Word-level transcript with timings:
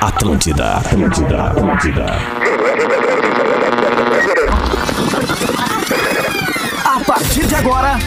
Atlântida, 0.00 0.76
Atlântida, 0.78 1.42
Atlântida. 1.44 2.06
A 6.84 7.00
partir 7.04 7.46
de 7.46 7.54
agora, 7.54 7.98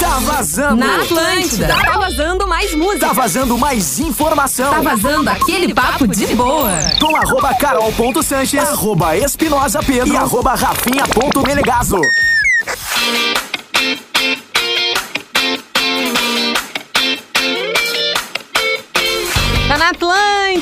tá 0.00 0.18
vazando. 0.20 0.76
Na 0.76 0.96
Atlântida. 1.02 1.68
Tá 1.68 1.98
vazando 1.98 2.46
mais 2.46 2.74
música. 2.74 3.06
Tá 3.06 3.12
vazando 3.12 3.58
mais 3.58 3.98
informação. 3.98 4.72
Tá 4.72 4.80
vazando 4.80 5.28
aquele 5.28 5.74
papo 5.74 6.06
de 6.08 6.26
boa. 6.34 6.70
Com 6.98 7.14
arroba 7.16 7.54
carol.sanches, 7.54 8.60
arroba 8.64 9.16
espinosa 9.16 9.80
pedro 9.82 10.14
e 10.14 10.16
arroba 10.16 10.54
rafinha.melegazo. 10.54 12.00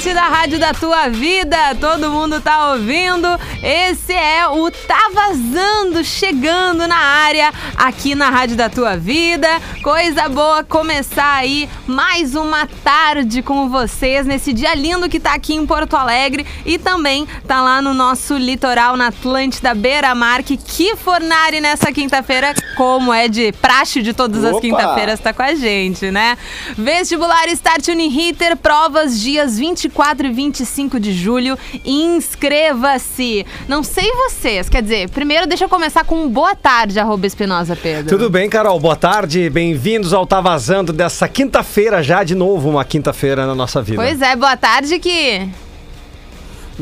Atlântida, 0.03 0.21
a 0.21 0.29
rádio 0.29 0.59
da 0.59 0.75
tua 0.75 1.09
vida. 1.09 1.57
Todo 1.81 2.11
mundo 2.11 2.41
tá 2.41 2.73
ouvindo. 2.73 3.29
Esse 3.63 4.13
é 4.13 4.49
o 4.49 4.69
Tá 4.73 5.09
Vazando, 5.15 6.03
chegando 6.03 6.89
na 6.89 6.97
área 6.97 7.53
aqui 7.77 8.13
na 8.13 8.29
rádio 8.29 8.57
da 8.57 8.69
tua 8.69 8.97
vida. 8.97 9.47
Coisa 9.85 10.29
boa 10.29 10.65
começar 10.65 11.37
aí 11.37 11.69
mais 11.87 12.35
uma 12.35 12.67
tarde 12.83 13.41
com 13.41 13.69
vocês 13.69 14.27
nesse 14.27 14.53
dia 14.53 14.75
lindo 14.75 15.09
que 15.09 15.21
tá 15.21 15.35
aqui 15.35 15.55
em 15.55 15.65
Porto 15.65 15.95
Alegre 15.95 16.45
e 16.67 16.77
também 16.77 17.25
tá 17.47 17.63
lá 17.63 17.81
no 17.81 17.95
nosso 17.95 18.37
litoral 18.37 18.97
na 18.97 19.09
Atlântida 19.09 19.73
Beira 19.75 20.13
Mar. 20.13 20.43
Que, 20.43 20.57
que 20.57 20.97
fornari 20.97 21.61
nessa 21.61 21.93
quinta-feira, 21.93 22.55
como 22.77 23.13
é 23.13 23.29
de 23.29 23.53
praxe 23.53 24.03
de 24.03 24.13
todas 24.13 24.45
as 24.45 24.59
quinta-feiras, 24.59 25.21
tá 25.21 25.33
com 25.33 25.43
a 25.43 25.55
gente, 25.55 26.11
né? 26.11 26.37
Vestibular 26.77 27.47
Start 27.51 27.87
Uniriter, 27.87 28.57
provas 28.57 29.21
dias 29.21 29.57
24 29.57 30.27
e 30.27 30.33
25 30.33 30.99
de 30.99 31.13
julho. 31.13 31.57
Inscreva-se! 31.85 33.47
Não 33.69 33.83
sei 33.83 34.11
vocês, 34.13 34.69
quer 34.69 34.83
dizer, 34.83 35.11
primeiro 35.11 35.47
deixa 35.47 35.65
eu 35.65 35.69
começar 35.69 36.05
com 36.05 36.25
um 36.25 36.29
boa 36.29 36.55
tarde, 36.55 36.99
arroba 36.99 37.27
Espinosa 37.27 37.77
Pedro. 37.77 38.09
Tudo 38.09 38.29
bem, 38.29 38.49
Carol? 38.49 38.79
Boa 38.79 38.97
tarde. 38.97 39.49
Bem-vindos 39.51 40.13
ao 40.13 40.27
Tá 40.27 40.41
Vazando 40.41 40.93
dessa 40.93 41.29
quinta-feira, 41.29 42.03
já 42.03 42.25
de 42.25 42.35
novo 42.35 42.69
uma 42.69 42.85
quinta-feira 42.85 43.47
na 43.47 43.55
nossa 43.55 43.81
vida. 43.81 44.03
Pois 44.03 44.21
é, 44.21 44.35
boa 44.37 44.57
tarde 44.57 44.99
que... 44.99 45.49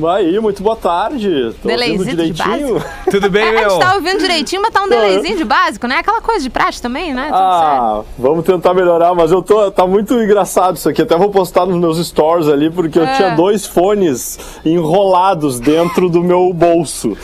Aí, 0.08 0.38
muito 0.40 0.62
boa 0.62 0.76
tarde. 0.76 1.54
Tô 1.62 1.68
Delayzinho 1.68 2.04
de 2.04 2.10
direitinho. 2.32 2.82
Tudo 3.10 3.28
bem, 3.30 3.48
a 3.48 3.52
meu? 3.52 3.70
gente 3.70 3.80
tá 3.80 3.94
ouvindo 3.94 4.18
direitinho, 4.18 4.62
mas 4.62 4.70
tá 4.72 4.82
um 4.82 4.86
Não, 4.86 4.96
eu- 4.96 5.02
delayzinho 5.02 5.36
de 5.38 5.44
básico, 5.44 5.86
né? 5.86 5.96
Aquela 5.96 6.20
coisa 6.20 6.42
de 6.42 6.50
praxe 6.50 6.80
também, 6.80 7.12
né? 7.14 7.24
Tudo 7.24 7.36
certo. 7.38 7.42
Ah, 7.42 8.02
vamos 8.18 8.44
tentar 8.44 8.74
melhorar, 8.74 9.14
mas 9.14 9.30
eu 9.32 9.42
tô. 9.42 9.70
Tá 9.70 9.86
muito 9.86 10.14
engraçado 10.14 10.76
isso 10.76 10.88
aqui. 10.88 11.02
Até 11.02 11.16
vou 11.16 11.30
postar 11.30 11.66
nos 11.66 11.76
meus 11.76 12.04
stories 12.06 12.48
ali, 12.48 12.70
porque 12.70 12.98
eu 12.98 13.04
É. 13.04 13.16
tinha 13.16 13.30
dois 13.36 13.66
fones 13.66 14.38
enrolados 14.64 15.60
dentro 15.60 16.08
do 16.08 16.22
meu 16.22 16.52
bolso. 16.52 17.16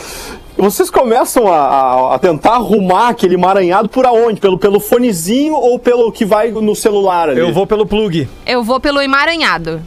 Vocês 0.57 0.89
começam 0.89 1.47
a, 1.47 1.55
a- 1.57 2.15
a 2.15 2.19
tentar 2.19 2.53
arrumar 2.55 3.09
aquele 3.09 3.35
emaranhado 3.35 3.87
por 3.89 4.05
aonde? 4.07 4.39
Pelo, 4.41 4.57
pelo 4.57 4.79
fonezinho 4.79 5.53
ou 5.53 5.77
pelo 5.77 6.11
que 6.11 6.25
vai 6.25 6.49
no 6.49 6.75
celular 6.75 7.29
ali? 7.29 7.39
Eu 7.39 7.53
vou 7.53 7.67
pelo 7.67 7.85
plug. 7.85 8.27
Eu 8.45 8.63
vou 8.63 8.79
pelo 8.79 8.99
emaranhado. 8.99 9.81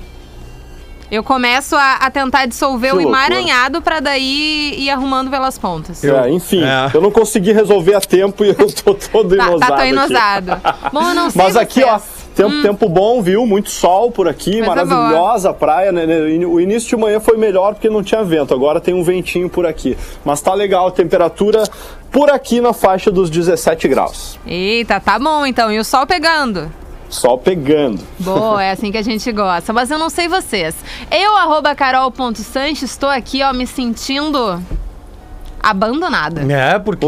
Eu 1.10 1.24
começo 1.24 1.74
a, 1.76 1.94
a 1.94 2.10
tentar 2.10 2.46
dissolver 2.46 2.92
Que 2.92 2.98
o 2.98 3.00
emaranhado 3.00 3.82
pra 3.82 3.98
daí 4.00 4.74
ir 4.78 4.90
arrumando 4.90 5.28
pelas 5.30 5.58
pontas. 5.58 6.04
É, 6.04 6.30
enfim, 6.30 6.62
É. 6.62 6.90
eu 6.94 7.00
não 7.00 7.10
consegui 7.10 7.52
resolver 7.52 7.94
a 7.94 8.00
tempo 8.00 8.44
e 8.44 8.50
eu 8.50 8.72
tô 8.72 8.94
todo 9.10 9.36
Tá, 9.36 9.46
enosado. 9.48 9.58
tá 9.60 9.66
tô 9.66 9.74
aqui. 9.74 9.88
enosado. 9.88 10.60
Bom, 10.92 11.02
eu 11.08 11.14
não 11.14 11.30
sei 11.30 11.42
Mas 11.42 11.56
aqui, 11.56 11.82
ó, 11.82 11.98
tempo, 12.34 12.62
tempo 12.62 12.88
bom, 12.88 13.20
viu? 13.20 13.44
Muito 13.44 13.70
sol 13.70 14.10
por 14.12 14.28
aqui, 14.28 14.62
Coisa 14.62 14.66
maravilhosa 14.68 15.50
a 15.50 15.54
praia. 15.54 15.90
né? 15.90 16.04
O 16.46 16.60
início 16.60 16.88
de 16.90 16.96
manhã 16.96 17.18
foi 17.18 17.36
melhor 17.36 17.74
porque 17.74 17.90
não 17.90 18.02
tinha 18.04 18.22
vento, 18.22 18.54
agora 18.54 18.80
tem 18.80 18.94
um 18.94 19.02
ventinho 19.02 19.48
por 19.50 19.66
aqui. 19.66 19.98
Mas 20.24 20.40
tá 20.40 20.54
legal, 20.54 20.86
a 20.86 20.90
temperatura 20.92 21.64
por 22.12 22.30
aqui 22.30 22.60
na 22.60 22.72
faixa 22.72 23.10
dos 23.10 23.28
17 23.30 23.88
graus. 23.88 24.38
Eita, 24.46 25.00
tá 25.00 25.18
bom 25.18 25.44
então. 25.44 25.72
E 25.72 25.78
o 25.80 25.84
sol 25.84 26.06
pegando. 26.06 26.70
Sol 27.10 27.38
pegando. 27.38 28.00
Boa, 28.20 28.62
é 28.62 28.70
assim 28.70 28.92
que 28.92 28.98
a 28.98 29.02
gente 29.02 29.30
gosta. 29.32 29.72
Mas 29.72 29.90
eu 29.90 29.98
não 29.98 30.08
sei 30.08 30.28
vocês. 30.28 30.74
Eu, 31.10 31.36
arroba 31.36 31.74
carol.sanches, 31.74 32.90
estou 32.90 33.08
aqui, 33.08 33.42
ó, 33.42 33.52
me 33.52 33.66
sentindo 33.66 34.62
abandonada. 35.62 36.40
É, 36.52 36.78
porque. 36.78 37.06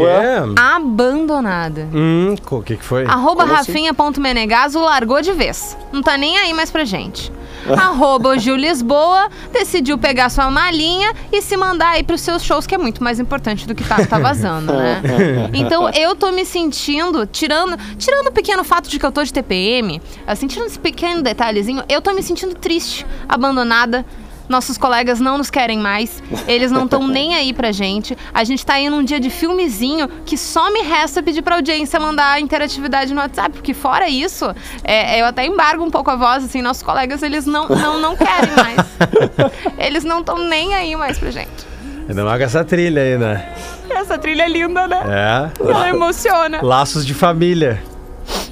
Abandonada. 0.55 1.87
Hum, 1.93 2.35
o 2.49 2.61
que, 2.61 2.77
que 2.77 2.83
foi? 2.83 3.05
Arroba 3.05 3.43
assim? 3.43 3.53
rafinha.menegaso 3.87 4.79
largou 4.79 5.21
de 5.21 5.31
vez. 5.33 5.77
Não 5.91 6.01
tá 6.01 6.17
nem 6.17 6.37
aí 6.37 6.53
mais 6.53 6.71
pra 6.71 6.85
gente. 6.85 7.31
Arroba 7.77 8.37
Gil 8.37 8.55
Lisboa 8.55 9.29
decidiu 9.51 9.97
pegar 9.97 10.29
sua 10.29 10.51
malinha 10.51 11.13
e 11.31 11.41
se 11.41 11.55
mandar 11.55 11.91
aí 11.91 12.03
pros 12.03 12.21
seus 12.21 12.43
shows, 12.43 12.67
que 12.67 12.75
é 12.75 12.77
muito 12.77 13.03
mais 13.03 13.19
importante 13.19 13.65
do 13.65 13.73
que 13.73 13.83
tá, 13.83 14.05
tá 14.05 14.19
vazando, 14.19 14.73
né? 14.73 15.01
Então 15.53 15.89
eu 15.89 16.15
tô 16.15 16.31
me 16.31 16.45
sentindo, 16.45 17.25
tirando, 17.25 17.77
tirando 17.97 18.27
o 18.27 18.31
pequeno 18.31 18.63
fato 18.63 18.89
de 18.89 18.99
que 18.99 19.05
eu 19.05 19.11
tô 19.11 19.23
de 19.23 19.31
TPM, 19.31 20.01
assim, 20.27 20.47
tirando 20.47 20.67
esse 20.67 20.79
pequeno 20.79 21.21
detalhezinho, 21.21 21.83
eu 21.87 22.01
tô 22.01 22.11
me 22.13 22.21
sentindo 22.21 22.53
triste, 22.55 23.05
abandonada. 23.27 24.05
Nossos 24.47 24.77
colegas 24.77 25.19
não 25.19 25.37
nos 25.37 25.49
querem 25.49 25.79
mais, 25.79 26.21
eles 26.47 26.71
não 26.71 26.85
estão 26.85 27.05
nem 27.07 27.35
aí 27.35 27.53
pra 27.53 27.71
gente. 27.71 28.17
A 28.33 28.43
gente 28.43 28.65
tá 28.65 28.73
aí 28.73 28.89
num 28.89 29.03
dia 29.03 29.19
de 29.19 29.29
filmezinho 29.29 30.07
que 30.25 30.37
só 30.37 30.71
me 30.71 30.81
resta 30.81 31.23
pedir 31.23 31.41
pra 31.41 31.55
audiência 31.55 31.99
mandar 31.99 32.39
interatividade 32.39 33.13
no 33.13 33.21
WhatsApp, 33.21 33.51
porque 33.51 33.73
fora 33.73 34.09
isso, 34.09 34.53
é, 34.83 35.21
eu 35.21 35.25
até 35.25 35.45
embargo 35.45 35.83
um 35.83 35.89
pouco 35.89 36.11
a 36.11 36.15
voz, 36.15 36.43
assim, 36.43 36.61
nossos 36.61 36.83
colegas, 36.83 37.23
eles 37.23 37.45
não, 37.45 37.67
não, 37.69 37.99
não 37.99 38.15
querem 38.15 38.51
mais. 38.55 38.83
Eles 39.77 40.03
não 40.03 40.19
estão 40.19 40.37
nem 40.37 40.73
aí 40.73 40.95
mais 40.95 41.17
pra 41.17 41.31
gente. 41.31 41.67
Ainda 42.07 42.23
mais 42.23 42.37
com 42.37 42.43
essa 42.45 42.63
trilha 42.63 43.01
aí, 43.01 43.17
né? 43.17 43.53
Essa 43.89 44.17
trilha 44.17 44.43
é 44.43 44.49
linda, 44.49 44.87
né? 44.87 45.01
É. 45.05 45.63
Ela 45.63 45.89
emociona. 45.89 46.59
Laços 46.61 47.05
de 47.05 47.13
família. 47.13 47.81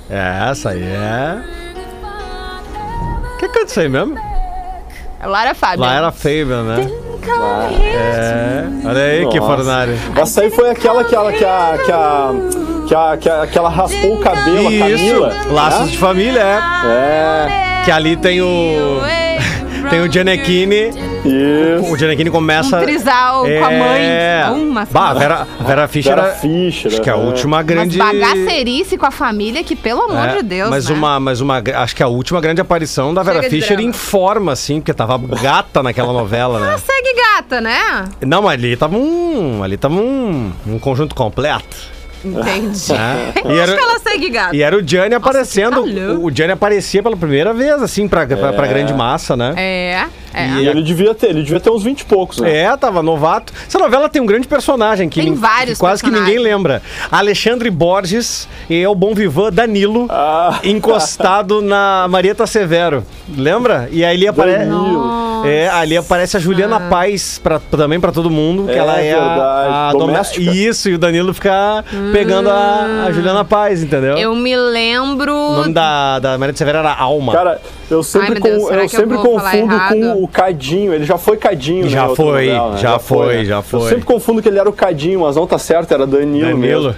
É, 0.09 0.49
essa 0.49 0.71
aí 0.71 0.83
é. 0.83 1.41
O 3.33 3.37
que 3.37 3.47
canta 3.47 3.65
isso 3.65 3.79
aí 3.79 3.89
mesmo? 3.89 4.30
É 5.21 5.27
Lara 5.27 5.53
Fábio. 5.53 5.81
Lá 5.81 5.93
era 5.93 6.11
Fabian, 6.11 6.63
né? 6.63 6.91
É. 8.03 8.63
Olha 8.83 9.01
aí 9.03 9.29
que 9.29 9.37
fornário. 9.37 9.93
Essa 10.15 10.41
aí 10.41 10.49
foi 10.49 10.71
aquela 10.71 11.03
que, 11.03 11.13
ela, 11.13 11.31
que, 11.31 11.45
a, 11.45 11.77
que, 11.85 11.91
a, 11.91 12.33
que, 12.87 12.95
a, 12.95 13.17
que, 13.17 13.29
a, 13.29 13.47
que 13.47 13.57
ela 13.57 13.69
raspou 13.69 14.15
o 14.15 14.19
cabelo, 14.19 14.67
a 14.67 14.71
Isso. 14.71 15.13
Camila. 15.13 15.33
Laços 15.51 15.81
né? 15.81 15.91
de 15.91 15.97
família, 15.99 16.41
é. 16.41 16.57
É, 16.87 17.81
Que 17.85 17.91
ali 17.91 18.17
tem 18.17 18.41
o. 18.41 18.99
Tem 19.91 19.99
o 20.01 20.11
Gianecchini. 20.11 20.89
isso. 20.89 21.91
O 21.91 21.97
Gianecchini 21.97 22.29
começa. 22.31 22.79
Um 22.79 22.81
trisal 22.83 23.43
com 23.43 23.65
a 23.65 23.69
mãe. 23.71 24.01
É. 24.01 24.45
Uma 24.49 24.87
Bah, 24.89 25.09
a 25.09 25.13
Vera, 25.13 25.47
a 25.59 25.63
Vera 25.63 25.87
Fischer 25.87 26.15
Vera 26.15 26.27
era- 26.29 26.37
Fischer, 26.37 26.91
Acho 26.93 27.01
que 27.01 27.09
é 27.09 27.13
a 27.13 27.17
é. 27.17 27.19
última 27.19 27.61
grande. 27.61 27.97
Mas 27.97 28.17
bagacerice 28.17 28.97
com 28.97 29.05
a 29.05 29.11
família, 29.11 29.63
que 29.65 29.75
pelo 29.75 30.03
amor 30.03 30.29
É, 30.29 30.37
de 30.37 30.43
Deus, 30.43 30.69
mas 30.69 30.87
né? 30.89 30.95
uma, 30.95 31.19
mas 31.19 31.41
uma, 31.41 31.61
acho 31.75 31.93
que 31.95 32.01
a 32.01 32.07
última 32.07 32.39
grande 32.39 32.61
aparição 32.61 33.13
da 33.13 33.21
Vera 33.21 33.39
Chega 33.43 33.49
Fischer 33.49 33.75
drama. 33.77 33.89
em 33.89 33.93
forma, 33.93 34.51
assim, 34.53 34.79
porque 34.79 34.93
tava 34.93 35.17
gata 35.17 35.83
naquela 35.83 36.13
novela, 36.13 36.57
né? 36.59 36.77
Segue 36.77 37.13
gata, 37.13 37.59
né? 37.61 38.05
Não, 38.25 38.41
mas 38.43 38.53
ali 38.53 38.77
tava 38.77 38.95
um, 38.97 39.61
ali 39.61 39.75
tava 39.75 39.95
um, 39.95 40.51
um 40.65 40.79
conjunto 40.79 41.13
completo. 41.13 41.75
Entendi. 42.23 42.91
né? 42.93 43.33
Eu 43.43 43.51
E 43.51 43.59
acho 43.61 43.71
era, 43.71 43.73
que 43.77 43.83
ela 43.83 43.99
segue 43.99 44.29
gata. 44.29 44.55
e 44.55 44.61
era 44.61 44.77
o 44.77 44.87
Gianni 44.87 45.15
aparecendo. 45.15 45.83
calor. 45.83 46.19
O, 46.23 46.31
Gianni 46.31 46.53
aparecia 46.53 47.01
pela 47.01 47.15
primeira 47.17 47.53
vez, 47.53 47.81
assim, 47.81 48.07
pra, 48.07 48.25
pra, 48.27 48.53
pra 48.53 48.67
grande 48.67 48.93
massa, 48.93 49.35
né? 49.35 49.53
É, 49.57 50.05
é. 50.33 50.47
E 50.61 50.67
ele 50.67 50.81
devia 50.83 51.13
ter, 51.13 51.29
ele 51.29 51.43
devia 51.43 51.59
ter 51.59 51.69
uns 51.69 51.83
20 51.83 52.01
e 52.01 52.05
poucos, 52.05 52.37
né? 52.39 52.51
É, 52.63 52.77
tava 52.77 53.01
novato. 53.03 53.51
Essa 53.67 53.77
novela 53.79 54.07
tem 54.09 54.21
um 54.21 54.25
grande 54.25 54.47
personagem 54.47 55.09
que, 55.09 55.21
Tem 55.21 55.33
vários 55.33 55.77
que 55.77 55.79
quase 55.79 56.03
que 56.03 56.09
ninguém 56.11 56.39
lembra. 56.39 56.81
Alexandre 57.11 57.69
Borges 57.69 58.47
e 58.69 58.81
é 58.81 58.87
o 58.89 58.95
bom 58.95 59.13
vivan 59.13 59.51
Danilo 59.51 60.07
Ah. 60.09 60.59
encostado 60.63 61.61
na 61.61 62.07
Marieta 62.09 62.45
Severo. 62.47 63.03
Lembra? 63.37 63.87
E 63.91 64.03
aí 64.05 64.11
ali 64.21 64.27
aparece 64.27 64.65
Danilo. 64.65 65.21
É, 65.43 65.69
ali 65.69 65.97
aparece 65.97 66.37
a 66.37 66.39
Juliana 66.39 66.79
Paz 66.81 67.39
pra, 67.41 67.59
também 67.59 67.99
pra 67.99 68.11
todo 68.11 68.29
mundo, 68.29 68.65
que 68.65 68.71
É, 68.73 68.77
ela 68.77 69.01
é 69.01 69.11
a- 69.13 69.17
verdade. 69.17 69.69
a, 69.73 69.91
dome- 69.93 70.05
Doméstica. 70.11 70.51
Isso, 70.51 70.89
e 70.89 70.93
o 70.93 70.97
Danilo 70.99 71.33
fica 71.33 71.83
pegando 72.11 72.49
a, 72.49 73.05
a 73.07 73.11
Juliana 73.11 73.43
Paz, 73.43 73.81
entendeu? 73.81 74.17
Eu 74.17 74.35
me 74.35 74.55
lembro. 74.55 75.33
O 75.33 75.55
nome 75.57 75.73
da, 75.73 76.19
da 76.19 76.37
Marieta 76.37 76.57
Severo 76.59 76.77
era 76.79 76.93
Alma. 76.93 77.33
Cara, 77.33 77.59
eu 77.89 78.03
sempre, 78.03 78.33
Ai, 78.35 78.39
Deus, 78.39 78.63
com- 78.63 78.73
eu 78.73 78.79
eu 78.81 78.89
sempre 78.89 79.17
falar 79.17 79.23
confundo 79.51 79.75
com 79.89 80.20
o 80.23 80.27
Cadinho. 80.27 80.93
Ele 80.93 81.05
já 81.05 81.17
foi 81.17 81.37
Cadinho, 81.37 81.87
Já 81.89 82.07
né, 82.07 82.15
foi, 82.15 82.45
novela, 82.47 82.71
né? 82.73 82.77
já 82.77 82.99
foi, 82.99 83.35
né? 83.37 83.45
já 83.45 83.57
Eu 83.57 83.63
foi. 83.63 83.89
sempre 83.89 84.05
confundo 84.05 84.41
que 84.41 84.47
ele 84.49 84.59
era 84.59 84.69
o 84.69 84.73
Cadinho, 84.73 85.21
mas 85.21 85.35
não 85.35 85.45
tá 85.47 85.57
certo, 85.57 85.93
era 85.93 86.05
Danilo, 86.07 86.49
Danilo. 86.51 86.57
mesmo. 86.57 86.95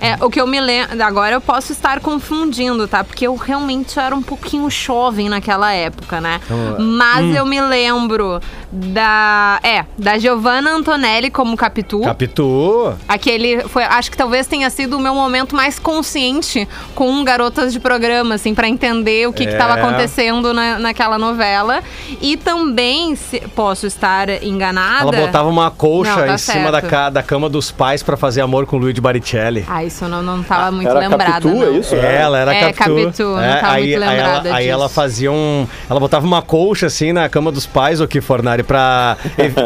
É, 0.00 0.16
o 0.24 0.30
que 0.30 0.40
eu 0.40 0.46
me 0.46 0.60
lembro. 0.60 1.02
Agora 1.02 1.34
eu 1.34 1.40
posso 1.40 1.72
estar 1.72 2.00
confundindo, 2.00 2.88
tá? 2.88 3.04
Porque 3.04 3.26
eu 3.26 3.34
realmente 3.36 3.98
era 3.98 4.14
um 4.14 4.22
pouquinho 4.22 4.68
jovem 4.70 5.28
naquela 5.28 5.72
época, 5.72 6.20
né? 6.20 6.40
Então, 6.44 6.76
Mas 6.78 7.24
hum. 7.26 7.34
eu 7.34 7.44
me 7.46 7.60
lembro 7.60 8.40
Da. 8.72 9.58
É, 9.62 9.84
da 9.98 10.16
Giovanna 10.18 10.70
Antonelli 10.70 11.30
como 11.30 11.56
Capitu. 11.56 12.00
Capitu. 12.02 12.94
Aquele 13.08 13.62
foi, 13.68 13.82
acho 13.84 14.10
que 14.10 14.16
talvez 14.16 14.46
tenha 14.46 14.70
sido 14.70 14.96
o 14.96 15.00
meu 15.00 15.14
momento 15.14 15.54
mais 15.56 15.78
consciente 15.78 16.68
com 16.94 17.22
garotas 17.24 17.72
de 17.72 17.80
programa, 17.80 18.36
assim, 18.36 18.54
pra 18.54 18.68
entender 18.68 19.28
o 19.28 19.32
que 19.32 19.44
É. 19.44 19.50
estava 19.52 19.74
acontecendo 19.74 20.54
na, 20.54 20.78
naquela 20.78 21.18
novela. 21.18 21.82
E 22.20 22.36
também, 22.36 23.16
se, 23.16 23.40
posso 23.54 23.86
estar 23.86 24.28
enganada. 24.42 25.02
Ela 25.16 25.26
botava 25.26 25.48
uma 25.48 25.70
colcha 25.70 26.14
Não, 26.16 26.26
tá 26.26 26.34
em 26.34 26.38
cima 26.38 26.70
da, 26.72 26.80
certo. 26.80 27.12
da 27.12 27.22
cama 27.22 27.48
dos 27.48 27.70
pais 27.70 28.02
pra 28.02 28.16
fazer 28.16 28.40
amor 28.40 28.66
com 28.66 28.76
o 28.76 28.78
Luigi 28.80 29.00
Baricelli. 29.00 29.64
Ah, 29.68 29.84
isso 29.90 30.04
eu 30.04 30.08
não, 30.08 30.22
não 30.22 30.42
tava 30.42 30.70
muito 30.70 30.88
Era 30.88 30.98
lembrada. 31.00 31.32
Capitu, 31.32 31.48
não. 31.54 31.62
é 31.66 31.70
isso? 31.78 31.94
É, 31.94 32.16
ela 32.22 32.38
era 32.38 32.54
É, 32.54 32.72
Capitu. 32.72 33.00
Capitu, 33.04 33.22
não 33.24 33.34
tava 33.60 33.72
aí, 33.72 33.82
muito 33.90 33.94
aí 33.94 33.94
ela, 33.94 34.10
lembrada 34.10 34.54
aí 34.54 34.68
ela 34.68 34.84
disso. 34.84 34.94
fazia 34.94 35.32
um. 35.32 35.66
Ela 35.88 36.00
botava 36.00 36.26
uma 36.26 36.40
colcha 36.42 36.86
assim 36.86 37.12
na 37.12 37.28
cama 37.28 37.50
dos 37.52 37.66
pais, 37.66 38.00
o 38.00 38.08
que 38.08 38.20
Fornari, 38.20 38.62
pra, 38.62 39.16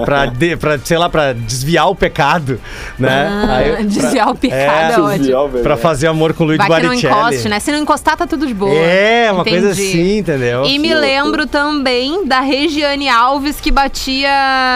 pra, 0.04 0.26
de- 0.26 0.56
pra, 0.56 0.78
sei 0.78 0.98
lá, 0.98 1.08
pra 1.08 1.32
desviar 1.32 1.88
o 1.88 1.94
pecado, 1.94 2.60
né? 2.98 3.28
Ah, 3.48 3.56
Aí- 3.56 3.70
pra- 3.76 3.82
desviar 3.82 4.28
o 4.30 4.34
pecado 4.34 5.10
É, 5.10 5.14
é. 5.14 5.18
Desviar. 5.18 5.48
Pra 5.62 5.76
fazer 5.76 6.06
amor 6.06 6.32
com 6.34 6.44
o 6.44 6.46
Luigi 6.46 6.58
Vai 6.66 6.80
que 6.80 6.86
não 6.86 6.88
Baricelli. 6.94 7.12
encoste, 7.14 7.48
né? 7.48 7.60
Se 7.60 7.70
não 7.70 7.78
encostar, 7.78 8.16
tá 8.16 8.26
tudo 8.26 8.46
de 8.46 8.54
boa. 8.54 8.74
É, 8.74 9.30
uma 9.30 9.42
Entendi. 9.42 9.56
coisa 9.60 9.72
assim, 9.72 10.18
entendeu? 10.18 10.64
E 10.64 10.78
me 10.78 10.94
lembro 10.94 11.46
também 11.46 12.26
da 12.26 12.40
Regiane 12.40 13.08
Alves 13.08 13.60
que 13.60 13.70
batia 13.70 14.28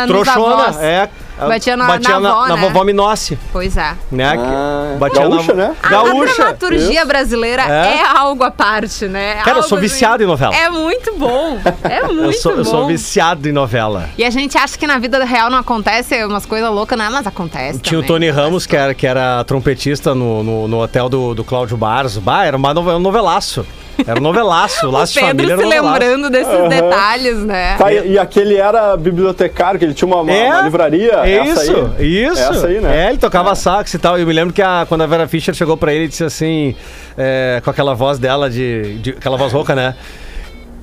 nos 0.07 0.23
Trouxona, 0.23 0.55
avós. 0.55 0.77
é. 0.83 1.09
Batia 1.47 1.77
na- 1.77 1.87
batia 1.87 2.19
na 2.21 2.31
avó, 2.31 2.49
na 2.49 2.57
né? 2.57 2.63
vovó 2.63 2.85
Minossi, 2.85 3.39
Pois 3.53 3.77
é. 3.77 3.95
né? 4.11 4.33
Ah, 4.39 4.97
batia 4.99 5.23
gaúcha, 5.23 5.55
na, 5.55 5.69
né? 5.69 5.77
A- 5.83 5.87
A 5.87 5.91
Gaúcha. 5.91 6.35
dramaturgia 6.35 7.05
brasileira 7.05 7.63
É. 7.63 7.99
é. 7.99 8.03
algo 8.17 8.43
à 8.45 8.51
parte, 8.51 9.07
né? 9.07 9.35
Cara, 9.37 9.51
eu 9.51 9.55
Algo, 9.57 9.69
sou 9.69 9.79
assim, 9.79 9.87
viciado 9.89 10.23
em 10.23 10.27
novela. 10.27 10.55
É 10.55 10.69
muito 10.69 11.15
bom. 11.17 11.59
É 11.89 12.03
muito 12.03 12.23
Eu 12.25 12.33
sou, 12.33 12.53
bom. 12.53 12.59
eu 12.59 12.65
sou 12.65 12.87
viciado 12.87 13.49
em 13.49 13.53
novela. 13.53 14.09
E 14.19 14.25
a 14.25 14.31
gente 14.31 14.57
acha 14.59 14.77
que 14.79 14.87
na 14.87 14.99
vida 14.99 15.23
real 15.25 15.49
não 15.51 15.59
acontece 15.59 16.25
umas 16.25 16.45
coisas 16.47 16.71
loucas, 16.71 16.99
né? 16.99 17.09
Mas 17.11 17.27
acontece. 17.27 17.79
Tinha 17.81 17.99
o 17.99 18.03
também. 18.03 18.29
Tony 18.29 18.31
Ramos, 18.31 18.67
que 18.67 18.77
era, 18.77 18.95
que 18.95 19.07
era 19.07 19.45
trompetista 19.45 20.15
no, 20.15 20.43
no, 20.43 20.69
no 20.69 20.83
hotel 20.83 21.09
do, 21.09 21.35
do 21.35 21.45
Cláudio 21.45 21.77
Barzo. 21.77 22.21
Bah, 22.21 22.45
era 22.45 22.57
uma 22.57 22.73
um 22.79 22.99
novelaço. 22.99 23.65
Era 24.07 24.19
um 24.19 24.23
novelaço. 24.23 24.87
O 24.87 24.91
Laço 24.91 25.13
de 25.15 25.21
Pedro 25.21 25.29
família 25.37 25.53
era 25.55 25.63
se 25.63 25.65
novelaço. 25.69 25.93
lembrando 26.01 26.31
desses 26.31 26.69
detalhes, 26.69 27.37
né? 27.39 27.77
Tá, 27.77 27.93
e, 27.93 28.13
e 28.13 28.19
aquele 28.19 28.57
era 28.57 28.97
bibliotecário, 28.97 29.79
que 29.79 29.85
ele 29.85 29.95
tinha 29.95 30.07
uma, 30.07 30.21
uma- 30.23 30.33
É, 30.33 30.49
uma 30.49 30.63
livraria. 30.63 31.13
essa 31.27 31.63
Isso, 31.65 31.93
aí. 31.99 32.25
isso. 32.27 32.41
Essa 32.43 32.67
aí, 32.69 32.81
né? 32.81 33.07
É, 33.07 33.09
ele 33.11 33.19
tocava 33.19 33.55
sax 33.55 33.93
e 33.95 33.99
tal. 33.99 34.19
Eu 34.19 34.27
me 34.27 34.33
lembro 34.33 34.55
que 34.55 34.63
a- 34.63 34.87
quando 34.89 35.03
a 35.03 35.07
Vera 35.07 35.27
Fischer 35.29 35.55
chegou 35.55 35.77
pra 35.77 35.93
ele 35.93 36.05
e 36.05 36.09
disse 36.09 36.25
assim, 36.25 36.75
é, 37.17 37.61
com 37.65 37.71
aquela 37.71 37.95
voz 37.95 38.19
dela, 38.19 38.49
de, 38.49 38.99
de- 38.99 39.11
aquela 39.11 39.37
voz 39.37 39.53
rouca, 39.53 39.75
né? 39.75 39.95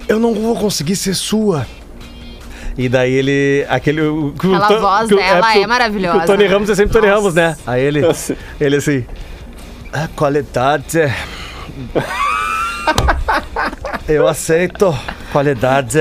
Eu 0.07 0.19
não 0.19 0.33
vou 0.35 0.55
conseguir 0.55 0.95
ser 0.95 1.13
sua. 1.15 1.65
E 2.77 2.89
daí 2.89 3.13
ele. 3.13 3.65
Aquele, 3.69 4.01
o- 4.01 4.33
que 4.37 4.45
o 4.47 4.53
Aquela 4.55 4.67
To- 4.67 4.81
voz 4.81 5.11
o- 5.11 5.15
dela 5.15 5.55
é 5.55 5.65
o- 5.65 5.69
maravilhosa, 5.69 6.17
O 6.17 6.25
Tony? 6.25 6.45
Ramos 6.45 6.69
é 6.69 6.75
sempre 6.75 6.91
Tony 6.91 7.07
Nossa. 7.07 7.19
Ramos, 7.19 7.33
né? 7.33 7.55
Aí 7.65 7.81
ele. 7.81 8.05
Assim. 8.05 8.35
Ele 8.59 8.75
assim. 8.75 9.05
A 9.93 10.09
qualidade. 10.09 10.99
Eu 14.07 14.27
aceito 14.27 14.95
qualidade. 15.31 15.99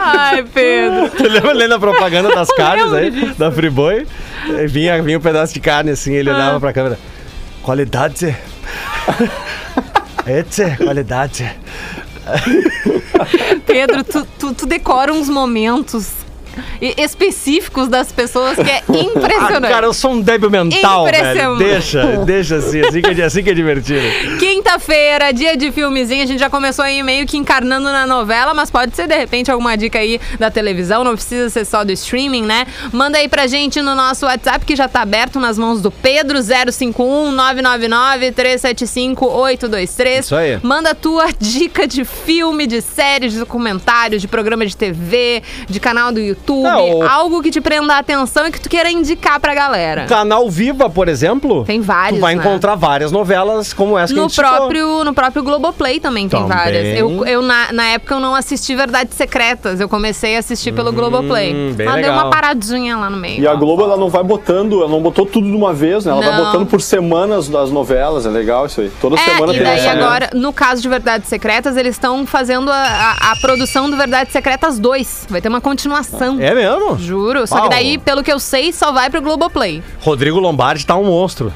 Ai, 0.00 0.42
Pedro. 0.44 1.10
Tu 1.10 1.22
lembra 1.28 1.52
lendo 1.52 1.74
a 1.74 1.78
propaganda 1.78 2.30
das 2.34 2.48
carnes 2.54 2.92
aí? 2.92 3.10
disso. 3.10 3.34
Da 3.38 3.50
Friboi? 3.50 4.06
Vinha, 4.68 5.02
vinha 5.02 5.18
um 5.18 5.20
pedaço 5.20 5.54
de 5.54 5.60
carne 5.60 5.90
assim, 5.92 6.12
ele 6.14 6.30
Ah. 6.30 6.34
olhava 6.34 6.60
pra 6.60 6.72
câmera. 6.72 6.98
Qualidade. 7.62 8.36
Ete, 10.26 10.76
qualidade. 10.82 11.50
Pedro, 13.66 14.04
tu, 14.04 14.26
tu, 14.38 14.54
tu 14.54 14.66
decora 14.66 15.12
uns 15.12 15.28
momentos 15.28 16.10
específicos 16.80 17.88
das 17.88 18.10
pessoas 18.12 18.56
que 18.56 18.70
é 18.70 18.82
Ah, 18.92 18.96
impressionante. 18.96 19.68
cara, 19.72 19.86
eu 19.86 19.92
sou 19.94 20.12
um 20.12 20.20
débil 20.20 20.50
mental, 20.50 21.04
velho. 21.04 21.16
Impressionante. 21.16 21.58
Deixa, 21.64 22.16
deixa 22.24 22.56
assim, 22.56 22.80
assim 22.80 23.00
que, 23.02 23.20
é, 23.20 23.24
assim 23.24 23.42
que 23.42 23.50
é 23.50 23.54
divertido. 23.54 24.02
Quinta-feira, 24.38 25.32
dia 25.32 25.56
de 25.56 25.70
filmezinho, 25.72 26.22
a 26.22 26.26
gente 26.26 26.38
já 26.38 26.50
começou 26.50 26.84
aí 26.84 27.02
meio 27.02 27.26
que 27.26 27.36
encarnando 27.36 27.84
na 27.90 28.06
novela, 28.06 28.52
mas 28.54 28.70
pode 28.70 28.94
ser 28.94 29.06
de 29.06 29.16
repente 29.16 29.50
alguma 29.50 29.76
dica 29.76 29.98
aí 29.98 30.20
da 30.38 30.50
televisão, 30.50 31.04
não 31.04 31.14
precisa 31.14 31.48
ser 31.48 31.64
só 31.64 31.84
do 31.84 31.92
streaming, 31.92 32.42
né? 32.42 32.66
Manda 32.92 33.18
aí 33.18 33.28
pra 33.28 33.46
gente 33.46 33.80
no 33.80 33.94
nosso 33.94 34.26
WhatsApp 34.26 34.64
que 34.64 34.76
já 34.76 34.88
tá 34.88 35.02
aberto 35.02 35.38
nas 35.40 35.56
mãos 35.58 35.80
do 35.80 35.90
Pedro 35.90 36.38
051 36.42 37.30
999 37.32 38.32
375 38.32 39.26
823. 39.26 40.24
Isso 40.24 40.34
aí. 40.36 40.58
Manda 40.62 40.90
a 40.90 40.94
tua 40.94 41.26
dica 41.38 41.86
de 41.86 42.04
filme, 42.04 42.66
de 42.66 42.80
série, 42.80 43.28
de 43.28 43.38
documentário, 43.38 44.18
de 44.18 44.28
programa 44.28 44.66
de 44.66 44.76
TV, 44.76 45.42
de 45.68 45.80
canal 45.80 46.12
do 46.12 46.20
YouTube, 46.20 46.41
Não, 46.50 46.98
o- 46.98 47.02
algo 47.08 47.42
que 47.42 47.50
te 47.50 47.60
prenda 47.60 47.94
a 47.94 47.98
atenção 47.98 48.46
e 48.46 48.52
que 48.52 48.60
tu 48.60 48.68
queira 48.68 48.90
indicar 48.90 49.38
pra 49.40 49.54
galera. 49.54 50.06
Canal 50.06 50.48
Viva, 50.50 50.88
por 50.88 51.08
exemplo. 51.08 51.64
Tem 51.64 51.80
vários, 51.80 52.18
Tu 52.18 52.22
vai 52.22 52.34
né? 52.34 52.40
encontrar 52.42 52.74
várias 52.74 53.12
novelas 53.12 53.72
como 53.72 53.98
essa 53.98 54.12
que 54.12 54.18
a 54.18 54.22
No 54.22 54.28
gente 54.28 54.36
citou. 54.36 54.50
próprio, 54.56 55.04
no 55.04 55.14
próprio 55.14 55.42
Globoplay 55.42 56.00
também 56.00 56.28
tem 56.28 56.40
Também. 56.40 56.56
várias. 56.56 56.98
Eu, 56.98 57.24
eu 57.26 57.42
na, 57.42 57.72
na 57.72 57.84
época 57.88 58.14
eu 58.14 58.20
não 58.20 58.34
assisti 58.34 58.74
Verdades 58.74 59.14
Secretas, 59.14 59.80
eu 59.80 59.88
comecei 59.88 60.36
a 60.36 60.38
assistir 60.38 60.72
pelo 60.72 60.92
Globoplay. 60.92 61.54
Hum, 61.54 61.72
bem 61.74 61.86
Ela 61.86 61.96
deu 61.96 62.10
legal. 62.10 62.24
uma 62.24 62.30
paradinha 62.30 62.96
lá 62.96 63.10
no 63.10 63.16
meio. 63.16 63.40
E 63.42 63.46
a 63.46 63.54
Globo, 63.54 63.82
ela 63.82 63.96
não 63.96 64.08
vai 64.08 64.22
botando, 64.22 64.80
ela 64.80 64.88
não 64.88 65.02
botou 65.02 65.26
tudo 65.26 65.46
de 65.48 65.54
uma 65.56 65.72
vez, 65.72 66.04
né? 66.04 66.12
Ela 66.12 66.22
vai 66.22 66.36
Não. 66.36 66.44
botando 66.46 66.66
por 66.66 66.80
semanas 66.80 67.48
das 67.48 67.70
novelas, 67.70 68.24
é 68.26 68.30
legal 68.30 68.66
isso 68.66 68.80
aí. 68.80 68.90
Toda 69.00 69.16
semana 69.16 69.52
É, 69.52 69.54
e 69.54 69.58
tem 69.58 69.62
daí 69.66 69.76
lançamento. 69.80 70.04
agora, 70.04 70.30
no 70.34 70.52
caso 70.52 70.80
de 70.82 70.88
Verdades 70.88 71.28
Secretas, 71.28 71.76
eles 71.76 71.94
estão 71.94 72.26
fazendo 72.26 72.70
a, 72.70 72.74
a- 72.76 73.32
a 73.32 73.36
produção 73.40 73.88
do 73.90 73.96
Verdades 73.96 74.32
Secretas 74.32 74.78
2. 74.78 75.26
Vai 75.28 75.40
ter 75.40 75.48
uma 75.48 75.60
continuação. 75.60 76.31
É 76.40 76.54
mesmo? 76.54 76.96
Juro. 76.98 77.46
Só 77.46 77.56
Uau. 77.56 77.64
que 77.64 77.70
daí, 77.70 77.98
pelo 77.98 78.22
que 78.22 78.32
eu 78.32 78.38
sei, 78.38 78.72
só 78.72 78.92
vai 78.92 79.10
pro 79.10 79.20
Globoplay. 79.22 79.82
Rodrigo 80.00 80.38
Lombardi 80.38 80.86
tá 80.86 80.96
um 80.96 81.04
monstro. 81.04 81.52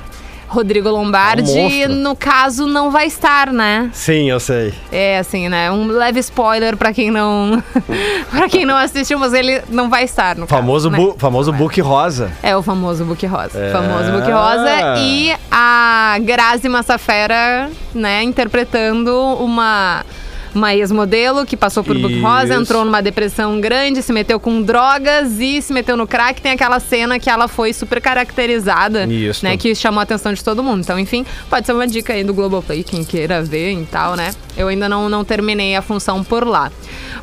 Rodrigo 0.49 0.89
Lombardi, 0.89 1.51
É 1.83 1.89
um 1.89 1.95
no 1.97 2.15
caso, 2.15 2.67
não 2.67 2.91
vai 2.91 3.07
estar, 3.07 3.53
né? 3.53 3.91
Sim, 3.93 4.31
eu 4.31 4.39
sei. 4.39 4.73
É, 4.93 5.19
assim, 5.19 5.49
né? 5.49 5.71
Um 5.73 5.89
leve 5.89 6.21
spoiler 6.21 6.77
pra 6.77 6.93
quem 6.93 7.11
não. 7.11 7.61
pra 8.31 8.49
quem 8.49 8.65
não 8.65 8.77
assistiu, 8.77 9.19
mas 9.19 9.33
ele 9.33 9.61
não 9.69 9.91
vai 9.91 10.05
estar 10.05 10.37
no 10.37 10.47
Famoso, 10.47 10.89
caso, 10.89 11.03
né? 11.03 11.11
bu, 11.13 11.19
famoso 11.19 11.53
book 11.53 11.81
rosa. 11.81 12.31
É 12.43 12.57
o 12.57 12.63
famoso 12.63 13.05
Book 13.05 13.27
Rosa. 13.27 13.59
É. 13.59 13.73
Famoso 13.73 14.13
Book 14.13 14.31
Rosa. 14.31 14.99
E 15.01 15.35
a 15.51 16.17
Grazi 16.23 16.69
Massafera, 16.69 17.69
né, 17.93 18.23
interpretando 18.23 19.13
uma. 19.41 20.05
Uma 20.55 20.75
ex-modelo 20.75 21.45
que 21.45 21.57
passou 21.57 21.85
por 21.85 21.97
Book 21.99 22.21
Rosa, 22.21 22.55
entrou 22.55 22.85
numa 22.85 23.03
depressão 23.03 23.61
grande, 23.61 24.03
se 24.03 24.13
meteu 24.13 24.41
com 24.41 24.63
drogas 24.63 25.39
e 25.41 25.61
se 25.61 25.73
meteu 25.73 25.97
no 25.97 26.07
crack. 26.07 26.41
Tem 26.41 26.53
aquela 26.53 26.81
cena 26.81 27.19
que 27.19 27.29
ela 27.29 27.49
foi 27.49 27.73
super 27.73 28.01
caracterizada, 28.01 29.05
Isso. 29.05 29.45
né? 29.45 29.57
Que 29.57 29.75
chamou 29.75 30.01
a 30.01 30.03
atenção 30.03 30.33
de 30.33 30.43
todo 30.43 30.63
mundo. 30.63 30.81
Então, 30.81 30.99
enfim, 30.99 31.25
pode 31.49 31.67
ser 31.67 31.73
uma 31.73 31.87
dica 31.87 32.13
aí 32.13 32.25
do 32.25 32.33
Globoplay, 32.33 32.83
quem 32.83 33.05
queira 33.05 33.43
ver 33.43 33.73
e 33.73 33.85
tal, 33.85 34.17
né? 34.17 34.31
Eu 34.57 34.69
ainda 34.69 34.89
não, 34.89 35.09
não 35.09 35.25
terminei 35.25 35.77
a 35.77 35.83
função 35.83 36.25
por 36.25 36.47
lá. 36.47 36.73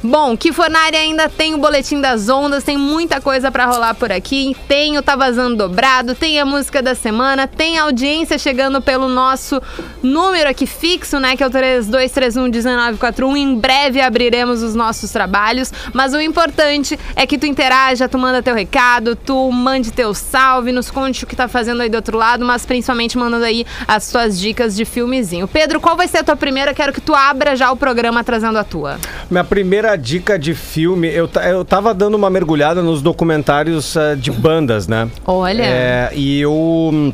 Bom, 0.03 0.35
que 0.35 0.51
Fornari 0.51 0.97
ainda 0.97 1.29
tem 1.29 1.55
o 1.55 1.57
Boletim 1.57 2.01
das 2.01 2.27
Ondas, 2.29 2.63
tem 2.63 2.77
muita 2.77 3.21
coisa 3.21 3.50
pra 3.50 3.65
rolar 3.65 3.95
por 3.95 4.12
aqui. 4.12 4.55
Tem 4.67 4.98
o 4.98 5.01
Tá 5.01 5.15
Vazando 5.15 5.55
Dobrado, 5.55 6.13
tem 6.13 6.39
a 6.39 6.45
música 6.45 6.81
da 6.81 6.93
semana, 6.93 7.48
tem 7.48 7.79
a 7.79 7.83
audiência 7.83 8.38
chegando 8.38 8.81
pelo 8.81 9.07
nosso 9.07 9.62
número 10.01 10.50
aqui 10.50 10.65
fixo, 10.67 11.19
né? 11.19 11.38
Que 11.38 11.43
é 11.43 11.48
o 11.48 11.50
3231-1941. 11.50 13.23
Em 13.36 13.56
breve 13.56 14.01
abriremos 14.01 14.62
os 14.62 14.75
nossos 14.75 15.12
trabalhos, 15.12 15.72
mas 15.94 16.13
o 16.13 16.20
importante 16.20 17.00
é 17.15 17.25
que 17.25 17.38
tu 17.38 17.46
interaja, 17.46 18.10
tu 18.10 18.18
manda 18.18 18.44
teu 18.44 18.53
recado, 18.53 19.15
tu 19.15 19.51
mande 19.51 19.92
teu 19.92 20.13
salve, 20.13 20.72
nos 20.72 20.92
conte 20.92 21.24
o 21.24 21.27
que 21.27 21.36
tá 21.36 21.48
fazendo 21.48 21.82
aí 21.82 21.89
do 21.89 21.96
outro 21.96 22.18
lado, 22.18 22.46
mas 22.46 22.65
principalmente 22.65 23.18
mandando 23.18 23.46
aí 23.46 23.65
as 23.88 24.12
tuas 24.12 24.39
dicas 24.39 24.75
de 24.75 24.86
filmezinho. 24.86 25.48
Pedro, 25.48 25.80
qual 25.80 25.96
vai 25.96 26.08
ser 26.08 26.20
a 26.20 26.24
tua 26.24 26.36
primeira? 26.36 26.74
Quero 26.74 26.92
que 26.92 27.01
tu 27.01 27.15
abra 27.15 27.56
já 27.56 27.72
o 27.72 27.77
programa 27.77 28.24
trazendo 28.24 28.58
a 28.58 28.63
tua. 28.63 28.98
Minha 29.30 29.44
primeira 29.44 29.96
dica 29.96 30.38
de 30.38 30.53
filme, 30.53 31.08
eu, 31.08 31.30
eu 31.46 31.65
tava 31.65 31.94
dando 31.94 32.15
uma 32.15 32.30
mergulhada 32.30 32.82
nos 32.82 33.01
documentários 33.01 33.96
eh, 33.96 34.15
de 34.15 34.32
bandas, 34.32 34.88
né? 34.88 35.10
Olha. 35.25 35.63
É, 35.63 36.12
e 36.13 36.42
eu, 36.42 37.13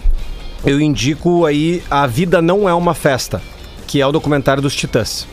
eu 0.66 0.82
indico 0.82 1.46
aí 1.46 1.84
A 1.90 2.08
Vida 2.08 2.42
Não 2.42 2.68
É 2.68 2.74
Uma 2.74 2.94
Festa, 2.94 3.42
que 3.88 4.02
é 4.02 4.08
o 4.08 4.12
documentário 4.12 4.62
dos 4.62 4.76
Titãs. 4.76 5.28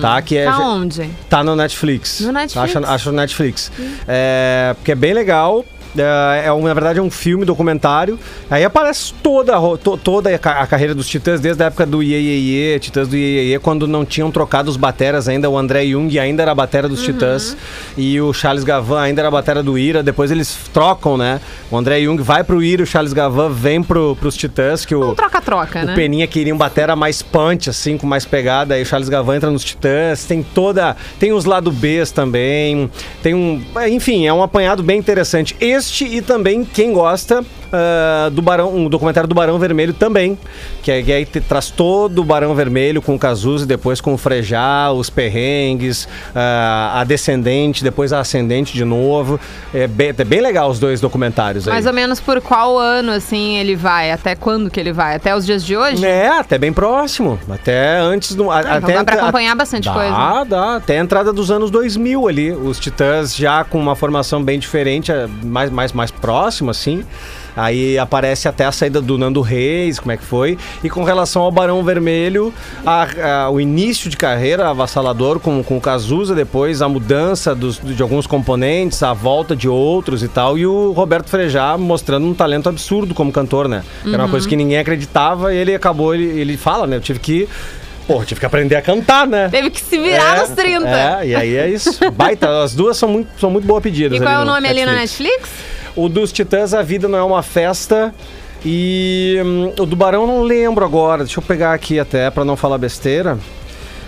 Tá? 0.00 0.22
Que 0.22 0.36
é, 0.38 0.44
Tá 0.44 0.58
onde? 0.58 1.10
Tá 1.28 1.44
no 1.44 1.56
Netflix. 1.56 2.20
No 2.20 2.32
Netflix? 2.32 2.76
Acha, 2.76 2.92
acha 2.92 3.10
no 3.10 3.16
Netflix. 3.16 3.70
É, 4.06 4.74
porque 4.78 4.92
é 4.92 4.94
bem 4.94 5.12
legal. 5.12 5.64
É, 5.96 6.44
é 6.46 6.52
um- 6.52 6.62
na 6.64 6.74
verdade, 6.74 6.98
é 6.98 7.02
um 7.02 7.10
filme 7.10 7.44
documentário. 7.44 8.18
Aí 8.50 8.64
aparece 8.64 9.12
toda, 9.22 9.54
to- 9.78 9.96
toda 9.96 10.34
a, 10.34 10.38
ca- 10.38 10.60
a 10.60 10.66
carreira 10.66 10.94
dos 10.94 11.06
Titãs, 11.08 11.40
desde 11.40 11.62
a 11.62 11.66
época 11.66 11.84
do 11.84 12.02
Iê, 12.02 12.18
Iê, 12.18 12.38
Iê, 12.72 12.78
Titãs 12.78 13.08
do 13.08 13.16
Iê, 13.16 13.50
Iê, 13.52 13.58
quando 13.58 13.86
não 13.86 14.04
tinham 14.04 14.30
trocado 14.30 14.70
os 14.70 14.76
bateras 14.76 15.28
ainda. 15.28 15.50
O 15.50 15.58
André 15.58 15.84
Jung 15.86 16.18
ainda 16.18 16.42
era 16.42 16.52
a 16.52 16.54
batera 16.54 16.88
dos 16.88 17.02
Titãs. 17.02 17.56
E 17.96 18.20
o 18.20 18.32
Charles 18.32 18.64
Gavan 18.64 19.00
ainda 19.00 19.20
era 19.20 19.28
a 19.28 19.30
batera 19.30 19.62
do 19.62 19.76
Ira. 19.78 20.02
Depois 20.02 20.30
eles 20.30 20.56
trocam, 20.72 21.16
né? 21.16 21.40
O 21.70 21.76
André 21.76 22.00
Jung 22.02 22.22
vai 22.22 22.42
pro 22.44 22.62
Ira, 22.62 22.82
o 22.82 22.86
Charles 22.86 23.12
Gavan 23.12 23.50
vem 23.50 23.82
pro, 23.82 24.16
pros 24.16 24.36
Titãs, 24.36 24.84
que 24.86 24.94
o... 24.94 25.14
Troca-troca, 25.14 25.84
né? 25.84 25.92
O 25.92 25.94
Peninha 25.94 26.26
queria 26.26 26.54
um 26.54 26.58
batera 26.58 26.96
mais 26.96 27.22
punch, 27.22 27.68
assim, 27.68 27.98
com 27.98 28.06
mais 28.06 28.24
pegada. 28.24 28.74
Aí 28.74 28.82
o 28.82 28.86
Charles 28.86 29.08
Gavan 29.08 29.36
entra 29.36 29.50
nos 29.50 29.62
Titãs. 29.64 30.24
Tem 30.24 30.42
toda. 30.42 30.96
Tem 31.18 31.32
os 31.32 31.44
lado 31.44 31.70
Bs 31.70 32.10
também. 32.12 32.90
Tem 33.22 33.34
um. 33.34 33.62
Enfim, 33.90 34.26
é 34.26 34.32
um 34.32 34.42
apanhado 34.42 34.82
bem 34.82 34.98
interessante. 34.98 35.54
Este 35.82 36.04
e 36.04 36.22
também 36.22 36.64
quem 36.64 36.92
gosta. 36.92 37.44
Ah, 37.72 38.28
do 38.30 38.42
Barão, 38.42 38.74
um 38.74 38.88
documentário 38.88 39.28
do 39.28 39.34
Barão 39.34 39.58
Vermelho 39.58 39.92
também, 39.94 40.38
que, 40.82 40.90
é, 40.90 41.02
que 41.02 41.12
aí 41.12 41.24
te- 41.24 41.40
traz 41.40 41.70
todo 41.70 42.20
o 42.20 42.24
Barão 42.24 42.54
Vermelho 42.54 43.00
com 43.00 43.14
o 43.14 43.18
Cazuza 43.18 43.64
e 43.64 43.66
depois 43.68 44.00
com 44.00 44.14
o 44.14 44.18
Frejá, 44.18 44.90
os 44.92 45.08
perrengues, 45.10 46.08
ah, 46.34 47.00
a 47.00 47.04
Descendente, 47.04 47.82
depois 47.82 48.12
a 48.12 48.20
Ascendente 48.20 48.72
de 48.74 48.84
novo. 48.84 49.38
É 49.74 49.86
bem, 49.86 50.08
é 50.16 50.24
bem 50.24 50.40
legal 50.40 50.70
os 50.70 50.78
dois 50.78 51.00
documentários 51.00 51.66
aí. 51.66 51.72
Mais 51.74 51.86
ou 51.86 51.92
menos 51.92 52.20
por 52.20 52.40
qual 52.40 52.78
ano, 52.78 53.12
assim, 53.12 53.56
ele 53.56 53.74
vai? 53.74 54.10
Até 54.12 54.34
quando 54.34 54.70
que 54.70 54.78
ele 54.78 54.92
vai? 54.92 55.16
Até 55.16 55.34
os 55.34 55.44
dias 55.46 55.64
de 55.64 55.76
hoje? 55.76 56.04
É, 56.04 56.28
até 56.28 56.58
bem 56.58 56.72
próximo. 56.72 57.38
Até 57.50 57.98
antes 57.98 58.34
do. 58.34 58.50
a- 58.50 58.60
então 58.60 58.74
até 58.76 58.94
dá 58.94 59.04
pra 59.04 59.14
acompanhar 59.22 59.54
bastante 59.56 59.84
dá, 59.86 59.92
coisa. 59.94 60.44
Dá, 60.44 60.76
Até 60.76 60.98
a 60.98 61.02
entrada 61.02 61.32
dos 61.32 61.50
anos 61.50 61.70
2000 61.70 62.28
ali. 62.28 62.52
Os 62.52 62.78
Titãs 62.78 63.34
já 63.34 63.64
com 63.64 63.78
uma 63.78 63.94
formação 63.96 64.42
bem 64.42 64.58
diferente, 64.58 65.10
eh, 65.10 65.26
mais, 65.42 65.70
mais, 65.70 65.92
mais 65.92 66.10
próxima, 66.10 66.70
assim. 66.70 67.04
Aí 67.56 67.98
aparece 67.98 68.48
até 68.48 68.64
a 68.64 68.72
saída 68.72 69.00
do 69.00 69.18
Nando 69.18 69.40
Reis, 69.40 69.98
como 69.98 70.12
é 70.12 70.16
que 70.16 70.24
foi. 70.24 70.56
E 70.82 70.88
com 70.88 71.04
relação 71.04 71.42
ao 71.42 71.52
Barão 71.52 71.82
Vermelho, 71.84 72.52
a- 72.86 73.06
a- 73.46 73.50
o 73.50 73.60
início 73.60 74.08
de 74.08 74.16
carreira 74.16 74.68
avassalador 74.70 75.38
com, 75.38 75.62
com 75.62 75.76
o 75.76 75.80
Cazuza, 75.80 76.34
depois 76.34 76.80
a 76.80 76.88
mudança 76.88 77.54
dos, 77.54 77.78
de 77.82 78.02
alguns 78.02 78.26
componentes, 78.26 79.02
a 79.02 79.12
volta 79.12 79.54
de 79.54 79.68
outros 79.68 80.22
e 80.22 80.28
tal. 80.28 80.56
E 80.56 80.66
o 80.66 80.92
Roberto 80.92 81.28
Frejá 81.28 81.76
mostrando 81.76 82.26
um 82.26 82.34
talento 82.34 82.68
absurdo 82.68 83.14
como 83.14 83.30
cantor, 83.32 83.68
né? 83.68 83.82
Era 84.06 84.18
uma 84.22 84.28
coisa 84.28 84.48
que 84.48 84.56
ninguém 84.56 84.78
acreditava 84.78 85.54
e 85.54 85.58
ele 85.58 85.74
acabou, 85.74 86.14
ele, 86.14 86.24
ele 86.40 86.56
fala, 86.56 86.86
né? 86.86 86.96
Eu 86.96 87.00
tive 87.00 87.18
que. 87.18 87.48
Pô, 88.06 88.24
tive 88.24 88.40
que 88.40 88.46
aprender 88.46 88.74
a 88.74 88.82
cantar, 88.82 89.28
né? 89.28 89.48
Teve 89.48 89.70
que 89.70 89.80
se 89.80 89.96
virar 89.96 90.38
É, 90.38 90.40
nos 90.40 90.50
30. 90.50 90.88
É, 90.88 91.26
e 91.28 91.34
aí 91.36 91.56
é 91.56 91.68
isso. 91.70 91.98
Baita, 92.10 92.62
as 92.62 92.74
duas 92.74 92.96
são 92.96 93.08
muito, 93.08 93.28
são 93.38 93.48
muito 93.48 93.64
boa 93.66 93.80
pedidas. 93.80 94.18
E 94.18 94.20
qual 94.20 94.34
é 94.34 94.38
o 94.40 94.44
nome 94.44 94.66
ali 94.68 94.84
na 94.84 94.92
Netflix? 94.94 95.48
O 95.94 96.08
dos 96.08 96.32
Titãs, 96.32 96.72
A 96.74 96.82
Vida 96.82 97.08
Não 97.08 97.18
É 97.18 97.22
Uma 97.22 97.42
Festa. 97.42 98.14
E 98.64 99.40
hum, 99.44 99.72
o 99.78 99.86
do 99.86 99.96
Barão 99.96 100.26
não 100.26 100.42
lembro 100.42 100.84
agora. 100.84 101.24
Deixa 101.24 101.40
eu 101.40 101.44
pegar 101.44 101.72
aqui 101.72 101.98
até 101.98 102.30
pra 102.30 102.44
não 102.44 102.56
falar 102.56 102.78
besteira. 102.78 103.38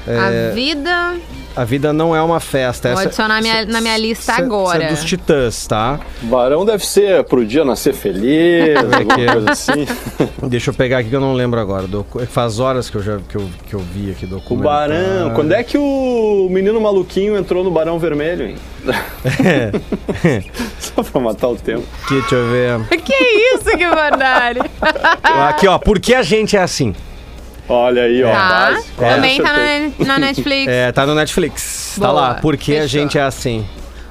É, 0.06 0.50
A 0.50 0.54
vida. 0.54 1.16
A 1.56 1.64
vida 1.64 1.92
não 1.92 2.14
é 2.14 2.22
uma 2.22 2.40
festa. 2.40 2.88
Vou 2.90 2.98
Essa- 2.98 3.08
adicionar 3.08 3.40
minha- 3.40 3.64
na 3.66 3.80
minha 3.80 3.96
lista 3.96 4.32
agora. 4.34 4.84
Essa 4.84 4.92
é 4.92 4.96
dos 4.96 5.04
Titãs, 5.04 5.66
tá? 5.66 6.00
Barão 6.22 6.64
deve 6.64 6.84
ser 6.84 7.22
pro 7.24 7.44
dia 7.44 7.64
nascer 7.64 7.94
feliz, 7.94 8.76
alguma 8.76 9.22
é. 9.22 9.32
coisa 9.32 9.50
assim. 9.52 9.86
Deixa 10.48 10.70
eu 10.70 10.74
pegar 10.74 10.98
aqui 10.98 11.10
que 11.10 11.16
eu 11.16 11.20
não 11.20 11.32
lembro 11.34 11.60
agora. 11.60 11.86
Faz 12.28 12.58
horas 12.58 12.90
que 12.90 12.96
eu 12.96 13.02
já 13.02 13.18
que 13.28 13.36
eu, 13.36 13.48
que 13.68 13.74
eu 13.74 13.80
vi 13.80 14.10
aqui 14.10 14.24
O 14.24 14.28
documentário. 14.28 14.94
Barão. 14.94 15.30
Quando 15.34 15.52
é 15.52 15.62
que 15.62 15.78
o 15.78 16.48
menino 16.50 16.80
maluquinho 16.80 17.36
entrou 17.36 17.62
no 17.62 17.70
Barão 17.70 17.98
Vermelho, 17.98 18.46
hein? 18.46 18.56
Só 20.78 21.02
pra 21.02 21.20
matar 21.20 21.48
o 21.48 21.56
tempo. 21.56 21.84
Aqui, 22.04 22.14
deixa 22.20 22.34
eu 22.34 22.50
ver. 22.50 22.98
Que 23.02 23.14
isso, 23.54 23.64
que 23.64 23.86
verdade. 23.88 24.60
Aqui, 25.22 25.66
ó. 25.66 25.78
Por 25.78 25.98
que 26.00 26.14
a 26.14 26.22
gente 26.22 26.56
é 26.56 26.62
assim? 26.62 26.94
Olha 27.68 28.02
aí, 28.02 28.22
ó. 28.22 28.30
Tá. 28.32 28.48
base. 28.70 28.86
Também 28.96 29.40
tá 29.42 29.50
Acertei. 29.52 29.92
na, 29.98 30.04
na 30.06 30.18
Netflix. 30.26 30.68
É, 30.72 30.92
tá 30.92 31.06
no 31.06 31.14
Netflix. 31.14 31.96
Tá 32.00 32.08
Boa, 32.08 32.20
lá. 32.20 32.34
Por 32.34 32.56
que 32.56 32.72
a 32.72 32.82
fechou. 32.82 32.88
gente 32.88 33.18
é 33.18 33.22
assim? 33.22 33.66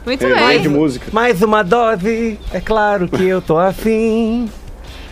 Muito 0.05 0.19
Tem 0.19 0.29
mais 0.33 0.61
de 0.61 0.67
bem. 0.67 0.77
música. 0.77 1.05
Mais 1.11 1.41
uma 1.41 1.63
dose, 1.63 2.37
é 2.51 2.59
claro 2.59 3.07
que 3.07 3.23
eu 3.23 3.41
tô 3.41 3.57
afim. 3.57 4.49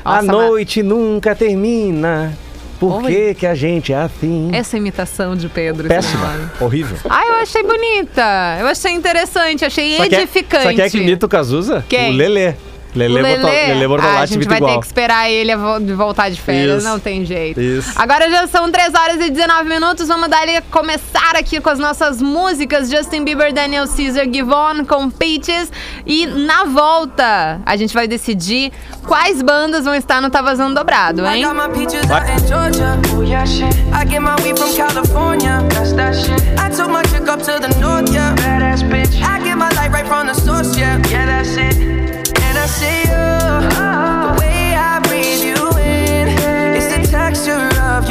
a 0.04 0.22
Nossa, 0.22 0.32
noite 0.32 0.84
nunca 0.84 1.34
termina. 1.36 2.34
Por 2.80 3.04
que, 3.04 3.36
que 3.36 3.46
a 3.46 3.54
gente 3.54 3.94
é 3.94 3.98
assim? 3.98 4.50
Essa 4.52 4.76
imitação 4.76 5.36
de 5.36 5.48
Pedro. 5.48 5.88
Péssima. 5.88 6.52
Horrível. 6.60 6.98
Ah, 7.08 7.22
eu 7.28 7.36
achei 7.36 7.62
bonita. 7.62 8.58
Eu 8.60 8.66
achei 8.66 8.92
interessante, 8.92 9.64
achei 9.64 9.98
Só 9.98 10.08
que 10.10 10.16
é- 10.16 10.22
edificante. 10.24 10.64
Só 10.64 10.74
que 10.74 10.82
é 10.82 10.90
que 10.90 10.98
imita 10.98 11.28
o 11.28 11.30
Cazuza? 11.30 11.86
Quem? 11.88 12.10
O 12.12 12.16
Lelê. 12.16 12.56
Lelê, 12.94 13.22
O 13.22 13.26
Bortol- 13.26 13.50
Lelê 13.50 13.86
ah, 14.02 14.20
a 14.20 14.26
gente 14.26 14.48
vai 14.48 14.58
igual. 14.58 14.74
ter 14.74 14.80
que 14.80 14.86
esperar 14.86 15.30
ele 15.30 15.56
voltar 15.96 16.30
de 16.30 16.40
férias, 16.42 16.80
Isso. 16.80 16.88
não 16.88 17.00
tem 17.00 17.24
jeito. 17.26 17.60
Isso. 17.62 17.92
Agora 17.96 18.30
já 18.30 18.48
são 18.48 18.70
3 18.72 18.94
horas 18.94 19.22
e 19.22 19.30
19 19.30 19.70
minutos, 19.70 20.08
vamos 20.08 20.28
dar 20.30 20.42
ali 20.42 20.60
começar 20.70 21.36
aqui 21.36 21.62
com 21.62 21.70
as 21.70 21.80
nossas 21.80 22.22
músicas. 22.22 22.90
Justin 22.90 23.24
Bieber, 23.24 23.54
Daniel 23.54 23.86
Caesar, 23.88 24.26
Give 24.26 24.52
On 24.52 24.86
com 24.86 25.10
Peaches. 25.10 25.72
E 26.06 26.26
na 26.26 26.66
volta, 26.66 27.62
a 27.66 27.76
gente 27.78 27.94
vai 27.94 28.08
decidir 28.08 28.72
quais 29.08 29.42
bandas 29.42 29.86
vão 29.86 29.96
estar 29.96 30.22
no 30.22 30.30
Tá 30.30 30.42
Vazando 30.42 30.76
Dobrado, 30.76 31.22
I 31.26 31.38
hein? 31.38 31.44
got 31.46 31.56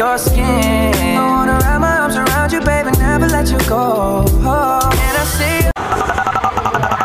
your 0.00 0.16
skin. 0.16 0.94
I 1.18 1.26
wanna 1.28 1.58
wrap 1.60 1.78
my 1.78 1.98
arms 1.98 2.16
around 2.16 2.52
you, 2.52 2.60
baby, 2.62 2.90
never 2.98 3.28
let 3.28 3.50
you 3.50 3.58
go. 3.68 4.24
I 4.42 5.24
see. 5.36 5.68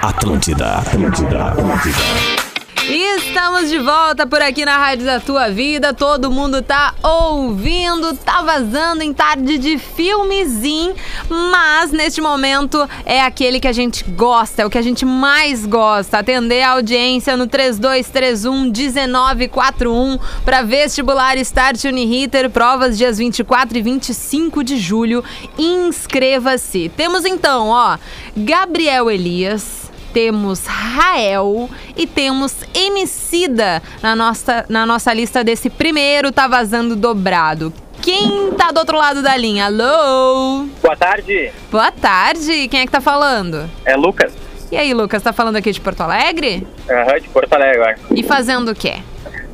Atlântida, 0.09 0.77
Atlântida, 0.77 1.51
Atlântida. 1.51 2.44
Estamos 2.87 3.71
de 3.71 3.79
volta 3.79 4.27
por 4.27 4.43
aqui 4.43 4.63
na 4.63 4.77
Rádio 4.77 5.07
da 5.07 5.19
Tua 5.19 5.49
Vida. 5.49 5.91
Todo 5.91 6.29
mundo 6.29 6.61
tá 6.61 6.93
ouvindo, 7.01 8.15
tá 8.15 8.43
vazando 8.43 9.01
em 9.01 9.11
tarde 9.11 9.57
de 9.57 9.79
filmezinho, 9.79 10.93
mas 11.27 11.91
neste 11.91 12.21
momento 12.21 12.87
é 13.03 13.21
aquele 13.21 13.59
que 13.59 13.67
a 13.67 13.73
gente 13.73 14.03
gosta, 14.03 14.61
é 14.61 14.65
o 14.67 14.69
que 14.69 14.77
a 14.77 14.83
gente 14.83 15.03
mais 15.03 15.65
gosta. 15.65 16.19
Atender 16.19 16.61
a 16.61 16.73
audiência 16.73 17.35
no 17.35 17.47
3231 17.47 18.71
1941 18.71 20.19
para 20.45 20.61
vestibular 20.61 21.37
Start 21.37 21.85
Uniriter, 21.85 22.51
provas 22.51 22.99
dias 22.99 23.17
24 23.17 23.79
e 23.79 23.81
25 23.81 24.63
de 24.63 24.77
julho. 24.77 25.23
Inscreva-se. 25.57 26.91
Temos 26.95 27.25
então, 27.25 27.69
ó, 27.69 27.97
Gabriel 28.37 29.09
Elias 29.09 29.84
temos 30.19 30.65
Rael 30.65 31.69
e 31.97 32.07
temos 32.07 32.55
Emicida 32.73 33.83
na 34.01 34.15
nossa, 34.15 34.63
na 34.69 34.85
nossa 34.85 35.13
lista 35.13 35.43
desse 35.43 35.69
primeiro 35.69 36.31
Tá 36.31 36.47
Vazando 36.47 36.95
Dobrado. 36.95 37.73
Quem 38.01 38.53
tá 38.53 38.71
do 38.71 38.79
outro 38.79 38.95
lado 38.97 39.21
da 39.21 39.35
linha? 39.35 39.65
Alô? 39.65 40.67
Boa 40.81 40.95
tarde, 40.95 41.51
Boa 41.69 41.91
tarde, 41.91 42.69
quem 42.69 42.79
é 42.79 42.85
que 42.85 42.91
tá 42.93 43.01
falando? 43.01 43.69
é 43.83 43.97
Lucas, 43.97 44.31
E 44.71 44.77
aí, 44.77 44.93
Lucas, 44.93 45.21
tá 45.21 45.33
falando 45.33 45.57
aqui 45.57 45.73
de 45.73 45.81
Porto 45.81 45.99
Alegre? 45.99 46.65
aham, 46.89 47.19
de 47.19 47.27
Porto 47.27 47.51
Alegre 47.51 47.75
agora. 47.81 47.99
E 48.15 48.23
fazendo 48.23 48.71
o 48.71 48.75
quê? 48.75 48.93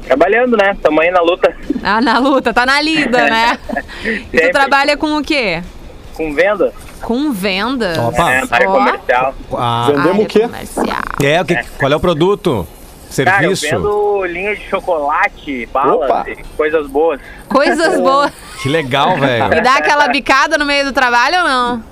Trabalhando, 0.04 0.56
né? 0.56 0.78
Tamo 0.80 1.02
aí 1.02 1.10
na 1.10 1.22
luta 1.22 1.56
Ah, 1.82 2.00
na 2.02 2.20
luta, 2.20 2.54
tá 2.54 2.68
na 2.68 2.80
lida, 2.80 3.18
né? 3.32 3.58
E 4.32 4.40
tu 4.42 4.52
trabalha 4.52 4.96
com 4.96 5.18
o 5.18 5.24
quê? 5.24 5.64
com 6.14 6.36
venda, 6.36 6.72
Com 7.02 7.32
venda. 7.32 8.02
Opa. 8.08 8.32
é, 8.32 8.44
área 8.50 8.70
Ó. 8.70 8.74
comercial. 8.74 9.36
Ah, 9.54 9.92
Vendemos 9.96 10.24
o 10.26 10.28
quê? 10.28 10.40
comercial. 10.42 10.86
é, 11.24 11.42
o 11.42 11.46
que, 11.46 11.56
qual 11.80 11.92
é 11.92 11.96
o 11.96 12.00
produto? 12.00 12.68
Cara, 13.26 13.44
eu 13.44 13.56
Serviço? 13.56 13.66
vendo 13.84 14.26
linha 14.26 14.56
de 14.56 14.70
chocolate, 14.70 15.68
balas, 15.74 16.28
e 16.28 16.38
coisas 16.56 16.88
boas. 16.88 17.20
Coisas 17.50 18.00
boas. 18.00 18.32
Que 18.62 18.70
legal, 18.70 19.18
velho. 19.18 19.54
E 19.54 19.62
dá 19.62 19.76
aquela 19.76 20.08
bicada 20.08 20.58
no 20.58 20.66
meio 20.66 20.86
do 20.86 20.94
trabalho 20.94 21.40
ou 21.40 21.44
não? 21.44 21.84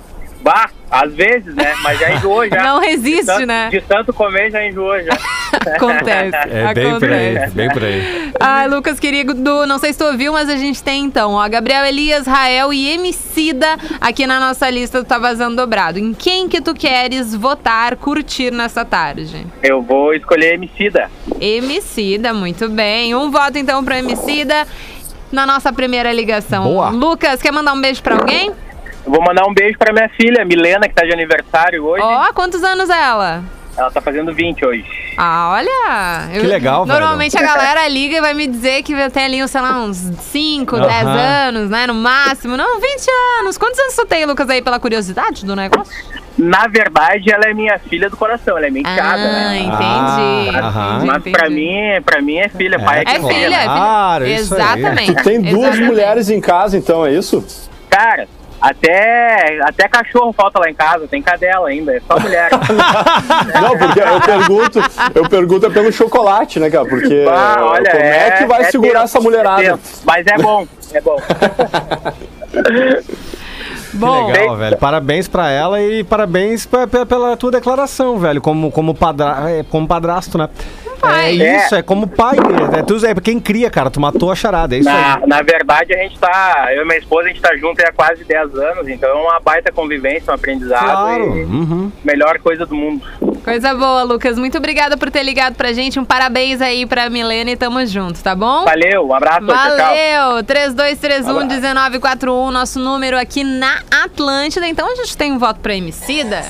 Bah, 0.41 0.69
às 0.89 1.13
vezes, 1.13 1.53
né? 1.55 1.73
Mas 1.81 1.99
já 1.99 2.11
enjoou 2.13 2.47
já. 2.47 2.63
Não 2.63 2.79
resiste, 2.79 3.21
de 3.21 3.25
tanto, 3.25 3.45
né? 3.45 3.69
De 3.69 3.81
tanto 3.81 4.13
comer 4.13 4.51
já 4.51 4.65
enjoou 4.65 5.01
já. 5.03 5.17
Acontece. 5.75 6.35
É 6.49 6.73
bem 6.73 6.99
por 6.99 7.11
aí, 7.11 7.29
acontece. 7.37 7.55
bem 7.55 7.69
por 7.69 7.83
aí. 7.83 8.31
Ai, 8.39 8.67
Lucas, 8.67 8.99
querido, 8.99 9.33
não 9.65 9.77
sei 9.77 9.93
se 9.93 9.99
tu 9.99 10.05
ouviu, 10.05 10.33
mas 10.33 10.49
a 10.49 10.55
gente 10.55 10.81
tem 10.81 11.03
então, 11.03 11.33
ó, 11.33 11.49
Gabriel 11.49 11.85
Elias, 11.85 12.25
Rael 12.25 12.71
e 12.71 12.89
Emicida 12.89 13.77
aqui 13.99 14.25
na 14.25 14.39
nossa 14.39 14.69
lista 14.69 15.01
do 15.01 15.05
Tá 15.07 15.17
Vazando 15.17 15.55
Dobrado. 15.55 15.99
Em 15.99 16.13
quem 16.13 16.47
que 16.47 16.61
tu 16.61 16.73
queres 16.73 17.35
votar, 17.35 17.95
curtir 17.97 18.51
nessa 18.51 18.85
tarde? 18.85 19.45
Eu 19.61 19.81
vou 19.81 20.13
escolher 20.13 20.53
Emicida. 20.53 21.09
Emicida, 21.41 22.33
muito 22.33 22.69
bem. 22.69 23.13
Um 23.15 23.31
voto 23.31 23.57
então 23.57 23.83
pro 23.83 23.95
Emicida 23.95 24.67
na 25.31 25.45
nossa 25.45 25.71
primeira 25.73 26.11
ligação. 26.11 26.63
Boa. 26.63 26.89
Lucas, 26.89 27.41
quer 27.41 27.51
mandar 27.51 27.73
um 27.73 27.81
beijo 27.81 28.01
pra 28.01 28.15
alguém? 28.15 28.51
Vou 29.05 29.21
mandar 29.23 29.45
um 29.47 29.53
beijo 29.53 29.77
pra 29.77 29.91
minha 29.93 30.09
filha, 30.09 30.45
Milena, 30.45 30.87
que 30.87 30.93
tá 30.93 31.03
de 31.03 31.11
aniversário 31.13 31.83
hoje. 31.85 32.03
Ó, 32.03 32.31
quantos 32.33 32.63
anos 32.63 32.89
ela? 32.89 33.43
Ela 33.77 33.89
tá 33.89 34.01
fazendo 34.01 34.33
20 34.33 34.65
hoje. 34.65 34.85
Ah, 35.17 35.51
olha! 35.53 36.29
Que 36.33 36.45
legal, 36.45 36.85
velho. 36.85 36.99
Normalmente 36.99 37.37
a 37.37 37.41
galera 37.41 37.87
liga 37.87 38.17
e 38.17 38.21
vai 38.21 38.33
me 38.33 38.45
dizer 38.45 38.83
que 38.83 38.93
tem 39.09 39.25
ali, 39.25 39.47
sei 39.47 39.61
lá, 39.61 39.79
uns 39.79 39.95
5, 39.97 40.79
10 40.79 40.91
Aham. 41.05 41.17
anos, 41.47 41.69
né? 41.69 41.87
No 41.87 41.93
máximo. 41.93 42.57
Não, 42.57 42.79
20 42.79 42.85
anos. 43.39 43.57
Quantos 43.57 43.79
anos 43.79 43.95
tu 43.95 44.05
tem, 44.05 44.25
Lucas, 44.25 44.49
aí, 44.49 44.61
pela 44.61 44.79
curiosidade 44.79 45.45
do 45.45 45.55
negócio? 45.55 45.93
Na 46.37 46.67
verdade, 46.67 47.31
ela 47.31 47.45
é 47.45 47.53
minha 47.53 47.77
filha 47.79 48.09
do 48.09 48.15
coração, 48.17 48.57
ela 48.57 48.67
é 48.67 48.69
minha 48.69 48.81
enteada, 48.81 49.21
ah, 49.21 49.49
né? 49.49 49.57
entendi. 49.59 49.77
Ah, 50.57 50.89
entendi, 50.95 51.05
Mas 51.05 51.23
pra 51.23 51.47
entendi. 51.47 51.55
mim, 51.55 52.01
pra 52.05 52.21
mim 52.21 52.37
é 52.37 52.49
filha, 52.49 52.79
pai 52.79 52.99
é, 52.99 53.01
É 53.01 53.05
filha, 53.15 53.27
filha. 53.27 53.45
é 53.55 53.59
filha. 53.59 53.63
Claro, 53.65 54.27
isso 54.27 54.55
aí. 54.55 54.61
Exatamente. 54.61 55.23
Tem 55.23 55.41
duas 55.41 55.53
Exatamente. 55.63 55.83
mulheres 55.85 56.29
em 56.29 56.39
casa, 56.39 56.77
então, 56.77 57.05
é 57.05 57.13
isso? 57.13 57.45
Cara, 57.89 58.27
até, 58.61 59.59
até 59.63 59.87
cachorro 59.87 60.33
falta 60.33 60.59
lá 60.59 60.69
em 60.69 60.73
casa, 60.73 61.07
tem 61.07 61.21
cadela 61.21 61.69
ainda, 61.69 61.95
é 61.95 62.01
só 62.05 62.19
mulher. 62.19 62.49
Não, 63.61 63.77
porque 63.77 63.99
eu 63.99 64.21
pergunto, 64.21 64.79
eu 65.15 65.29
pergunto 65.29 65.65
é 65.65 65.69
pelo 65.69 65.91
chocolate, 65.91 66.59
né, 66.59 66.69
cara? 66.69 66.85
Porque 66.85 67.25
Ah, 67.29 67.57
olha, 67.61 67.91
como 67.91 68.03
é, 68.03 68.31
que 68.31 68.45
vai 68.45 68.63
segurar 68.65 69.01
tenso, 69.01 69.17
essa 69.17 69.19
mulherada? 69.21 69.63
é. 69.63 69.77
Mas 70.05 70.27
é 70.27 70.37
bom, 70.37 70.67
é 70.93 71.01
bom. 71.01 71.17
Bom, 73.93 74.27
Legal, 74.31 74.55
velho. 74.55 74.77
Parabéns 74.77 75.27
pra 75.27 75.49
ela 75.49 75.81
e 75.81 76.03
parabéns 76.03 76.65
pe- 76.65 76.85
pe- 76.87 77.05
pela 77.05 77.35
tua 77.35 77.51
declaração, 77.51 78.19
velho. 78.19 78.39
Como, 78.39 78.71
como, 78.71 78.93
padra, 78.93 79.49
é, 79.49 79.63
como 79.63 79.87
padrasto, 79.87 80.37
né? 80.37 80.47
Pai. 80.99 81.41
É 81.41 81.65
isso, 81.65 81.75
é 81.75 81.81
como 81.81 82.07
pai. 82.07 82.35
É, 82.77 82.81
tu, 82.83 83.03
é 83.05 83.15
quem 83.15 83.39
cria, 83.39 83.69
cara. 83.69 83.89
Tu 83.89 83.99
matou 83.99 84.31
a 84.31 84.35
charada, 84.35 84.75
é 84.75 84.79
isso 84.79 84.89
Na, 84.89 85.15
aí. 85.15 85.21
na 85.27 85.41
verdade, 85.41 85.93
a 85.93 85.97
gente 85.97 86.17
tá. 86.19 86.67
Eu 86.71 86.83
e 86.83 86.85
minha 86.85 86.99
esposa, 86.99 87.25
a 87.25 87.27
gente 87.29 87.41
tá 87.41 87.55
junto 87.57 87.79
há 87.81 87.91
quase 87.91 88.23
10 88.23 88.55
anos, 88.55 88.87
então 88.87 89.09
é 89.09 89.13
uma 89.13 89.39
baita 89.39 89.71
convivência, 89.71 90.31
um 90.31 90.35
aprendizado. 90.35 90.83
Claro. 90.83 91.37
e 91.37 91.43
Uhum. 91.43 91.91
Melhor 92.03 92.39
coisa 92.39 92.65
do 92.65 92.75
mundo. 92.75 93.03
coisa 93.43 93.73
boa, 93.73 94.03
Lucas. 94.03 94.37
Muito 94.37 94.57
obrigada 94.57 94.97
por 94.97 95.09
ter 95.09 95.23
ligado 95.23 95.55
pra 95.55 95.71
gente. 95.73 95.99
Um 95.99 96.05
parabéns 96.05 96.61
aí 96.61 96.85
pra 96.85 97.09
Milene. 97.09 97.55
Tamo 97.55 97.83
junto, 97.85 98.21
tá 98.21 98.35
bom? 98.35 98.65
Valeu, 98.65 99.07
um 99.07 99.13
abraço. 99.13 99.45
Valeu! 99.45 100.43
3231-1941, 100.43 102.51
nosso 102.51 102.79
número 102.79 103.17
aqui 103.17 103.43
na 103.43 103.79
Atlântida. 104.03 104.67
Então 104.67 104.91
a 104.91 104.95
gente 104.95 105.15
tem 105.17 105.31
um 105.31 105.39
voto 105.39 105.59
pra 105.59 105.73
Emicida. 105.75 106.43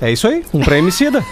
É 0.00 0.10
isso 0.10 0.26
aí. 0.28 0.44
Um 0.52 0.60
pra 0.60 0.78
Emicida. 0.78 1.22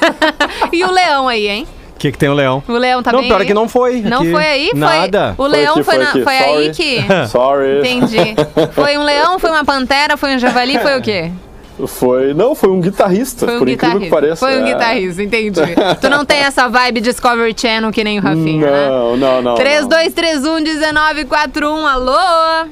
E 0.72 0.84
o 0.84 0.90
Leão 0.90 1.28
aí, 1.28 1.48
hein? 1.48 1.66
O 1.98 2.00
que, 2.00 2.12
que 2.12 2.18
tem 2.18 2.28
o 2.28 2.34
leão? 2.34 2.62
O 2.68 2.72
Leão 2.74 3.02
tá 3.02 3.10
não, 3.10 3.18
bem 3.18 3.28
pior 3.28 3.38
é 3.38 3.40
aí? 3.40 3.46
que 3.48 3.54
não 3.54 3.68
foi. 3.68 4.00
Não 4.02 4.18
aqui. 4.20 4.30
foi 4.30 4.46
aí? 4.46 4.68
Foi- 4.70 4.78
Nada. 4.78 5.34
O 5.36 5.46
Leão 5.48 5.74
aqui, 5.74 5.82
foi, 5.82 5.94
foi 5.96 6.04
na- 6.04 6.12
foi 6.24 6.36
aí 6.38 6.70
que... 6.70 7.00
Sorry. 7.28 7.80
Entendi. 7.80 8.36
Foi 8.72 8.96
um 8.96 9.02
leão, 9.02 9.36
foi 9.40 9.50
uma 9.50 9.64
pantera, 9.64 10.16
foi 10.16 10.36
um 10.36 10.38
javali, 10.38 10.78
foi 10.78 10.96
o 10.96 11.02
quê? 11.02 11.32
Foi. 11.88 12.32
Não, 12.34 12.54
foi 12.54 12.70
um 12.70 12.80
guitarrista, 12.80 13.46
Foi 13.46 13.56
um 13.56 13.58
por 13.58 13.68
incrível 13.68 13.98
que 13.98 14.04
guitarrista. 14.06 14.36
pareça. 14.36 14.46
Foi 14.46 14.62
um 14.62 14.66
É. 14.66 14.72
guitarrista, 14.72 15.22
entendi. 15.24 15.60
tu 16.00 16.08
não 16.08 16.24
tem 16.24 16.38
essa 16.38 16.68
vibe 16.68 17.00
Discovery 17.00 17.52
Channel 17.60 17.90
que 17.90 18.04
nem 18.04 18.20
o 18.20 18.22
Rafinha, 18.22 18.70
né? 18.70 18.88
Não, 18.88 19.16
não, 19.16 19.42
não. 19.42 19.54
3231-1941, 19.56 21.84
alô? 21.84 22.68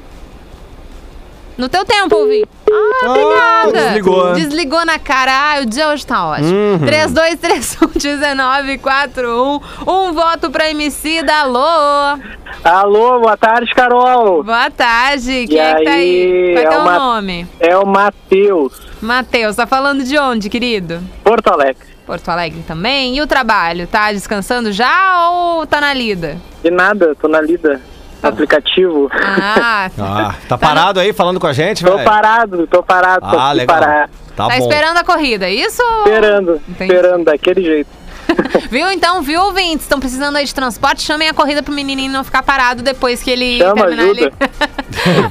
No 1.58 1.68
teu 1.68 1.84
tempo, 1.84 2.14
ouvi. 2.14 2.44
Ah, 2.68 3.06
obrigada. 3.08 3.72
desligou. 3.72 4.32
Desligou 4.34 4.84
na 4.84 4.98
cara. 4.98 5.30
Ah, 5.32 5.60
o 5.62 5.66
dia 5.66 5.88
hoje 5.88 6.04
tá 6.06 6.26
ótimo. 6.26 6.50
Uhum. 6.50 6.78
3231-1941. 6.86 9.60
Um 9.86 10.12
voto 10.12 10.50
pra 10.50 10.68
MC 10.70 11.22
da 11.22 11.40
Alô. 11.42 12.18
Alô, 12.64 13.20
boa 13.20 13.36
tarde, 13.36 13.72
Carol. 13.74 14.42
Boa 14.42 14.70
tarde. 14.70 15.46
Quem 15.46 15.56
E 15.56 15.60
é 15.60 15.74
que 15.74 15.84
tá 15.84 15.90
aí? 15.92 15.98
aí, 15.98 16.54
Qual 16.54 16.58
é 16.58 16.66
é 16.66 16.70
teu 16.70 16.80
uma- 16.80 16.98
nome? 16.98 17.46
É 17.60 17.76
o 17.76 17.86
Matheus, 17.86 18.72
Matheus, 19.00 19.56
tá 19.56 19.66
falando 19.66 20.02
de 20.02 20.18
onde, 20.18 20.48
querido? 20.48 21.00
Porto 21.22 21.48
Alegre. 21.48 21.86
Porto 22.06 22.28
Alegre 22.28 22.62
também. 22.66 23.16
E 23.16 23.20
o 23.22 23.26
trabalho? 23.26 23.86
Tá 23.86 24.12
descansando 24.12 24.72
já 24.72 25.28
ou 25.30 25.66
tá 25.66 25.80
na 25.80 25.92
lida? 25.92 26.36
De 26.62 26.70
nada, 26.70 27.14
tô 27.20 27.28
na 27.28 27.40
lida. 27.40 27.80
Aplicativo. 28.22 29.10
Ah, 29.12 29.90
Ah, 29.98 30.34
tá 30.48 30.56
parado 30.58 30.98
aí 31.00 31.12
falando 31.12 31.38
com 31.38 31.46
a 31.46 31.52
gente, 31.52 31.84
Tô 31.84 31.92
velho? 31.96 32.04
parado, 32.04 32.66
tô 32.66 32.82
parado, 32.82 33.20
tô 33.28 33.38
Ah, 33.38 33.48
aqui 33.48 33.56
legal. 33.58 33.78
parar. 33.78 34.08
Tá, 34.34 34.48
tá 34.48 34.56
bom. 34.58 34.62
esperando 34.64 34.96
a 34.98 35.04
corrida, 35.04 35.46
é 35.46 35.54
isso? 35.54 35.82
Esperando, 36.04 36.60
Entendi. 36.68 36.92
esperando 36.92 37.24
daquele 37.24 37.62
jeito. 37.62 37.90
Viu? 38.70 38.90
Então, 38.90 39.22
viu, 39.22 39.40
ouvintes? 39.40 39.82
Estão 39.84 40.00
precisando 40.00 40.34
aí 40.36 40.44
de 40.44 40.52
transporte? 40.54 41.00
Chamem 41.02 41.28
a 41.28 41.32
corrida 41.34 41.62
pro 41.62 41.72
menininho 41.72 42.10
não 42.12 42.24
ficar 42.24 42.42
parado 42.42 42.82
depois 42.82 43.22
que 43.22 43.30
ele 43.30 43.58
Chama, 43.58 43.86
terminar 43.86 44.02
ajuda. 44.02 44.20
ali. 44.26 44.32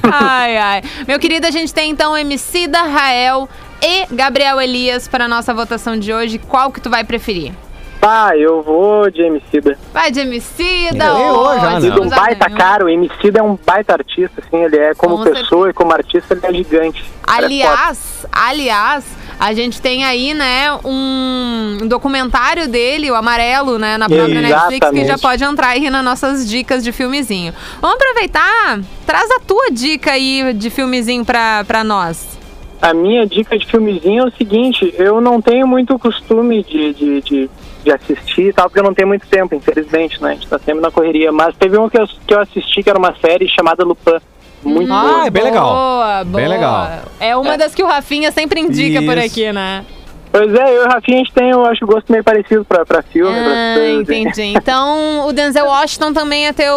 ai, 0.10 0.56
ai. 0.56 0.82
Meu 1.06 1.18
querido, 1.18 1.46
a 1.46 1.50
gente 1.50 1.74
tem 1.74 1.90
então 1.90 2.16
MC 2.16 2.66
da 2.66 2.82
Rael 2.84 3.48
e 3.82 4.06
Gabriel 4.14 4.58
Elias 4.60 5.06
para 5.06 5.28
nossa 5.28 5.52
votação 5.52 5.98
de 5.98 6.10
hoje. 6.12 6.38
Qual 6.38 6.72
que 6.72 6.80
tu 6.80 6.88
vai 6.88 7.04
preferir? 7.04 7.52
Pá, 8.00 8.36
eu 8.36 8.62
vou 8.62 9.10
de 9.10 9.22
Emicida. 9.22 9.76
Vai 9.92 10.10
de? 10.10 10.20
Emicida 10.20 11.04
é 11.04 11.12
um 11.12 12.08
baita 12.08 12.50
cara, 12.50 12.84
o 12.84 12.88
Emicida 12.88 13.40
é 13.40 13.42
um 13.42 13.58
baita 13.66 13.94
artista, 13.94 14.42
assim, 14.44 14.62
ele 14.62 14.76
é 14.76 14.94
como 14.94 15.18
Com 15.18 15.24
pessoa 15.24 15.70
e 15.70 15.72
como 15.72 15.92
artista, 15.92 16.34
ele 16.34 16.46
é 16.46 16.52
gigante. 16.52 17.02
É. 17.02 17.32
Aliás, 17.32 18.26
aliás, 18.30 19.04
a 19.38 19.52
gente 19.52 19.80
tem 19.80 20.04
aí, 20.04 20.32
né, 20.34 20.72
um 20.84 21.78
documentário 21.86 22.68
dele, 22.68 23.10
o 23.10 23.14
Amarelo, 23.14 23.78
né, 23.78 23.98
na 23.98 24.08
própria 24.08 24.40
Netflix, 24.40 24.68
que 24.68 24.74
Exatamente. 24.76 25.08
já 25.08 25.18
pode 25.18 25.44
entrar 25.44 25.68
aí 25.68 25.90
nas 25.90 26.04
nossas 26.04 26.48
dicas 26.48 26.82
de 26.82 26.92
filmezinho. 26.92 27.52
Vamos 27.80 27.96
aproveitar, 27.96 28.80
traz 29.04 29.30
a 29.30 29.40
tua 29.40 29.70
dica 29.70 30.12
aí 30.12 30.52
de 30.54 30.70
filmezinho 30.70 31.24
pra, 31.24 31.64
pra 31.64 31.82
nós. 31.82 32.36
A 32.80 32.94
minha 32.94 33.26
dica 33.26 33.58
de 33.58 33.66
filmezinho 33.66 34.24
é 34.24 34.26
o 34.26 34.32
seguinte, 34.32 34.94
eu 34.98 35.20
não 35.20 35.40
tenho 35.40 35.66
muito 35.66 35.98
costume 35.98 36.62
de, 36.62 36.92
de, 36.94 37.20
de, 37.22 37.50
de 37.86 37.92
assistir 37.92 38.48
e 38.48 38.52
tal, 38.52 38.66
porque 38.68 38.80
eu 38.80 38.84
não 38.84 38.92
tenho 38.92 39.06
muito 39.08 39.26
tempo, 39.28 39.54
infelizmente, 39.54 40.20
né? 40.20 40.30
A 40.30 40.34
gente 40.34 40.48
tá 40.48 40.58
sempre 40.58 40.80
na 40.82 40.90
correria. 40.90 41.30
Mas 41.30 41.54
teve 41.56 41.78
um 41.78 41.88
que 41.88 41.96
eu, 41.98 42.04
que 42.26 42.34
eu 42.34 42.40
assisti, 42.40 42.82
que 42.82 42.90
era 42.90 42.98
uma 42.98 43.14
série 43.24 43.48
chamada 43.48 43.84
Lupin. 43.84 44.18
Muito 44.64 44.92
Ah, 44.92 45.00
boa. 45.02 45.26
é 45.26 45.30
bem 45.30 45.44
legal. 45.44 45.64
Boa, 45.72 46.24
Bem 46.24 46.44
boa. 46.44 46.48
legal. 46.48 46.88
É 47.20 47.36
uma 47.36 47.56
das 47.56 47.72
que 47.74 47.82
o 47.82 47.86
Rafinha 47.86 48.32
sempre 48.32 48.58
indica 48.60 49.00
por 49.02 49.16
Isso. 49.16 49.26
aqui, 49.26 49.52
né? 49.52 49.84
Pois 50.32 50.52
é, 50.52 50.76
eu 50.76 50.82
e 50.82 50.86
o 50.86 50.88
Rafinha, 50.88 51.18
a 51.18 51.24
gente 51.24 51.32
tem, 51.32 51.50
eu 51.50 51.64
acho, 51.64 51.86
gosto 51.86 52.10
meio 52.10 52.24
parecido 52.24 52.64
pra, 52.64 52.84
pra 52.84 53.02
filme, 53.02 53.32
pra 53.32 53.52
Ah, 53.52 53.74
assim. 53.74 54.00
entendi. 54.00 54.42
Então, 54.56 55.28
o 55.28 55.32
Denzel 55.32 55.66
Washington 55.66 56.12
também 56.12 56.46
é 56.48 56.52
teu... 56.52 56.74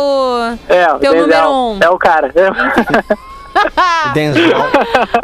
É, 0.70 0.94
o 0.94 1.00
Teu 1.00 1.12
Denzel 1.14 1.22
número 1.22 1.50
um. 1.52 1.80
É 1.82 1.90
o 1.90 1.98
cara. 1.98 2.32
É. 2.36 2.50
Denzel. 4.14 4.58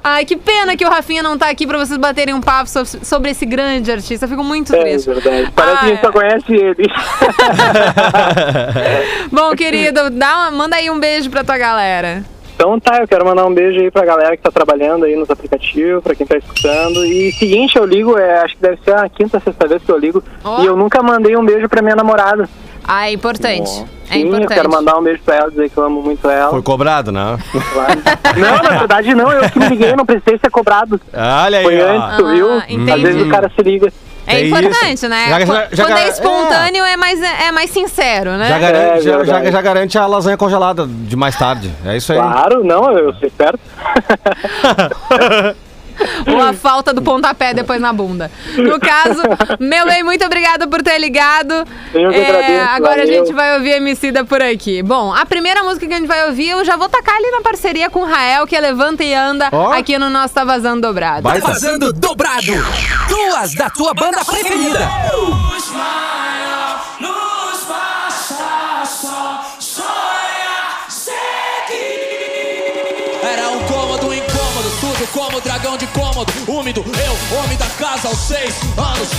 Ai, 0.03 0.25
que 0.25 0.35
pena 0.35 0.75
que 0.77 0.85
o 0.85 0.89
Rafinha 0.89 1.23
não 1.23 1.37
tá 1.37 1.49
aqui 1.49 1.65
pra 1.65 1.77
vocês 1.77 1.97
baterem 1.97 2.33
um 2.33 2.41
papo 2.41 2.69
so- 2.69 2.85
sobre 2.85 3.31
esse 3.31 3.45
grande 3.45 3.91
artista. 3.91 4.25
Eu 4.25 4.29
fico 4.29 4.43
muito 4.43 4.75
É 4.75 4.79
triste. 4.79 5.07
verdade. 5.07 5.51
Parece 5.55 5.79
que 5.79 5.85
a 5.85 5.89
gente 5.89 5.99
Ah, 5.99 6.05
só 6.05 6.11
conhece 6.11 6.53
ele. 6.53 6.87
Bom, 9.31 9.51
querido, 9.55 10.09
dá 10.09 10.35
uma- 10.35 10.51
manda 10.51 10.75
aí 10.75 10.89
um 10.89 10.99
beijo 10.99 11.29
pra 11.29 11.43
tua 11.43 11.57
galera. 11.57 12.23
Então 12.55 12.79
tá, 12.79 12.99
eu 13.01 13.07
quero 13.07 13.25
mandar 13.25 13.45
um 13.45 13.53
beijo 13.53 13.81
aí 13.81 13.91
pra 13.91 14.05
galera 14.05 14.37
que 14.37 14.41
tá 14.41 14.49
trabalhando 14.49 15.03
aí 15.03 15.13
nos 15.17 15.29
aplicativos, 15.29 16.01
pra 16.01 16.15
quem 16.15 16.25
tá 16.25 16.37
escutando. 16.37 17.03
E 17.05 17.33
seguinte, 17.33 17.77
eu 17.77 17.83
ligo, 17.85 18.17
é, 18.17 18.39
acho 18.43 18.55
que 18.55 18.61
deve 18.61 18.77
ser 18.81 18.95
a 18.95 19.09
quinta, 19.09 19.41
sexta 19.41 19.67
vez 19.67 19.83
que 19.83 19.91
eu 19.91 19.97
ligo. 19.97 20.23
Ó. 20.41 20.61
E 20.61 20.65
eu 20.65 20.75
nunca 20.77 21.03
mandei 21.03 21.35
um 21.35 21.43
beijo 21.43 21.67
pra 21.67 21.81
minha 21.81 21.97
namorada. 21.97 22.47
Ah, 22.87 23.07
é 23.09 23.13
importante. 23.13 23.69
É 24.09 24.13
Sim, 24.13 24.19
eu 24.21 24.27
importante. 24.27 24.53
quero 24.53 24.69
mandar 24.69 24.97
um 24.97 25.03
beijo 25.03 25.21
pra 25.25 25.35
ela, 25.35 25.49
dizer 25.49 25.69
que 25.69 25.77
eu 25.77 25.83
amo 25.85 26.01
muito 26.01 26.29
ela. 26.29 26.51
Foi 26.51 26.61
cobrado, 26.61 27.11
né? 27.11 27.37
Claro. 27.73 28.01
não, 28.37 28.57
na 28.63 28.77
verdade 28.79 29.15
não, 29.15 29.31
eu 29.31 29.49
que 29.49 29.57
me 29.59 29.67
liguei, 29.69 29.95
não 29.95 30.05
precisei 30.05 30.37
ser 30.37 30.49
cobrado. 30.51 30.99
Olha 31.13 31.57
aí, 31.59 31.63
Foi 31.63 31.81
ó. 31.81 31.87
antes, 32.05 32.17
tu 32.17 32.25
Ah, 32.27 32.31
viu? 32.31 32.57
entendi. 32.69 32.91
Às 32.91 33.01
vezes 33.01 33.21
o 33.23 33.29
cara 33.29 33.51
se 33.55 33.61
liga. 33.63 33.91
É 34.27 34.37
É 34.37 34.47
importante, 34.47 34.93
isso. 34.95 35.07
né? 35.07 35.25
Já- 35.29 35.39
já- 35.39 35.45
Quando 35.85 35.89
já- 35.89 35.99
é 35.99 36.07
espontâneo, 36.09 36.83
é, 36.83 36.97
mais, 36.97 37.21
é 37.21 37.51
mais 37.51 37.69
sincero, 37.69 38.31
né? 38.31 38.47
Já 38.49 38.57
garante, 38.59 38.97
É 38.97 39.01
já, 39.01 39.23
já, 39.23 39.51
já 39.51 39.61
garante 39.61 39.97
a 39.99 40.07
lasanha 40.07 40.35
congelada 40.35 40.87
de 40.87 41.15
mais 41.15 41.35
tarde. 41.37 41.71
É 41.85 41.95
isso 41.95 42.11
aí. 42.11 42.17
Claro, 42.17 42.63
não, 42.63 42.91
eu 42.91 43.13
sei 43.15 43.29
perto. 43.29 43.59
Ou 46.27 46.41
a 46.41 46.53
falta 46.53 46.93
do 46.93 47.01
pontapé 47.01 47.53
depois 47.53 47.79
na 47.81 47.91
bunda. 47.93 48.31
No 48.57 48.79
caso, 48.79 49.21
meu 49.59 49.85
bem, 49.85 50.03
muito 50.03 50.25
obrigada 50.25 50.67
por 50.67 50.81
ter 50.81 50.97
ligado. 50.99 51.53
Eu 51.93 52.09
que 52.11 52.17
É, 52.17 52.29
agradeço, 52.29 52.69
agora 52.75 52.93
a 53.03 53.05
valeu. 53.05 53.07
gente 53.25 53.33
vai 53.33 53.55
ouvir 53.55 53.71
Emicida 53.73 54.23
por 54.25 54.41
aqui. 54.41 54.81
Bom, 54.83 55.13
a 55.13 55.25
primeira 55.25 55.63
música 55.63 55.87
que 55.87 55.93
a 55.93 55.97
gente 55.97 56.07
vai 56.07 56.27
ouvir, 56.27 56.49
eu 56.49 56.63
já 56.65 56.75
vou 56.77 56.89
tacar 56.89 57.15
ali 57.15 57.29
na 57.31 57.41
parceria 57.41 57.89
com 57.89 57.99
o 58.01 58.05
Rael, 58.05 58.45
que 58.47 58.55
é 58.55 58.59
Levanta 58.59 59.03
e 59.03 59.13
Anda, 59.13 59.49
Ó. 59.51 59.71
aqui 59.73 59.97
no 59.97 60.09
nosso 60.09 60.33
Tá 60.33 60.43
Vazando 60.43 60.81
Dobrado. 60.81 61.21
Baita. 61.23 61.47
Fazendo 61.47 61.91
dobrado. 61.93 62.45
Duas 63.07 63.53
da 63.55 63.69
tua 63.69 63.93
banda 63.93 64.23
preferida. 64.25 64.79
Tudo 75.05 75.07
como 75.07 75.41
dragão 75.41 75.77
de 75.77 75.87
cômodo, 75.87 76.31
úmido. 76.47 76.83
Eu, 76.83 77.37
homem 77.37 77.57
da 77.57 77.67
casa 77.77 78.07
aos 78.07 78.17
seis 78.17 78.55
anos. 78.77 79.09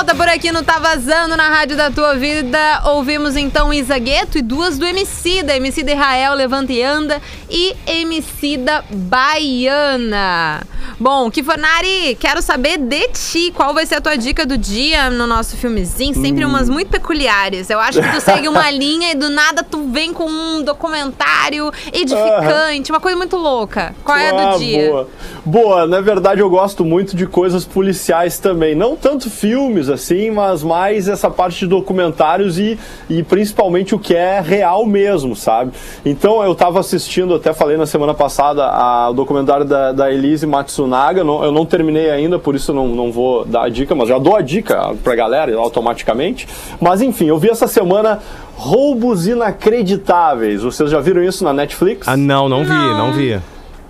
Volta 0.00 0.14
por 0.14 0.28
aqui 0.28 0.50
no 0.50 0.62
Tá 0.62 0.78
Vazando 0.78 1.36
na 1.36 1.50
Rádio 1.50 1.76
da 1.76 1.90
Tua 1.90 2.14
Vida. 2.14 2.80
Ouvimos 2.86 3.36
então 3.36 3.70
Isa 3.70 3.98
Gueto 3.98 4.38
e 4.38 4.42
duas 4.42 4.78
do 4.78 4.86
MC 4.86 5.42
da 5.42 5.54
MC 5.56 5.82
da 5.82 5.92
Israel, 5.92 6.32
Levanta 6.32 6.72
e 6.72 6.82
Anda 6.82 7.20
e 7.50 7.76
MC 7.86 8.56
da 8.56 8.82
Baiana. 8.90 10.62
Bom, 11.02 11.30
Kifonari, 11.30 12.14
quero 12.20 12.42
saber 12.42 12.76
de 12.76 13.08
ti, 13.08 13.50
qual 13.56 13.72
vai 13.72 13.86
ser 13.86 13.94
a 13.94 14.00
tua 14.02 14.18
dica 14.18 14.44
do 14.44 14.58
dia 14.58 15.08
no 15.08 15.26
nosso 15.26 15.56
filmezinho? 15.56 16.12
Sempre 16.12 16.44
umas 16.44 16.68
muito 16.68 16.88
peculiares. 16.90 17.70
Eu 17.70 17.80
acho 17.80 18.02
que 18.02 18.12
tu 18.12 18.20
segue 18.20 18.46
uma 18.48 18.68
linha 18.70 19.12
e 19.12 19.14
do 19.14 19.30
nada 19.30 19.62
tu 19.62 19.84
vem 19.90 20.12
com 20.12 20.26
um 20.26 20.62
documentário 20.62 21.72
edificante, 21.90 22.92
uma 22.92 23.00
coisa 23.00 23.16
muito 23.16 23.38
louca. 23.38 23.94
Qual 24.04 24.14
é 24.18 24.28
a 24.28 24.50
Ah, 24.50 24.52
do 24.52 24.58
dia? 24.58 24.90
Boa. 24.90 25.08
Boa, 25.42 25.86
na 25.86 26.02
verdade 26.02 26.42
eu 26.42 26.50
gosto 26.50 26.84
muito 26.84 27.16
de 27.16 27.26
coisas 27.26 27.64
policiais 27.64 28.38
também. 28.38 28.74
Não 28.74 28.94
tanto 28.94 29.30
filmes 29.30 29.88
assim, 29.88 30.30
mas 30.30 30.62
mais 30.62 31.08
essa 31.08 31.30
parte 31.30 31.60
de 31.60 31.66
documentários 31.68 32.58
e, 32.58 32.78
e 33.08 33.22
principalmente 33.22 33.94
o 33.94 33.98
que 33.98 34.14
é 34.14 34.38
real 34.38 34.84
mesmo, 34.84 35.34
sabe? 35.34 35.72
Então 36.04 36.44
eu 36.44 36.54
tava 36.54 36.78
assistindo, 36.78 37.34
até 37.34 37.54
falei 37.54 37.78
na 37.78 37.86
semana 37.86 38.12
passada, 38.12 38.66
a- 38.66 39.08
o 39.08 39.14
documentário 39.14 39.64
da, 39.64 39.92
da 39.92 40.12
Elise 40.12 40.46
Matsunaga. 40.46 40.89
Não- 41.24 41.42
eu 41.44 41.52
não 41.52 41.64
terminei 41.64 42.10
ainda, 42.10 42.38
por 42.38 42.54
isso 42.54 42.72
não, 42.72 42.86
não 42.88 43.10
vou 43.12 43.44
dar 43.44 43.62
a 43.64 43.68
dica, 43.68 43.94
mas 43.94 44.08
já 44.08 44.18
dou 44.18 44.36
a 44.36 44.40
dica 44.42 44.94
pra 45.02 45.14
galera 45.14 45.56
automaticamente. 45.56 46.46
Mas 46.80 47.00
enfim, 47.02 47.26
eu 47.26 47.38
vi 47.38 47.48
essa 47.50 47.66
semana 47.66 48.18
Roubos 48.56 49.26
Inacreditáveis. 49.26 50.62
Vocês 50.62 50.90
já 50.90 51.00
viram 51.00 51.22
isso 51.22 51.44
na 51.44 51.52
Netflix? 51.52 52.06
Ah, 52.06 52.16
não, 52.16 52.48
não 52.48 52.64
vi, 52.64 52.70
não 52.72 53.12
vi. 53.12 53.40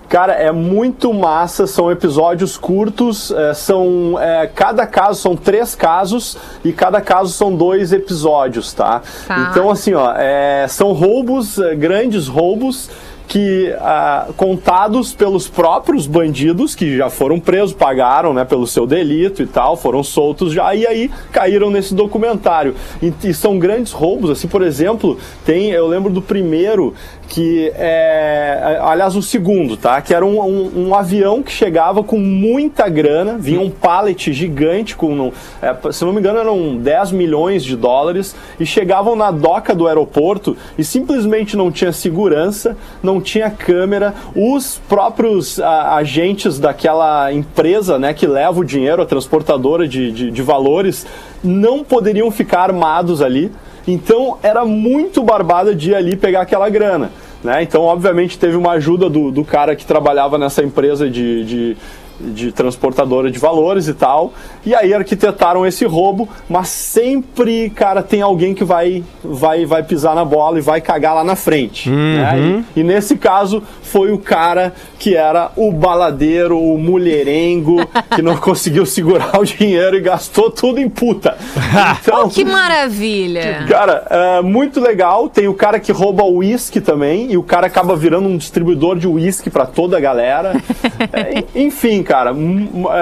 Cara, 0.08 0.32
é 0.32 0.50
muito 0.50 1.14
massa, 1.14 1.68
são 1.68 1.88
episódios 1.88 2.56
curtos, 2.58 3.30
é, 3.30 3.54
são 3.54 4.18
é, 4.20 4.44
cada 4.52 4.84
caso 4.84 5.20
são 5.20 5.36
três 5.36 5.76
casos 5.76 6.36
e 6.64 6.72
cada 6.72 7.00
caso 7.00 7.32
são 7.32 7.54
dois 7.54 7.92
episódios, 7.92 8.72
tá? 8.72 9.02
Tá. 9.28 9.48
Então 9.50 9.70
assim, 9.70 9.94
ó, 9.94 10.12
é, 10.16 10.66
são 10.68 10.92
roubos, 10.92 11.60
é, 11.60 11.76
grandes 11.76 12.26
roubos 12.26 12.90
que 13.30 13.72
ah, 13.78 14.26
contados 14.36 15.14
pelos 15.14 15.46
próprios 15.46 16.04
bandidos 16.08 16.74
que 16.74 16.96
já 16.96 17.08
foram 17.08 17.38
presos, 17.38 17.72
pagaram, 17.72 18.34
né, 18.34 18.44
pelo 18.44 18.66
seu 18.66 18.88
delito 18.88 19.40
e 19.40 19.46
tal, 19.46 19.76
foram 19.76 20.02
soltos 20.02 20.52
já 20.52 20.74
e 20.74 20.84
aí 20.84 21.08
caíram 21.30 21.70
nesse 21.70 21.94
documentário. 21.94 22.74
E, 23.00 23.12
e 23.22 23.32
são 23.32 23.56
grandes 23.56 23.92
roubos, 23.92 24.30
assim, 24.30 24.48
por 24.48 24.62
exemplo, 24.62 25.16
tem, 25.46 25.70
eu 25.70 25.86
lembro 25.86 26.10
do 26.12 26.20
primeiro 26.20 26.92
que 27.28 27.70
é, 27.76 28.80
aliás, 28.82 29.14
o 29.14 29.22
segundo, 29.22 29.76
tá? 29.76 30.02
Que 30.02 30.12
era 30.12 30.26
um, 30.26 30.40
um- 30.42 30.88
um 30.88 30.94
avião 30.96 31.44
que 31.44 31.52
chegava 31.52 32.02
com 32.02 32.18
muita 32.18 32.88
grana, 32.88 33.38
vinha 33.38 33.60
um 33.60 33.70
pallet 33.70 34.32
gigante 34.32 34.96
com, 34.96 35.12
um, 35.12 35.32
é, 35.62 35.92
se 35.92 36.04
não 36.04 36.12
me 36.12 36.18
engano, 36.18 36.40
eram 36.40 36.76
10 36.76 37.12
milhões 37.12 37.62
de 37.62 37.76
dólares 37.76 38.34
e 38.58 38.66
chegavam 38.66 39.14
na 39.14 39.30
doca 39.30 39.72
do 39.76 39.86
aeroporto 39.86 40.56
e 40.76 40.82
simplesmente 40.82 41.56
não 41.56 41.70
tinha 41.70 41.92
segurança, 41.92 42.76
não 43.00 43.19
tinha 43.20 43.50
câmera, 43.50 44.14
os 44.34 44.80
próprios 44.88 45.60
a- 45.60 45.96
agentes 45.96 46.58
daquela 46.58 47.32
empresa, 47.32 47.98
né, 47.98 48.12
que 48.14 48.26
leva 48.26 48.60
o 48.60 48.64
dinheiro, 48.64 49.02
a 49.02 49.06
transportadora 49.06 49.86
de, 49.86 50.10
de, 50.10 50.30
de 50.30 50.42
valores, 50.42 51.06
não 51.42 51.84
poderiam 51.84 52.30
ficar 52.30 52.62
armados 52.62 53.22
ali. 53.22 53.52
Então 53.86 54.38
era 54.42 54.64
muito 54.64 55.22
barbada 55.22 55.74
de 55.74 55.90
ir 55.90 55.94
ali 55.94 56.16
pegar 56.16 56.42
aquela 56.42 56.68
grana. 56.68 57.10
Né? 57.42 57.62
Então, 57.62 57.82
obviamente, 57.82 58.38
teve 58.38 58.56
uma 58.56 58.72
ajuda 58.72 59.08
do, 59.08 59.30
do 59.30 59.44
cara 59.44 59.74
que 59.74 59.86
trabalhava 59.86 60.36
nessa 60.36 60.62
empresa 60.62 61.08
de, 61.08 61.44
de, 61.44 61.76
de 62.20 62.52
transportadora 62.52 63.30
de 63.30 63.38
valores 63.38 63.88
e 63.88 63.94
tal. 63.94 64.32
E 64.64 64.74
aí 64.74 64.92
arquitetaram 64.92 65.66
esse 65.66 65.84
roubo, 65.84 66.28
mas 66.48 66.68
sempre, 66.68 67.70
cara, 67.70 68.02
tem 68.02 68.20
alguém 68.22 68.54
que 68.54 68.64
vai, 68.64 69.02
vai, 69.24 69.64
vai 69.64 69.82
pisar 69.82 70.14
na 70.14 70.24
bola 70.24 70.58
e 70.58 70.60
vai 70.60 70.80
cagar 70.80 71.14
lá 71.14 71.24
na 71.24 71.36
frente. 71.36 71.88
né? 71.90 72.64
E, 72.76 72.80
e 72.80 72.82
nesse 72.82 73.16
caso 73.16 73.62
foi 73.90 74.12
o 74.12 74.18
cara 74.18 74.72
que 74.98 75.16
era 75.16 75.50
o 75.56 75.72
baladeiro, 75.72 76.58
o 76.58 76.78
mulherengo, 76.78 77.76
que 78.14 78.22
não 78.22 78.36
conseguiu 78.36 78.86
segurar 78.86 79.38
o 79.38 79.44
dinheiro 79.44 79.96
e 79.96 80.00
gastou 80.00 80.50
tudo 80.50 80.78
em 80.80 80.88
puta. 80.88 81.36
Então, 82.02 82.24
Oh, 82.24 82.28
que 82.28 82.44
maravilha! 82.44 83.64
Cara, 83.68 84.06
é 84.10 84.42
muito 84.42 84.80
legal. 84.80 85.28
Tem 85.28 85.46
o 85.48 85.54
cara 85.54 85.78
que 85.78 85.92
rouba 85.92 86.22
o 86.24 86.36
uísque 86.38 86.80
também, 86.80 87.30
e 87.32 87.36
o 87.36 87.42
cara 87.42 87.66
acaba 87.66 87.94
virando 87.96 88.28
um 88.28 88.36
distribuidor 88.36 88.98
de 88.98 89.06
uísque 89.06 89.48
pra 89.50 89.66
toda 89.66 89.96
a 89.96 90.00
galera. 90.00 90.52
É, 91.12 91.44
enfim, 91.58 92.02
cara, 92.02 92.32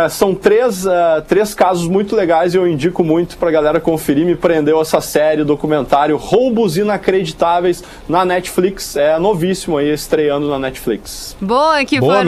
é, 0.04 0.08
são 0.08 0.32
três, 0.32 0.86
é, 0.86 1.20
três 1.26 1.52
casos 1.52 1.88
muito 1.88 2.14
legais 2.14 2.54
e 2.54 2.56
eu 2.56 2.66
indico 2.66 3.02
muito 3.02 3.36
pra 3.36 3.50
galera 3.50 3.80
conferir. 3.80 4.24
Me 4.24 4.36
prendeu 4.36 4.80
essa 4.80 5.00
série, 5.00 5.42
documentário 5.42 6.16
Roubos 6.16 6.76
Inacreditáveis 6.78 7.82
na 8.08 8.24
Netflix. 8.24 8.96
É 8.96 9.18
novíssimo 9.18 9.76
aí, 9.78 9.92
estreando 9.92 10.48
na 10.48 10.58
Netflix. 10.60 10.77
Boa, 11.40 11.84
que 11.84 12.00
Boa. 12.00 12.22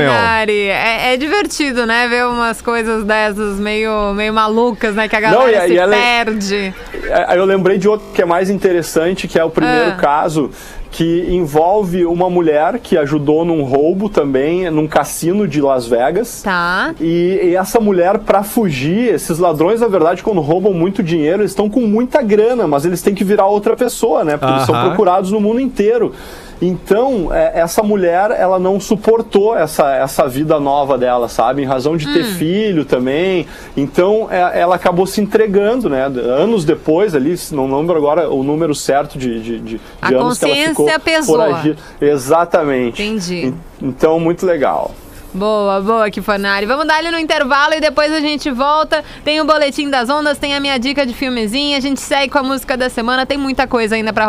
É, 0.50 1.14
é 1.14 1.16
divertido, 1.16 1.86
né? 1.86 2.06
Ver 2.08 2.26
umas 2.26 2.60
coisas 2.60 3.04
dessas 3.04 3.58
meio, 3.58 4.12
meio 4.14 4.32
malucas, 4.32 4.94
né? 4.94 5.08
Que 5.08 5.16
a 5.16 5.20
galera 5.20 5.42
Não, 5.42 5.48
e 5.48 5.68
se 5.68 5.72
e 5.74 5.78
ela 5.78 5.94
é- 5.96 6.24
perde. 6.24 6.74
É, 7.04 7.36
Eu 7.36 7.44
lembrei 7.44 7.78
de 7.78 7.88
outro 7.88 8.06
que 8.14 8.22
é 8.22 8.24
mais 8.24 8.50
interessante, 8.50 9.26
que 9.28 9.38
é 9.38 9.44
o 9.44 9.50
primeiro 9.50 9.90
Ah. 9.92 9.96
caso 9.96 10.50
que 10.92 11.24
envolve 11.30 12.04
uma 12.04 12.28
mulher 12.28 12.80
que 12.80 12.98
ajudou 12.98 13.44
num 13.44 13.62
roubo 13.62 14.08
também, 14.08 14.68
num 14.72 14.88
cassino 14.88 15.46
de 15.46 15.60
Las 15.60 15.86
Vegas. 15.86 16.42
Tá. 16.42 16.92
E, 17.00 17.38
e 17.44 17.54
essa 17.56 17.78
mulher, 17.78 18.18
pra 18.18 18.42
fugir, 18.42 19.14
esses 19.14 19.38
ladrões, 19.38 19.80
na 19.80 19.86
verdade, 19.86 20.20
quando 20.20 20.40
roubam 20.40 20.74
muito 20.74 21.00
dinheiro, 21.00 21.42
eles 21.42 21.52
estão 21.52 21.70
com 21.70 21.80
muita 21.82 22.20
grana, 22.22 22.66
mas 22.66 22.84
eles 22.84 23.00
têm 23.02 23.14
que 23.14 23.22
virar 23.22 23.46
outra 23.46 23.76
pessoa, 23.76 24.24
né? 24.24 24.36
Porque 24.36 24.52
eles 24.52 24.66
são 24.66 24.74
procurados 24.82 25.30
no 25.30 25.40
mundo 25.40 25.60
inteiro. 25.60 26.12
Então, 26.62 27.28
é, 27.34 27.58
essa 27.60 27.82
mulher, 27.82 28.30
ela 28.32 28.58
não 28.58 28.78
suportou 28.78 29.56
essa, 29.56 29.94
essa 29.94 30.28
vida 30.28 30.60
nova 30.60 30.98
dela, 30.98 31.28
sabe? 31.28 31.62
Em 31.62 31.66
razão 31.66 31.96
de 31.96 32.12
ter 32.12 32.24
filho 32.24 32.84
também. 32.84 33.46
Então, 33.76 34.28
é- 34.30 34.60
ela 34.60 34.74
acabou 34.76 35.06
se 35.06 35.20
entregando, 35.20 35.88
né? 35.88 36.04
Anos 36.04 36.64
depois, 36.64 37.14
ali, 37.14 37.34
não 37.52 37.78
lembro 37.78 37.96
agora 37.96 38.28
o 38.28 38.42
número 38.42 38.74
certo 38.74 39.18
de, 39.18 39.40
de, 39.40 39.58
de, 39.60 39.80
A 40.02 40.08
de 40.08 40.14
anos 40.14 40.38
que 40.38 40.44
ela 40.44 40.54
ficou 40.54 40.74
consciência 40.86 41.00
pesou. 41.00 41.36
foragida. 41.36 41.76
Exatamente. 42.00 43.02
Entendi. 43.02 43.46
En- 43.46 43.54
Então, 43.80 44.20
muito 44.20 44.44
legal. 44.44 44.90
Boa, 45.32 45.80
boa, 45.80 46.10
Kifonari. 46.10 46.66
Vamos 46.66 46.86
dar 46.86 46.96
ali 46.98 47.10
no 47.10 47.18
intervalo 47.18 47.72
e 47.74 47.80
depois 47.80 48.12
a 48.12 48.20
gente 48.20 48.50
volta. 48.50 49.02
Tem 49.24 49.40
o 49.40 49.44
Boletim 49.44 49.88
das 49.88 50.10
Ondas, 50.10 50.36
tem 50.38 50.54
a 50.56 50.60
minha 50.60 50.76
dica 50.76 51.06
de 51.06 51.14
filmezinho. 51.14 51.76
A 51.76 51.80
gente 51.80 52.00
segue 52.00 52.30
com 52.32 52.38
a 52.38 52.42
música 52.42 52.76
da 52.76 52.90
semana. 52.90 53.24
Tem 53.24 53.38
muita 53.38 53.66
coisa 53.66 53.94
ainda 53.94 54.12
pra 54.12 54.28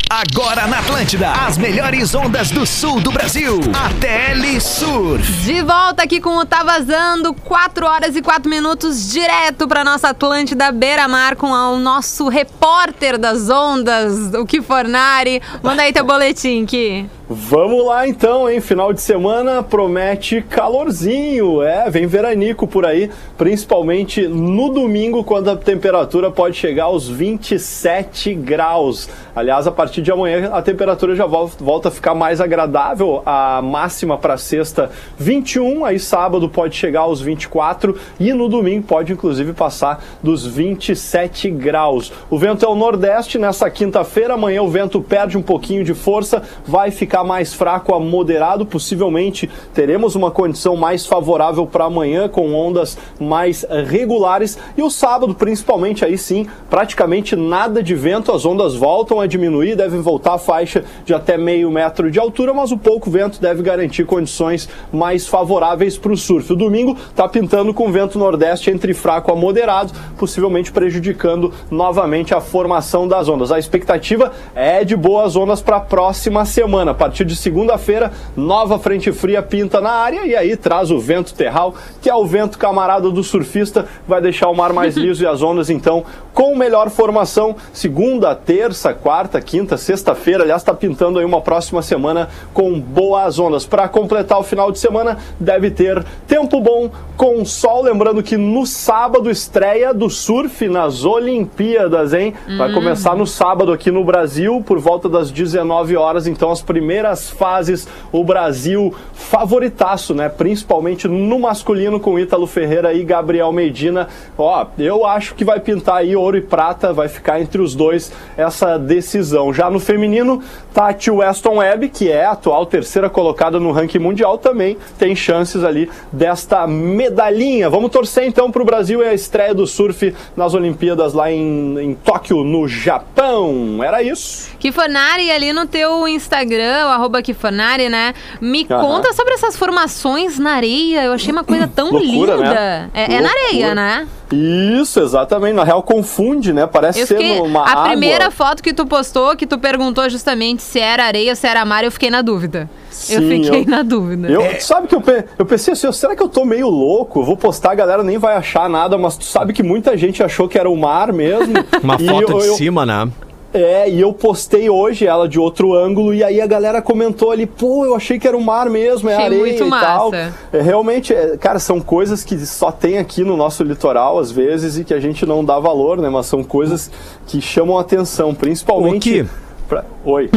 Agora 0.11 0.67
na 0.67 0.79
Atlântida, 0.79 1.31
as 1.31 1.57
melhores 1.57 2.13
ondas 2.13 2.51
do 2.51 2.65
sul 2.65 2.99
do 2.99 3.13
Brasil. 3.13 3.61
ATL 3.61 4.59
Surf. 4.59 5.31
De 5.45 5.61
volta 5.61 6.03
aqui 6.03 6.19
com 6.19 6.35
o 6.35 6.45
Tá 6.45 6.65
Vazando, 6.65 7.33
4 7.33 7.85
horas 7.85 8.13
e 8.17 8.21
4 8.21 8.49
minutos, 8.49 9.09
direto 9.09 9.69
pra 9.69 9.85
nossa 9.85 10.09
Atlântida 10.09 10.69
Beira 10.69 11.07
Mar 11.07 11.37
com 11.37 11.47
o 11.47 11.79
nosso 11.79 12.27
repórter 12.27 13.17
das 13.17 13.49
ondas, 13.49 14.33
o 14.33 14.45
Kifornari. 14.45 15.41
Manda 15.63 15.83
aí 15.83 15.93
teu 15.93 16.03
boletim, 16.03 16.65
Ki. 16.65 17.09
Vamos 17.33 17.85
lá 17.85 18.05
então, 18.05 18.49
hein? 18.49 18.59
Final 18.59 18.91
de 18.91 18.99
semana 18.99 19.63
promete 19.63 20.41
calorzinho. 20.41 21.61
É, 21.61 21.89
vem 21.89 22.05
veranico 22.05 22.67
por 22.67 22.85
aí, 22.85 23.09
principalmente 23.37 24.27
no 24.27 24.67
domingo, 24.67 25.23
quando 25.23 25.49
a 25.49 25.55
temperatura 25.55 26.29
pode 26.29 26.57
chegar 26.57 26.85
aos 26.85 27.07
27 27.07 28.33
graus. 28.33 29.07
Aliás, 29.33 29.65
a 29.65 29.71
partir 29.71 30.00
de 30.01 30.11
amanhã 30.11 30.49
a 30.51 30.61
temperatura 30.61 31.15
já 31.15 31.25
vol- 31.25 31.51
volta 31.59 31.87
a 31.89 31.91
ficar 31.91 32.13
mais 32.15 32.41
agradável. 32.41 33.21
A 33.25 33.61
máxima 33.61 34.17
para 34.17 34.37
sexta 34.37 34.91
21, 35.17 35.85
aí 35.85 35.99
sábado 35.99 36.49
pode 36.49 36.75
chegar 36.75 37.01
aos 37.01 37.21
24 37.21 37.97
e 38.19 38.33
no 38.33 38.49
domingo 38.49 38.83
pode 38.87 39.13
inclusive 39.13 39.53
passar 39.53 40.03
dos 40.21 40.45
27 40.45 41.49
graus. 41.51 42.11
O 42.29 42.37
vento 42.37 42.65
é 42.65 42.67
o 42.69 42.75
nordeste 42.75 43.37
nessa 43.37 43.69
quinta-feira, 43.69 44.33
amanhã 44.33 44.61
o 44.61 44.69
vento 44.69 45.01
perde 45.01 45.37
um 45.37 45.41
pouquinho 45.41 45.83
de 45.83 45.93
força, 45.93 46.41
vai 46.65 46.91
ficar 46.91 47.23
mais 47.23 47.53
fraco 47.53 47.93
a 47.93 47.99
moderado, 47.99 48.65
possivelmente 48.65 49.49
teremos 49.73 50.15
uma 50.15 50.31
condição 50.31 50.75
mais 50.75 51.05
favorável 51.05 51.65
para 51.65 51.85
amanhã 51.85 52.27
com 52.27 52.53
ondas 52.53 52.97
mais 53.19 53.65
regulares 53.87 54.57
e 54.77 54.81
o 54.81 54.89
sábado 54.89 55.35
principalmente 55.35 56.03
aí 56.05 56.17
sim, 56.17 56.47
praticamente 56.69 57.35
nada 57.35 57.81
de 57.83 57.93
vento, 57.95 58.31
as 58.31 58.45
ondas 58.45 58.75
voltam 58.75 59.19
a 59.19 59.27
diminuir, 59.27 59.75
deve 59.75 59.90
devem 59.91 60.01
voltar 60.01 60.35
à 60.35 60.37
faixa 60.37 60.83
de 61.05 61.13
até 61.13 61.37
meio 61.37 61.69
metro 61.69 62.09
de 62.09 62.17
altura, 62.17 62.53
mas 62.53 62.71
o 62.71 62.77
pouco 62.77 63.11
vento 63.11 63.39
deve 63.41 63.61
garantir 63.61 64.05
condições 64.05 64.69
mais 64.91 65.27
favoráveis 65.27 65.97
para 65.97 66.13
o 66.13 66.17
surf. 66.17 66.53
O 66.53 66.55
domingo 66.55 66.97
está 67.09 67.27
pintando 67.27 67.73
com 67.73 67.91
vento 67.91 68.17
nordeste 68.17 68.71
entre 68.71 68.93
fraco 68.93 69.31
a 69.31 69.35
moderado, 69.35 69.91
possivelmente 70.17 70.71
prejudicando 70.71 71.53
novamente 71.69 72.33
a 72.33 72.39
formação 72.39 73.07
das 73.07 73.27
ondas. 73.27 73.51
A 73.51 73.59
expectativa 73.59 74.31
é 74.55 74.83
de 74.83 74.95
boas 74.95 75.35
ondas 75.35 75.61
para 75.61 75.77
a 75.77 75.81
próxima 75.81 76.45
semana. 76.45 76.91
A 76.91 76.95
partir 76.95 77.25
de 77.25 77.35
segunda-feira, 77.35 78.11
nova 78.35 78.79
frente 78.79 79.11
fria 79.11 79.41
pinta 79.41 79.81
na 79.81 79.91
área 79.91 80.25
e 80.25 80.35
aí 80.35 80.55
traz 80.55 80.91
o 80.91 80.99
vento 80.99 81.33
terral, 81.33 81.75
que 82.01 82.09
é 82.09 82.15
o 82.15 82.25
vento 82.25 82.57
camarada 82.57 83.09
do 83.09 83.23
surfista, 83.23 83.87
vai 84.07 84.21
deixar 84.21 84.49
o 84.49 84.55
mar 84.55 84.71
mais 84.71 84.95
liso 84.97 85.23
e 85.23 85.27
as 85.27 85.41
ondas 85.41 85.69
então 85.69 86.05
com 86.33 86.55
melhor 86.55 86.89
formação. 86.89 87.55
Segunda, 87.73 88.33
terça, 88.35 88.93
quarta, 88.93 89.41
quinta, 89.41 89.77
sexta-feira, 89.81 90.43
aliás, 90.43 90.61
está 90.61 90.73
pintando 90.73 91.19
aí 91.19 91.25
uma 91.25 91.41
próxima 91.41 91.81
semana 91.81 92.29
com 92.53 92.79
boas 92.79 93.39
ondas. 93.39 93.65
Para 93.65 93.87
completar 93.89 94.39
o 94.39 94.43
final 94.43 94.71
de 94.71 94.79
semana, 94.79 95.17
deve 95.39 95.71
ter 95.71 96.03
tempo 96.27 96.61
bom 96.61 96.89
com 97.17 97.43
sol. 97.43 97.83
Lembrando 97.83 98.23
que 98.23 98.37
no 98.37 98.65
sábado, 98.65 99.29
estreia 99.29 99.93
do 99.93 100.09
surf 100.09 100.67
nas 100.67 101.03
Olimpíadas, 101.03 102.13
hein? 102.13 102.33
Vai 102.57 102.71
começar 102.73 103.15
no 103.15 103.25
sábado 103.25 103.71
aqui 103.71 103.89
no 103.91 104.03
Brasil, 104.03 104.63
por 104.65 104.79
volta 104.79 105.09
das 105.09 105.31
19 105.31 105.97
horas. 105.97 106.27
Então, 106.27 106.51
as 106.51 106.61
primeiras 106.61 107.29
fases, 107.29 107.87
o 108.11 108.23
Brasil 108.23 108.93
favoritaço, 109.13 110.13
né? 110.13 110.29
Principalmente 110.29 111.07
no 111.07 111.39
masculino, 111.39 111.99
com 111.99 112.19
Ítalo 112.19 112.45
Ferreira 112.45 112.93
e 112.93 113.03
Gabriel 113.03 113.51
Medina. 113.51 114.07
Ó, 114.37 114.65
eu 114.77 115.05
acho 115.05 115.33
que 115.35 115.43
vai 115.43 115.59
pintar 115.59 115.97
aí 115.97 116.15
ouro 116.15 116.37
e 116.37 116.41
prata, 116.41 116.93
vai 116.93 117.07
ficar 117.07 117.41
entre 117.41 117.61
os 117.61 117.73
dois 117.73 118.11
essa 118.37 118.77
decisão. 118.77 119.53
Já 119.53 119.69
no 119.71 119.79
feminino, 119.79 120.41
Tati 120.73 121.09
Weston 121.09 121.57
Webb, 121.57 121.89
que 121.89 122.09
é 122.11 122.25
a 122.25 122.31
atual 122.31 122.65
terceira 122.65 123.09
colocada 123.09 123.59
no 123.59 123.71
ranking 123.71 123.99
mundial, 123.99 124.37
também 124.37 124.77
tem 124.99 125.15
chances 125.15 125.63
ali 125.63 125.89
desta 126.11 126.67
medalhinha. 126.67 127.69
Vamos 127.69 127.91
torcer 127.91 128.25
então 128.25 128.51
para 128.51 128.61
o 128.61 128.65
Brasil 128.65 129.01
e 129.03 129.07
a 129.07 129.13
estreia 129.13 129.53
do 129.53 129.65
surf 129.65 130.13
nas 130.35 130.53
Olimpíadas 130.53 131.13
lá 131.13 131.31
em, 131.31 131.77
em 131.79 131.93
Tóquio, 131.95 132.43
no 132.43 132.67
Japão. 132.67 133.83
Era 133.83 134.01
isso. 134.03 134.49
Kifonari, 134.59 135.31
ali 135.31 135.53
no 135.53 135.65
teu 135.65 136.07
Instagram, 136.07 136.85
arroba 136.87 137.21
Kifonari, 137.21 137.89
né? 137.89 138.13
Me 138.39 138.65
conta 138.65 139.13
sobre 139.13 139.33
essas 139.33 139.55
formações 139.55 140.37
na 140.39 140.53
areia. 140.53 141.03
Eu 141.03 141.13
achei 141.13 141.31
uma 141.31 141.43
coisa 141.43 141.67
tão 141.67 141.91
Loucura, 141.91 142.35
linda. 142.35 142.53
né? 142.53 142.89
É, 142.93 143.13
é 143.15 143.21
na 143.21 143.29
areia, 143.29 143.75
né? 143.75 144.07
Isso, 144.31 145.01
exatamente. 145.01 145.53
Na 145.53 145.63
real, 145.65 145.83
confunde, 145.83 146.53
né? 146.53 146.65
Parece 146.65 147.01
Eu 147.01 147.07
ser 147.07 147.17
fiquei, 147.17 147.39
uma 147.41 147.61
a 147.63 147.71
água. 147.71 147.83
primeira 147.89 148.31
foto 148.31 148.63
que 148.63 148.73
tu 148.73 148.85
postou, 148.85 149.35
que 149.35 149.45
tu 149.55 149.59
perguntou 149.59 150.09
justamente 150.09 150.61
se 150.61 150.79
era 150.79 151.03
areia 151.05 151.31
ou 151.31 151.35
se 151.35 151.45
era 151.45 151.65
mar, 151.65 151.83
eu 151.83 151.91
fiquei 151.91 152.09
na 152.09 152.21
dúvida. 152.21 152.69
eu 153.09 153.19
Sim, 153.21 153.43
fiquei 153.43 153.61
eu- 153.63 153.65
na 153.67 153.83
dúvida. 153.83 154.29
Eu, 154.29 154.41
tu 154.57 154.63
sabe 154.63 154.87
que 154.87 154.95
eu, 154.95 155.03
eu 155.37 155.45
pensei 155.45 155.73
assim, 155.73 155.91
será 155.91 156.15
que 156.15 156.23
eu 156.23 156.29
tô 156.29 156.45
meio 156.45 156.69
louco? 156.69 157.19
Eu 157.19 157.25
vou 157.25 157.35
postar, 157.35 157.71
a 157.71 157.75
galera 157.75 158.01
nem 158.03 158.17
vai 158.17 158.35
achar 158.35 158.69
nada, 158.69 158.97
mas 158.97 159.17
tu 159.17 159.25
sabe 159.25 159.51
que 159.51 159.61
muita 159.61 159.97
gente 159.97 160.23
achou 160.23 160.47
que 160.47 160.57
era 160.57 160.69
o 160.69 160.77
mar 160.77 161.11
mesmo. 161.11 161.53
Uma 161.83 161.99
foto 161.99 162.31
eu- 162.31 162.39
de 162.39 162.47
eu- 162.47 162.55
cima, 162.55 162.85
né? 162.85 163.09
É, 163.53 163.89
e 163.89 163.99
eu 163.99 164.13
postei 164.13 164.69
hoje 164.69 165.05
ela 165.05 165.27
de 165.27 165.39
outro 165.39 165.73
ângulo, 165.73 166.13
e 166.13 166.23
aí 166.23 166.39
a 166.39 166.47
galera 166.47 166.81
comentou 166.81 167.31
ali, 167.31 167.45
pô, 167.45 167.85
eu 167.85 167.95
achei 167.95 168.17
que 168.17 168.27
era 168.27 168.37
o 168.37 168.41
mar 168.41 168.69
mesmo, 168.69 169.09
é 169.09 169.13
Achei 169.13 169.25
areia 169.25 169.41
muito 169.41 169.65
e 169.65 169.69
tal. 169.69 170.11
massa. 170.11 170.33
É, 170.53 170.61
realmente, 170.61 171.13
é, 171.13 171.35
cara, 171.37 171.59
são 171.59 171.81
coisas 171.81 172.23
que 172.23 172.37
só 172.45 172.71
tem 172.71 172.97
aqui 172.97 173.23
no 173.23 173.35
nosso 173.35 173.63
litoral, 173.63 174.19
às 174.19 174.31
vezes, 174.31 174.77
e 174.77 174.83
que 174.85 174.93
a 174.93 174.99
gente 174.99 175.25
não 175.25 175.43
dá 175.43 175.59
valor, 175.59 175.97
né? 175.97 176.09
Mas 176.09 176.27
são 176.27 176.43
coisas 176.43 176.89
que 177.27 177.41
chamam 177.41 177.77
atenção, 177.77 178.33
principalmente. 178.33 179.09
O 179.09 179.25
que? 179.25 179.29
Pra- 179.71 179.85
Oi. 180.03 180.29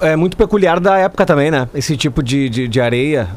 É 0.00 0.14
muito 0.16 0.36
peculiar 0.36 0.78
da 0.80 0.96
época 0.96 1.26
também, 1.26 1.50
né? 1.50 1.68
Esse 1.74 1.96
tipo 1.96 2.22
de, 2.22 2.48
de, 2.48 2.68
de 2.68 2.80
areia. 2.80 3.28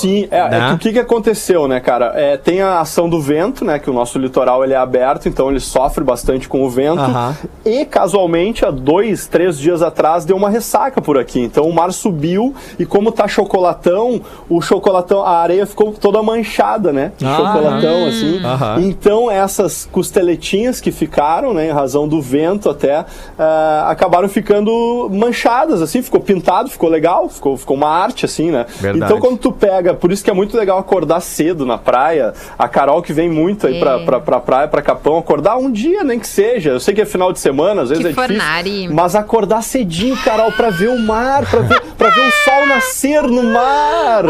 Sim, 0.00 0.26
é, 0.30 0.38
é 0.38 0.48
né? 0.50 0.68
que 0.70 0.74
o 0.74 0.78
que, 0.78 0.92
que 0.94 0.98
aconteceu, 0.98 1.66
né, 1.68 1.78
cara? 1.80 2.12
É, 2.16 2.36
tem 2.36 2.60
a 2.60 2.80
ação 2.80 3.08
do 3.08 3.20
vento, 3.20 3.64
né? 3.64 3.78
Que 3.78 3.88
o 3.88 3.92
nosso 3.92 4.18
litoral 4.18 4.62
ele 4.64 4.74
é 4.74 4.76
aberto, 4.76 5.28
então 5.28 5.48
ele 5.48 5.60
sofre 5.60 6.02
bastante 6.04 6.48
com 6.48 6.62
o 6.64 6.68
vento. 6.68 7.00
Aham. 7.00 7.36
E 7.64 7.84
casualmente, 7.84 8.64
há 8.66 8.70
dois, 8.70 9.26
três 9.28 9.58
dias 9.58 9.80
atrás, 9.80 10.24
deu 10.24 10.36
uma 10.36 10.50
ressaca 10.50 11.00
por 11.00 11.16
aqui. 11.16 11.40
Então 11.40 11.64
o 11.64 11.72
mar 11.72 11.92
subiu 11.92 12.52
e 12.78 12.84
como 12.84 13.10
tá 13.12 13.26
chocolatão, 13.28 14.20
o 14.48 14.60
chocolatão, 14.60 15.22
a 15.22 15.38
areia 15.38 15.64
ficou 15.66 15.92
toda 15.92 16.20
manchada, 16.22 16.92
né? 16.92 17.12
De 17.16 17.24
Ah. 17.24 17.36
chocolatão, 17.36 18.06
assim. 18.08 18.40
Aham. 18.44 18.80
Então 18.82 19.30
essas 19.30 19.88
costeletinhas 19.90 20.80
que 20.80 20.90
ficaram, 20.90 21.54
né, 21.54 21.68
em 21.68 21.72
razão 21.72 22.08
do 22.08 22.20
vento 22.20 22.68
até, 22.68 23.04
ah, 23.38 23.86
acabaram 23.88 24.28
ficando 24.28 24.97
manchadas, 25.08 25.82
assim, 25.82 26.00
ficou 26.02 26.18
pintado, 26.20 26.70
ficou 26.70 26.88
legal, 26.88 27.28
ficou, 27.28 27.56
ficou 27.56 27.76
uma 27.76 27.88
arte, 27.88 28.24
assim, 28.24 28.50
né? 28.50 28.64
Verdade. 28.80 29.12
Então 29.12 29.20
quando 29.20 29.38
tu 29.38 29.52
pega, 29.52 29.92
por 29.94 30.10
isso 30.10 30.24
que 30.24 30.30
é 30.30 30.34
muito 30.34 30.56
legal 30.56 30.78
acordar 30.78 31.20
cedo 31.20 31.66
na 31.66 31.76
praia, 31.76 32.32
a 32.58 32.66
Carol 32.68 33.02
que 33.02 33.12
vem 33.12 33.28
muito 33.28 33.66
aí 33.66 33.76
É. 33.76 33.80
pra, 33.80 33.98
pra, 34.00 34.20
pra 34.20 34.40
praia, 34.40 34.68
pra 34.68 34.80
Capão, 34.80 35.18
acordar 35.18 35.56
um 35.58 35.70
dia, 35.70 36.02
nem 36.02 36.18
que 36.18 36.26
seja, 36.26 36.70
eu 36.70 36.80
sei 36.80 36.94
que 36.94 37.02
é 37.02 37.04
final 37.06 37.32
de 37.32 37.38
semana, 37.38 37.82
às 37.82 37.90
vezes 37.90 38.02
Que 38.02 38.08
é 38.08 38.12
difícil, 38.14 38.40
fornari. 38.40 38.88
mas 38.88 39.14
acordar 39.14 39.62
cedinho, 39.62 40.16
Carol, 40.24 40.50
pra 40.52 40.70
ver 40.70 40.88
o 40.88 40.98
mar, 40.98 41.44
pra 41.48 41.60
ver, 41.60 41.80
pra 41.98 42.08
ver 42.10 42.26
o 42.26 42.30
sol 42.44 42.66
nascer 42.66 43.22
no 43.22 43.42
mar, 43.42 44.24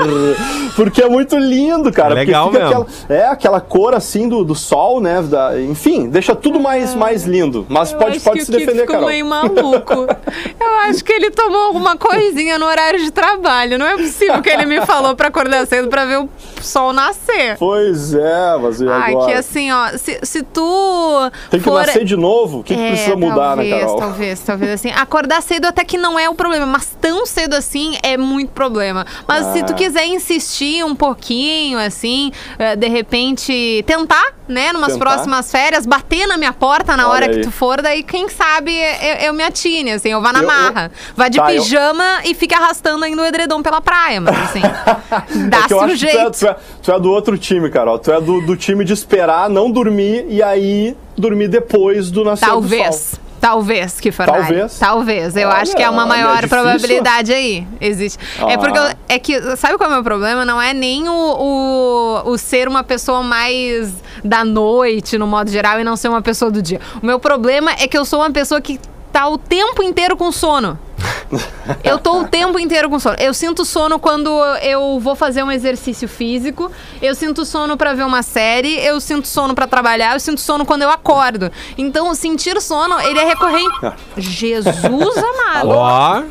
porque 0.75 1.03
é 1.03 1.09
muito 1.09 1.37
lindo, 1.39 1.93
cara, 1.93 2.13
É 2.15 2.15
legal 2.15 2.51
porque 2.51 2.59
fica 2.65 2.69
mesmo. 2.79 2.87
aquela, 3.07 3.21
é 3.21 3.27
aquela 3.29 3.61
cor 3.61 3.95
assim 3.95 4.29
do, 4.29 4.43
do 4.45 4.55
sol, 4.55 5.01
né, 5.01 5.23
da- 5.23 5.61
enfim, 5.61 6.09
deixa 6.09 6.35
tudo 6.35 6.59
mais, 6.59 6.95
mais 6.95 7.25
lindo, 7.25 7.67
mas 7.69 7.93
Eu 7.93 7.99
pode, 7.99 8.17
acho 8.17 8.25
pode 8.25 8.39
que 8.41 8.45
se 8.47 8.51
Kiko 8.53 8.61
defender, 8.65 8.81
ficou 8.83 8.95
Carol. 8.97 9.09
meio 9.11 9.27
maluco. 9.27 10.07
Eu 10.61 10.75
acho 10.91 11.05
que 11.05 11.13
ele 11.13 11.31
tomou 11.31 11.63
alguma 11.67 11.97
coisinha 11.97 12.59
no 12.59 12.67
horário 12.67 12.99
de 13.01 13.11
trabalho. 13.11 13.79
Não 13.79 13.87
é 13.87 13.97
possível 13.97 14.41
que 14.43 14.49
ele 14.49 14.67
me 14.67 14.85
falou 14.85 15.15
pra 15.15 15.29
acordar 15.29 15.67
cedo 15.67 15.89
pra 15.89 16.05
ver 16.05 16.19
o 16.19 16.29
sol 16.61 16.93
nascer. 16.93 17.57
Pois 17.59 18.13
é, 18.15 18.57
mas 18.61 18.81
e 18.81 18.89
Ai, 18.89 19.13
agora? 19.13 19.27
que 19.33 19.39
assim, 19.39 19.71
ó, 19.71 19.89
se, 19.97 20.19
se 20.23 20.43
tu 20.43 21.31
Tem 21.51 21.61
que 21.61 21.65
for... 21.65 21.87
nascer 21.87 22.05
de 22.05 22.17
novo? 22.17 22.59
O 22.61 22.65
que, 22.65 22.75
que 22.75 22.81
É, 22.81 22.89
precisa 22.91 23.17
mudar, 23.17 23.57
talvez, 23.57 23.71
né, 23.71 23.79
Carol? 23.81 23.97
Talvez, 23.99 24.41
talvez 24.41 24.71
assim. 24.73 24.91
Acordar 24.91 25.43
cedo 25.43 25.67
até 25.67 25.85
que 25.85 25.97
não 25.97 26.19
é 26.19 26.29
o 26.29 26.35
problema, 26.35 26.67
mas 26.67 26.97
tão 27.01 27.25
cedo 27.25 27.55
assim 27.55 27.97
é 28.03 28.17
muito 28.17 28.51
problema. 28.51 29.07
Mas 29.27 29.47
se 29.53 29.63
tu 29.65 29.73
Ah. 29.73 29.77
quiser 29.77 30.07
insistir 30.07 30.85
um 30.85 30.95
pouquinho, 30.95 31.79
assim, 31.79 32.33
eh, 32.59 32.75
de 32.77 32.89
repente 32.89 33.85
tentar, 33.87 34.33
né, 34.49 34.73
numas 34.73 34.93
Tentar. 34.95 35.05
próximas 35.05 35.51
férias, 35.51 35.87
bater 35.87 36.27
na 36.27 36.37
minha 36.37 36.53
porta 36.53 36.97
na 36.97 37.05
Olha 37.09 37.13
hora 37.15 37.29
que 37.29 37.37
aí. 37.37 37.43
tu 37.43 37.51
for, 37.51 37.81
daí 37.83 38.03
quem 38.03 38.29
sabe 38.29 38.73
eu, 38.75 39.27
eu 39.29 39.35
me 39.35 39.43
atine, 39.43 39.93
assim, 39.93 40.09
eu 40.11 40.21
vá 40.21 40.33
na 40.33 40.43
Eu- 40.43 40.48
eu- 40.53 40.73
marra. 40.73 40.91
Vá 41.17 41.29
de 41.29 41.39
Tá, 41.39 41.53
eu- 41.55 41.63
pijama 41.63 42.21
e 42.25 42.35
fique 42.35 42.55
arrastando 42.55 43.05
ainda 43.05 43.23
o 43.23 43.27
edredom 43.27 43.63
pela 43.63 43.81
praia, 43.81 44.21
mas 44.21 44.37
assim, 44.39 44.63
É 45.45 45.49
dá-se 45.49 45.73
eu 45.75 45.79
um 45.79 45.81
acho 45.83 45.95
que 45.95 46.01
tu 46.01 46.07
é, 46.07 46.13
jeito. 46.13 46.39
tu, 46.39 46.47
é, 46.47 46.57
tu 46.83 46.93
é 46.93 47.01
do 47.01 47.11
outro 47.11 47.39
time, 47.39 47.71
Carol. 47.71 47.99
Tu 47.99 48.13
é 48.13 48.21
do, 48.21 48.41
do 48.41 48.57
time 48.57 48.85
de 48.85 48.93
esperar, 48.93 49.49
não 49.51 49.71
dormir 49.71 50.27
e 50.29 50.43
aí 50.43 50.97
dormir 51.17 51.49
depois 51.49 52.11
do 52.11 52.25
nascer 52.25 52.45
do 52.47 52.51
sol. 52.53 52.61
Talvez. 52.61 53.21
Talvez, 53.41 54.01
que 54.01 54.11
Ferrari. 54.11 54.41
Talvez. 54.43 54.79
Talvez. 54.81 55.37
Eu 55.37 55.49
Olha, 55.49 55.59
acho 55.59 55.77
que 55.77 55.81
é 55.81 55.89
uma 55.89 56.03
é 56.03 56.07
maior 56.07 56.35
difícil. 56.43 56.49
probabilidade 56.49 57.33
aí. 57.33 57.65
Existe. 57.81 58.19
É 58.49 58.55
Ah. 58.55 58.59
porque 58.59 58.77
eu- 58.77 58.91
é 59.09 59.17
que 59.21 59.57
sabe 59.57 59.79
qual 59.79 59.89
é 59.89 59.93
o 59.93 59.95
meu 59.95 60.03
problema? 60.03 60.45
Não 60.45 60.61
é 60.61 60.75
nem 60.75 61.09
o, 61.09 61.13
o, 61.13 62.31
o 62.31 62.37
ser 62.37 62.67
uma 62.67 62.83
pessoa 62.83 63.23
mais 63.23 63.93
da 64.25 64.45
noite, 64.45 65.17
no 65.17 65.27
modo 65.29 65.51
geral, 65.53 65.79
e 65.79 65.85
não 65.85 65.95
ser 65.97 66.09
uma 66.09 66.21
pessoa 66.21 66.51
do 66.51 66.61
dia. 66.61 66.81
O 67.01 67.07
meu 67.07 67.21
problema 67.21 67.71
é 67.79 67.87
que 67.87 67.97
eu 67.97 68.05
sou 68.05 68.19
uma 68.19 68.31
pessoa 68.33 68.61
que 68.61 68.81
tá 69.13 69.29
o 69.29 69.39
tempo 69.39 69.83
inteiro 69.83 70.17
com 70.17 70.31
sono. 70.31 70.79
Eu 71.85 71.99
tô 71.99 72.21
o 72.21 72.25
tempo 72.27 72.59
inteiro 72.59 72.89
com 72.89 72.99
sono. 72.99 73.17
Eu 73.19 73.35
sinto 73.35 73.65
sono 73.65 73.99
quando 73.99 74.31
eu 74.63 74.99
vou 75.01 75.15
fazer 75.15 75.43
um 75.43 75.51
exercício 75.53 76.09
físico, 76.09 76.71
eu 77.03 77.15
sinto 77.15 77.45
sono 77.45 77.77
pra 77.77 77.93
ver 77.93 78.05
uma 78.05 78.23
série, 78.23 78.75
eu 78.85 78.99
sinto 79.01 79.29
sono 79.29 79.55
pra 79.55 79.67
trabalhar, 79.67 80.15
eu 80.15 80.21
sinto 80.21 80.41
sono 80.41 80.65
quando 80.65 80.83
eu 80.83 80.91
acordo. 80.91 81.51
Então, 81.77 82.15
sentir 82.15 82.61
sono, 82.63 82.99
ele 83.01 83.19
é 83.19 83.25
recorrente. 83.25 83.69
Jesus 84.17 84.67
amado. 85.19 85.69
Ó, 85.69 86.23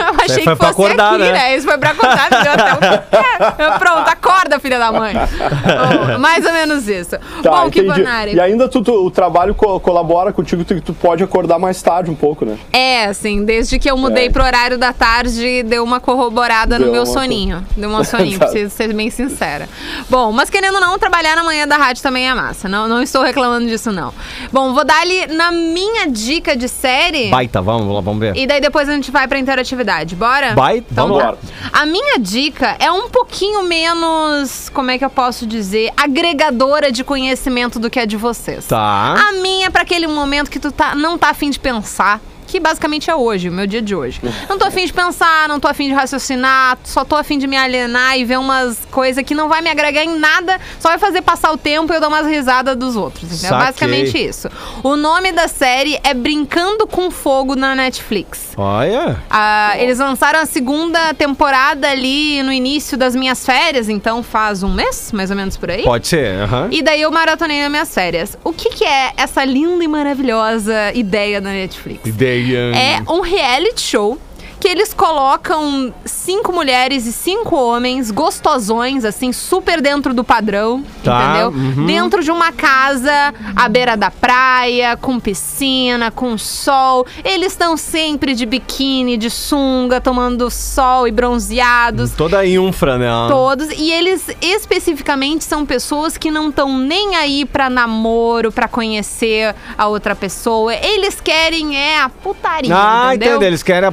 Eu 0.00 0.24
achei 0.24 0.44
foi 0.44 0.52
que 0.56 0.56
fosse 0.56 0.70
acordar, 0.70 1.10
aqui, 1.14 1.18
né? 1.22 1.32
né? 1.32 1.56
Isso 1.56 1.66
foi 1.66 1.78
pra 1.78 1.90
acordar, 1.90 2.30
me 2.30 2.42
deu 2.42 2.52
até 2.52 2.74
um... 2.74 3.64
É, 3.74 3.78
Pronto, 3.78 4.08
acorda, 4.08 4.58
filha 4.60 4.78
da 4.78 4.92
mãe. 4.92 5.14
Bom, 5.14 6.18
mais 6.18 6.44
ou 6.44 6.52
menos 6.52 6.86
isso. 6.88 7.16
Tá, 7.42 7.50
Bom, 7.50 7.70
que 7.70 7.80
entendi. 7.80 7.98
Bonari. 8.00 8.34
E 8.34 8.40
ainda 8.40 8.68
tu, 8.68 8.82
tu- 8.82 9.06
o 9.06 9.10
trabalho 9.10 9.54
co- 9.54 9.80
colabora 9.80 10.32
contigo, 10.32 10.64
tu, 10.64 10.80
tu 10.80 10.92
pode 10.94 11.22
acordar 11.22 11.58
mais 11.58 11.80
tarde 11.82 12.10
um 12.10 12.14
pouco, 12.14 12.44
né? 12.44 12.58
É, 12.72 12.99
assim, 13.06 13.44
desde 13.44 13.78
que 13.78 13.90
eu 13.90 13.96
mudei 13.96 14.26
É. 14.26 14.30
pro 14.30 14.42
horário 14.44 14.78
da 14.78 14.92
tarde, 14.92 15.62
deu 15.62 15.82
uma 15.84 16.00
corroborada 16.00 16.78
no 16.78 16.84
Deu 16.86 16.92
meu 16.92 17.02
uma- 17.04 17.12
soninho. 17.12 17.66
Deu 17.76 17.88
uma 17.88 18.02
soninho, 18.04 18.38
preciso 18.38 18.74
ser 18.74 18.92
bem 18.92 19.10
sincera. 19.10 19.68
Bom, 20.08 20.32
mas 20.32 20.50
querendo 20.50 20.74
ou 20.76 20.80
não, 20.80 20.98
trabalhar 20.98 21.36
na 21.36 21.44
manhã 21.44 21.66
da 21.66 21.76
rádio 21.76 22.02
também 22.02 22.28
é 22.28 22.34
massa. 22.34 22.68
Não, 22.68 22.88
não 22.88 23.02
estou 23.02 23.22
reclamando 23.22 23.66
disso, 23.66 23.90
não. 23.92 24.12
Bom, 24.52 24.72
vou 24.74 24.84
dar 24.84 25.00
ali 25.00 25.26
na 25.28 25.50
minha 25.52 26.06
dica 26.08 26.56
de 26.56 26.68
série. 26.68 27.28
baita, 27.30 27.60
vamos 27.62 27.92
lá, 27.94 28.00
vamos 28.00 28.20
ver. 28.20 28.36
E 28.36 28.46
daí 28.46 28.60
depois 28.60 28.88
a 28.88 28.92
gente 28.92 29.10
vai 29.10 29.26
pra 29.28 29.38
interatividade. 29.38 30.14
Bora? 30.16 30.54
Vai, 30.54 30.78
Então 30.90 31.08
vamos 31.08 31.22
lá. 31.22 31.34
A 31.72 31.86
minha 31.86 32.18
dica 32.18 32.76
é 32.78 32.90
um 32.90 33.08
pouquinho 33.08 33.62
menos, 33.64 34.68
como 34.72 34.90
é 34.90 34.98
que 34.98 35.04
eu 35.04 35.10
posso 35.10 35.46
dizer, 35.46 35.92
agregadora 35.96 36.90
de 36.92 37.02
conhecimento 37.04 37.78
do 37.78 37.88
que 37.90 37.98
a 37.98 38.04
de 38.04 38.16
vocês. 38.16 38.66
Tá. 38.66 39.14
A 39.16 39.32
minha 39.40 39.66
é 39.66 39.70
pra 39.70 39.82
aquele 39.82 40.06
momento 40.06 40.50
que 40.50 40.58
tu 40.58 40.70
tá, 40.72 40.94
não 40.94 41.16
tá 41.18 41.30
afim 41.30 41.50
de 41.50 41.58
pensar. 41.58 42.20
Que 42.50 42.58
basicamente 42.58 43.08
é 43.08 43.14
hoje, 43.14 43.48
o 43.48 43.52
meu 43.52 43.66
dia 43.66 43.80
de 43.80 43.94
hoje. 43.94 44.20
Não 44.48 44.58
tô 44.58 44.66
afim 44.66 44.84
de 44.84 44.92
pensar, 44.92 45.48
não 45.48 45.60
tô 45.60 45.68
afim 45.68 45.86
de 45.88 45.94
raciocinar, 45.94 46.76
só 46.82 47.04
tô 47.04 47.14
afim 47.14 47.38
de 47.38 47.46
me 47.46 47.56
alienar 47.56 48.18
e 48.18 48.24
ver 48.24 48.38
umas 48.38 48.78
coisas 48.90 49.24
que 49.24 49.34
não 49.34 49.48
vai 49.48 49.62
me 49.62 49.70
agregar 49.70 50.02
em 50.02 50.18
nada, 50.18 50.60
só 50.78 50.88
vai 50.88 50.98
fazer 50.98 51.22
passar 51.22 51.52
o 51.52 51.56
tempo 51.56 51.92
e 51.92 51.96
eu 51.96 52.00
dar 52.00 52.08
umas 52.08 52.26
risadas 52.26 52.76
dos 52.76 52.96
outros. 52.96 53.30
Saquei. 53.30 53.58
Basicamente 53.58 54.18
isso. 54.18 54.48
O 54.82 54.96
nome 54.96 55.30
da 55.32 55.46
série 55.46 55.98
é 56.02 56.12
Brincando 56.12 56.86
com 56.86 57.10
Fogo 57.10 57.54
na 57.54 57.74
Netflix. 57.74 58.52
Olha. 58.56 59.22
Ah, 59.30 59.74
eles 59.78 59.98
lançaram 59.98 60.40
a 60.40 60.46
segunda 60.46 61.14
temporada 61.14 61.88
ali 61.88 62.42
no 62.42 62.52
início 62.52 62.98
das 62.98 63.14
minhas 63.14 63.44
férias, 63.46 63.88
então 63.88 64.22
faz 64.22 64.62
um 64.62 64.72
mês, 64.72 65.12
mais 65.12 65.30
ou 65.30 65.36
menos 65.36 65.56
por 65.56 65.70
aí. 65.70 65.84
Pode 65.84 66.08
ser, 66.08 66.40
aham. 66.42 66.68
E 66.72 66.82
daí 66.82 67.02
eu 67.02 67.10
maratonei 67.10 67.60
nas 67.62 67.70
minhas 67.70 67.94
férias. 67.94 68.36
O 68.42 68.52
que, 68.52 68.70
que 68.70 68.84
é 68.84 69.12
essa 69.16 69.44
linda 69.44 69.84
e 69.84 69.88
maravilhosa 69.88 70.92
ideia 70.94 71.40
da 71.40 71.50
Netflix? 71.50 72.00
Ideia. 72.04 72.39
É 72.76 73.02
um 73.08 73.20
reality 73.20 73.80
show 73.80 74.18
que 74.60 74.68
eles 74.68 74.92
colocam 74.92 75.92
cinco 76.04 76.52
mulheres 76.52 77.06
e 77.06 77.12
cinco 77.12 77.56
homens 77.56 78.10
gostosões, 78.10 79.04
assim, 79.06 79.32
super 79.32 79.80
dentro 79.80 80.12
do 80.12 80.22
padrão, 80.22 80.84
Tá, 81.02 81.24
entendeu? 81.24 81.48
uhum. 81.48 81.86
Dentro 81.86 82.22
de 82.22 82.30
uma 82.30 82.52
casa 82.52 83.32
à 83.56 83.68
beira 83.68 83.96
da 83.96 84.10
praia, 84.10 84.96
com 84.98 85.18
piscina, 85.18 86.10
com 86.10 86.36
sol. 86.36 87.06
Eles 87.24 87.52
estão 87.52 87.74
sempre 87.76 88.34
de 88.34 88.44
biquíni, 88.44 89.16
de 89.16 89.30
sunga, 89.30 90.00
tomando 90.00 90.50
sol 90.50 91.08
e 91.08 91.10
bronzeados. 91.10 92.10
Toda 92.12 92.44
infra, 92.46 92.98
né? 92.98 93.08
Todos. 93.28 93.68
E 93.70 93.90
eles 93.90 94.26
especificamente 94.42 95.44
são 95.44 95.64
pessoas 95.64 96.16
que 96.18 96.30
não 96.30 96.50
estão 96.50 96.76
nem 96.78 97.16
aí 97.16 97.44
pra 97.44 97.70
namoro, 97.70 98.52
pra 98.52 98.68
conhecer 98.68 99.54
a 99.76 99.86
outra 99.88 100.14
pessoa. 100.14 100.74
Eles 100.74 101.20
querem 101.20 101.76
é 101.76 102.00
a 102.00 102.08
putaria, 102.08 102.74
Ah, 102.76 103.06
entendeu? 103.14 103.30
entendeu? 103.32 103.48
Eles 103.48 103.62
querem 103.62 103.88
a, 103.88 103.92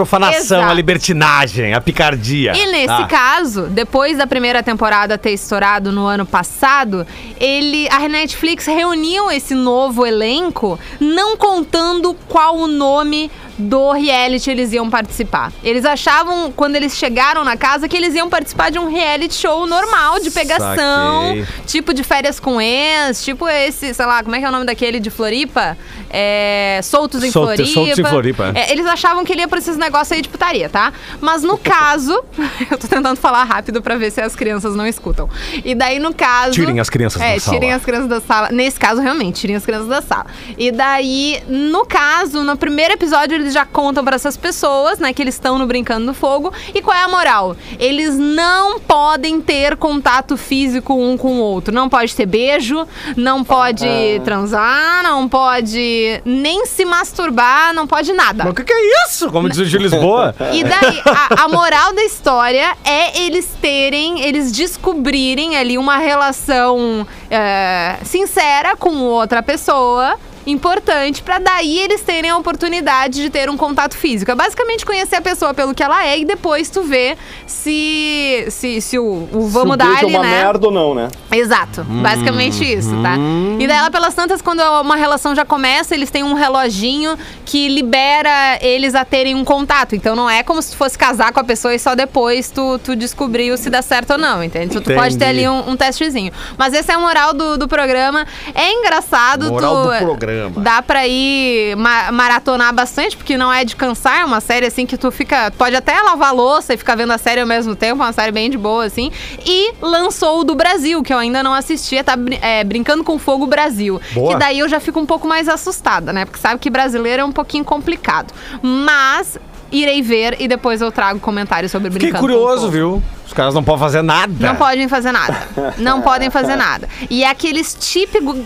profanação, 0.00 0.58
Exato. 0.58 0.70
a 0.70 0.74
libertinagem, 0.74 1.74
a 1.74 1.80
picardia. 1.80 2.52
E 2.56 2.66
nesse 2.72 2.88
Ah. 3.02 3.06
caso, 3.06 3.64
depois 3.64 4.16
da 4.16 4.26
primeira 4.26 4.62
temporada 4.62 5.18
ter 5.18 5.32
estourado 5.32 5.92
no 5.92 6.06
ano 6.06 6.24
passado, 6.24 7.06
ele, 7.38 7.86
a 7.90 8.08
Netflix 8.08 8.64
reuniu 8.66 9.30
esse 9.30 9.54
novo 9.54 10.06
elenco, 10.06 10.78
não 10.98 11.36
contando 11.36 12.16
qual 12.26 12.56
o 12.56 12.66
nome 12.66 13.30
do 13.60 13.92
reality 13.92 14.50
eles 14.50 14.72
iam 14.72 14.88
participar. 14.90 15.52
Eles 15.62 15.84
achavam, 15.84 16.50
quando 16.50 16.76
eles 16.76 16.96
chegaram 16.96 17.44
na 17.44 17.56
casa, 17.56 17.86
que 17.88 17.96
eles 17.96 18.14
iam 18.14 18.28
participar 18.28 18.70
de 18.70 18.78
um 18.78 18.90
reality 18.90 19.34
show 19.34 19.66
normal, 19.66 20.18
de 20.20 20.30
pegação, 20.30 21.28
Saquei. 21.28 21.46
tipo 21.66 21.92
de 21.94 22.02
férias 22.02 22.40
com 22.40 22.60
ex, 22.60 23.22
tipo 23.24 23.46
esse, 23.48 23.92
sei 23.94 24.06
lá, 24.06 24.22
como 24.22 24.34
é 24.34 24.38
que 24.38 24.44
é 24.44 24.48
o 24.48 24.52
nome 24.52 24.64
daquele 24.64 24.98
de 24.98 25.10
Floripa? 25.10 25.76
É, 26.08 26.80
Soltos 26.82 27.22
em 27.22 27.30
Solte- 27.30 27.56
Floripa. 27.58 27.74
Soltos 27.74 27.98
em 27.98 28.04
Floripa. 28.04 28.52
É, 28.54 28.72
eles 28.72 28.86
achavam 28.86 29.24
que 29.24 29.32
ele 29.32 29.42
ia 29.42 29.48
pra 29.48 29.58
esses 29.58 29.76
negócios 29.76 30.10
aí 30.12 30.22
de 30.22 30.28
putaria, 30.28 30.68
tá? 30.68 30.92
Mas 31.20 31.42
no 31.42 31.56
caso, 31.58 32.12
eu 32.70 32.78
tô 32.78 32.88
tentando 32.88 33.16
falar 33.16 33.44
rápido 33.44 33.80
pra 33.82 33.96
ver 33.96 34.10
se 34.10 34.20
as 34.20 34.34
crianças 34.34 34.74
não 34.74 34.86
escutam. 34.86 35.28
E 35.64 35.74
daí, 35.74 35.98
no 35.98 36.12
caso. 36.14 36.52
Tirem 36.52 36.80
as 36.80 36.90
crianças 36.90 37.20
é, 37.22 37.34
da 37.34 37.40
sala. 37.40 37.56
tirem 37.56 37.72
as 37.72 37.84
crianças 37.84 38.08
da 38.08 38.20
sala. 38.20 38.48
Nesse 38.50 38.78
caso, 38.80 39.00
realmente, 39.00 39.40
tirem 39.40 39.54
as 39.56 39.64
crianças 39.64 39.88
da 39.88 40.02
sala. 40.02 40.26
E 40.58 40.70
daí, 40.72 41.42
no 41.48 41.84
caso, 41.86 42.42
no 42.42 42.56
primeiro 42.56 42.94
episódio, 42.94 43.34
eles 43.36 43.49
já 43.52 43.64
contam 43.64 44.04
pra 44.04 44.16
essas 44.16 44.36
pessoas, 44.36 44.98
né, 44.98 45.12
que 45.12 45.22
eles 45.22 45.34
estão 45.34 45.58
no 45.58 45.66
Brincando 45.66 46.06
no 46.06 46.14
Fogo. 46.14 46.52
E 46.74 46.80
qual 46.80 46.96
é 46.96 47.02
a 47.02 47.08
moral? 47.08 47.56
Eles 47.78 48.16
não 48.16 48.80
podem 48.80 49.40
ter 49.40 49.76
contato 49.76 50.36
físico 50.36 50.94
um 50.94 51.16
com 51.16 51.38
o 51.38 51.40
outro. 51.40 51.74
Não 51.74 51.88
pode 51.88 52.14
ter 52.14 52.26
beijo, 52.26 52.86
não 53.16 53.44
pode 53.44 53.86
transar, 54.24 55.02
não 55.02 55.28
pode 55.28 56.20
nem 56.24 56.66
se 56.66 56.84
masturbar, 56.84 57.74
não 57.74 57.86
pode 57.86 58.12
nada. 58.12 58.44
Mas 58.44 58.52
o 58.52 58.54
que, 58.54 58.64
que 58.64 58.72
é 58.72 59.06
isso? 59.06 59.30
Como 59.30 59.48
diz 59.48 59.58
o 59.58 59.64
Gil 59.64 59.80
Lisboa. 59.80 60.34
E 60.52 60.64
daí, 60.64 61.02
a, 61.04 61.44
a 61.44 61.48
moral 61.48 61.92
da 61.94 62.02
história 62.02 62.76
é 62.84 63.22
eles 63.22 63.48
terem, 63.60 64.20
eles 64.20 64.52
descobrirem 64.52 65.56
ali 65.56 65.76
uma 65.78 65.96
relação 65.98 67.06
é, 67.30 67.96
sincera 68.04 68.76
com 68.76 68.96
outra 69.02 69.42
pessoa. 69.42 70.18
Importante 70.46 71.22
pra 71.22 71.38
daí 71.38 71.78
eles 71.78 72.00
terem 72.02 72.30
a 72.30 72.36
oportunidade 72.36 73.22
de 73.22 73.30
ter 73.30 73.50
um 73.50 73.56
contato 73.56 73.96
físico. 73.96 74.30
É 74.30 74.34
basicamente 74.34 74.84
conhecer 74.86 75.16
a 75.16 75.20
pessoa 75.20 75.52
pelo 75.52 75.74
que 75.74 75.82
ela 75.82 76.04
é 76.06 76.18
e 76.18 76.24
depois 76.24 76.70
tu 76.70 76.82
ver 76.82 77.16
se 77.46 78.46
se, 78.48 78.80
se 78.80 78.98
o, 78.98 79.28
o 79.32 79.42
Se 79.46 79.52
vamos 79.52 79.76
dar 79.76 79.96
é 79.96 79.98
ali, 79.98 80.14
uma 80.14 80.22
né? 80.22 80.42
merda 80.44 80.66
ou 80.66 80.72
não, 80.72 80.94
né? 80.94 81.08
Exato, 81.30 81.84
basicamente 81.84 82.64
isso, 82.64 82.90
tá? 83.02 83.16
E 83.58 83.66
daí 83.66 83.76
ela, 83.76 83.90
pelas 83.90 84.14
tantas, 84.14 84.40
quando 84.40 84.60
uma 84.60 84.96
relação 84.96 85.34
já 85.34 85.44
começa, 85.44 85.94
eles 85.94 86.10
têm 86.10 86.22
um 86.22 86.34
reloginho 86.34 87.18
que 87.44 87.68
libera 87.68 88.58
eles 88.60 88.94
a 88.94 89.04
terem 89.04 89.34
um 89.34 89.44
contato. 89.44 89.94
Então 89.94 90.16
não 90.16 90.28
é 90.28 90.42
como 90.42 90.60
se 90.62 90.70
tu 90.72 90.76
fosse 90.76 90.96
casar 90.96 91.32
com 91.32 91.40
a 91.40 91.44
pessoa 91.44 91.74
e 91.74 91.78
só 91.78 91.94
depois 91.94 92.50
tu, 92.50 92.78
tu 92.78 92.96
descobriu 92.96 93.56
se 93.56 93.68
dá 93.70 93.82
certo 93.82 94.12
ou 94.12 94.18
não, 94.18 94.42
entende? 94.42 94.74
Tu, 94.74 94.80
tu 94.80 94.94
pode 94.94 95.16
ter 95.18 95.26
ali 95.26 95.48
um, 95.48 95.70
um 95.70 95.76
testezinho. 95.76 96.32
Mas 96.56 96.72
esse 96.72 96.90
é 96.90 96.94
a 96.94 96.98
moral 96.98 97.34
do, 97.34 97.58
do 97.58 97.68
programa. 97.68 98.26
É 98.54 98.72
engraçado, 98.72 99.46
Moral 99.50 99.74
tu. 99.74 99.90
do 99.92 99.98
programa. 99.98 100.29
Dá 100.60 100.82
pra 100.82 101.06
ir 101.06 101.76
ma- 101.76 102.10
maratonar 102.12 102.72
bastante, 102.74 103.16
porque 103.16 103.36
não 103.36 103.52
é 103.52 103.64
de 103.64 103.74
cansar, 103.76 104.20
é 104.20 104.24
uma 104.24 104.40
série 104.40 104.66
assim 104.66 104.86
que 104.86 104.96
tu 104.96 105.10
fica. 105.10 105.50
Pode 105.56 105.74
até 105.76 106.00
lavar 106.02 106.34
louça 106.34 106.74
e 106.74 106.76
ficar 106.76 106.94
vendo 106.96 107.12
a 107.12 107.18
série 107.18 107.40
ao 107.40 107.46
mesmo 107.46 107.74
tempo, 107.76 108.02
é 108.02 108.06
uma 108.06 108.12
série 108.12 108.32
bem 108.32 108.48
de 108.50 108.58
boa, 108.58 108.84
assim. 108.84 109.10
E 109.46 109.72
lançou 109.80 110.40
o 110.40 110.44
do 110.44 110.54
Brasil, 110.54 111.02
que 111.02 111.12
eu 111.12 111.18
ainda 111.18 111.42
não 111.42 111.52
assistia, 111.54 112.02
tá 112.04 112.16
brin- 112.16 112.38
é, 112.40 112.62
Brincando 112.64 113.02
com 113.04 113.18
Fogo 113.18 113.46
Brasil. 113.46 114.00
Boa. 114.12 114.32
Que 114.34 114.38
daí 114.38 114.58
eu 114.58 114.68
já 114.68 114.80
fico 114.80 114.98
um 115.00 115.06
pouco 115.06 115.26
mais 115.26 115.48
assustada, 115.48 116.12
né? 116.12 116.24
Porque 116.24 116.38
sabe 116.40 116.58
que 116.60 116.70
brasileiro 116.70 117.22
é 117.22 117.24
um 117.24 117.32
pouquinho 117.32 117.64
complicado. 117.64 118.32
Mas 118.62 119.38
irei 119.72 120.02
ver 120.02 120.36
e 120.40 120.48
depois 120.48 120.80
eu 120.80 120.90
trago 120.90 121.20
comentários 121.20 121.70
sobre 121.70 121.90
Fiquei 121.90 122.10
Brincando 122.10 122.26
com 122.26 122.32
curioso, 122.34 122.70
viu? 122.70 123.02
Os 123.30 123.34
caras 123.34 123.54
não 123.54 123.62
podem 123.62 123.78
fazer 123.80 124.02
nada. 124.02 124.34
Não 124.40 124.56
podem 124.56 124.88
fazer 124.88 125.12
nada. 125.12 125.48
Não 125.78 126.02
podem 126.02 126.30
fazer 126.30 126.56
nada. 126.56 126.88
E 127.08 127.22
é 127.22 127.30
aqueles 127.30 127.76
típicos. 127.78 128.36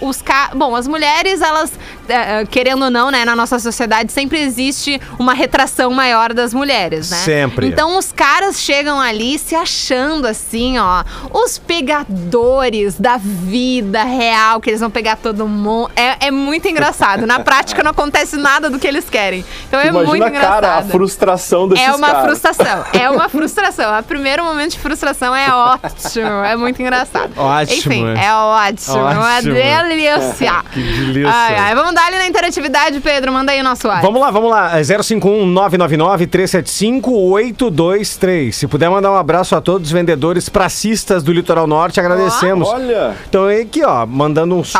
Os 0.00 0.22
ca... 0.22 0.52
Bom, 0.54 0.74
as 0.74 0.88
mulheres, 0.88 1.42
elas, 1.42 1.70
eh, 2.08 2.40
eh, 2.40 2.46
querendo 2.46 2.86
ou 2.86 2.90
não, 2.90 3.10
né, 3.10 3.26
na 3.26 3.36
nossa 3.36 3.58
sociedade, 3.58 4.10
sempre 4.10 4.40
existe 4.40 4.98
uma 5.18 5.34
retração 5.34 5.90
maior 5.90 6.32
das 6.32 6.54
mulheres, 6.54 7.10
né? 7.10 7.18
Sempre. 7.18 7.66
Então 7.66 7.98
os 7.98 8.10
caras 8.10 8.58
chegam 8.58 8.98
ali 8.98 9.38
se 9.38 9.54
achando 9.54 10.26
assim, 10.26 10.78
ó, 10.78 11.04
os 11.30 11.58
pegadores 11.58 12.98
da 12.98 13.18
vida 13.18 14.02
real, 14.02 14.62
que 14.62 14.70
eles 14.70 14.80
vão 14.80 14.90
pegar 14.90 15.16
todo 15.16 15.46
mundo. 15.46 15.90
É, 15.94 16.28
é 16.28 16.30
muito 16.30 16.66
engraçado. 16.66 17.26
Na 17.26 17.40
prática 17.40 17.82
não 17.82 17.90
acontece 17.90 18.38
nada 18.38 18.70
do 18.70 18.78
que 18.78 18.86
eles 18.86 19.10
querem. 19.10 19.44
Então 19.68 19.78
é 19.78 19.90
muito 19.92 20.06
Imagina, 20.16 20.28
engraçado. 20.28 20.62
cara, 20.62 20.78
a 20.78 20.82
frustração 20.84 21.68
desses 21.68 21.84
É 21.86 21.92
uma 21.92 22.06
caras. 22.06 22.24
frustração. 22.24 22.84
É 22.94 23.10
uma 23.10 23.28
frustração. 23.28 23.92
O 23.92 24.02
primeiro 24.22 24.44
momento 24.44 24.70
de 24.72 24.78
frustração 24.78 25.34
é 25.34 25.52
ótimo. 25.52 26.22
É 26.52 26.56
muito 26.56 26.80
engraçado. 26.80 27.32
Ótimo, 27.36 27.76
Enfim, 27.78 28.06
é. 28.16 28.26
é 28.26 28.34
ótimo. 28.34 28.96
Uma 28.98 29.36
Ótimo. 29.38 29.54
delícia. 29.54 30.62
Que 30.72 30.80
delícia. 30.80 31.30
Ai, 31.30 31.56
ai. 31.56 31.74
Vamos 31.74 31.94
dar 31.94 32.06
ali 32.06 32.16
na 32.18 32.26
interatividade, 32.26 33.00
Pedro. 33.00 33.32
Manda 33.32 33.52
aí 33.52 33.60
o 33.60 33.64
nosso 33.64 33.88
ar. 33.88 34.00
Vamos 34.02 34.20
lá, 34.20 34.30
vamos 34.30 34.50
lá. 34.50 34.78
É 34.78 34.82
051 34.84 35.46
999 35.46 36.26
375 36.26 37.10
823. 37.10 38.54
Se 38.54 38.66
puder 38.66 38.88
mandar 38.90 39.10
um 39.12 39.16
abraço 39.16 39.54
a 39.56 39.60
todos 39.60 39.88
os 39.88 39.92
vendedores 39.92 40.48
pracistas 40.48 41.22
do 41.22 41.32
Litoral 41.32 41.66
Norte, 41.66 41.98
agradecemos. 42.00 42.68
Olha, 42.68 43.14
Então 43.28 43.48
é 43.48 43.60
aqui, 43.60 43.82
ó, 43.84 44.06
mandando 44.06 44.54
um, 44.56 44.64
su- 44.64 44.78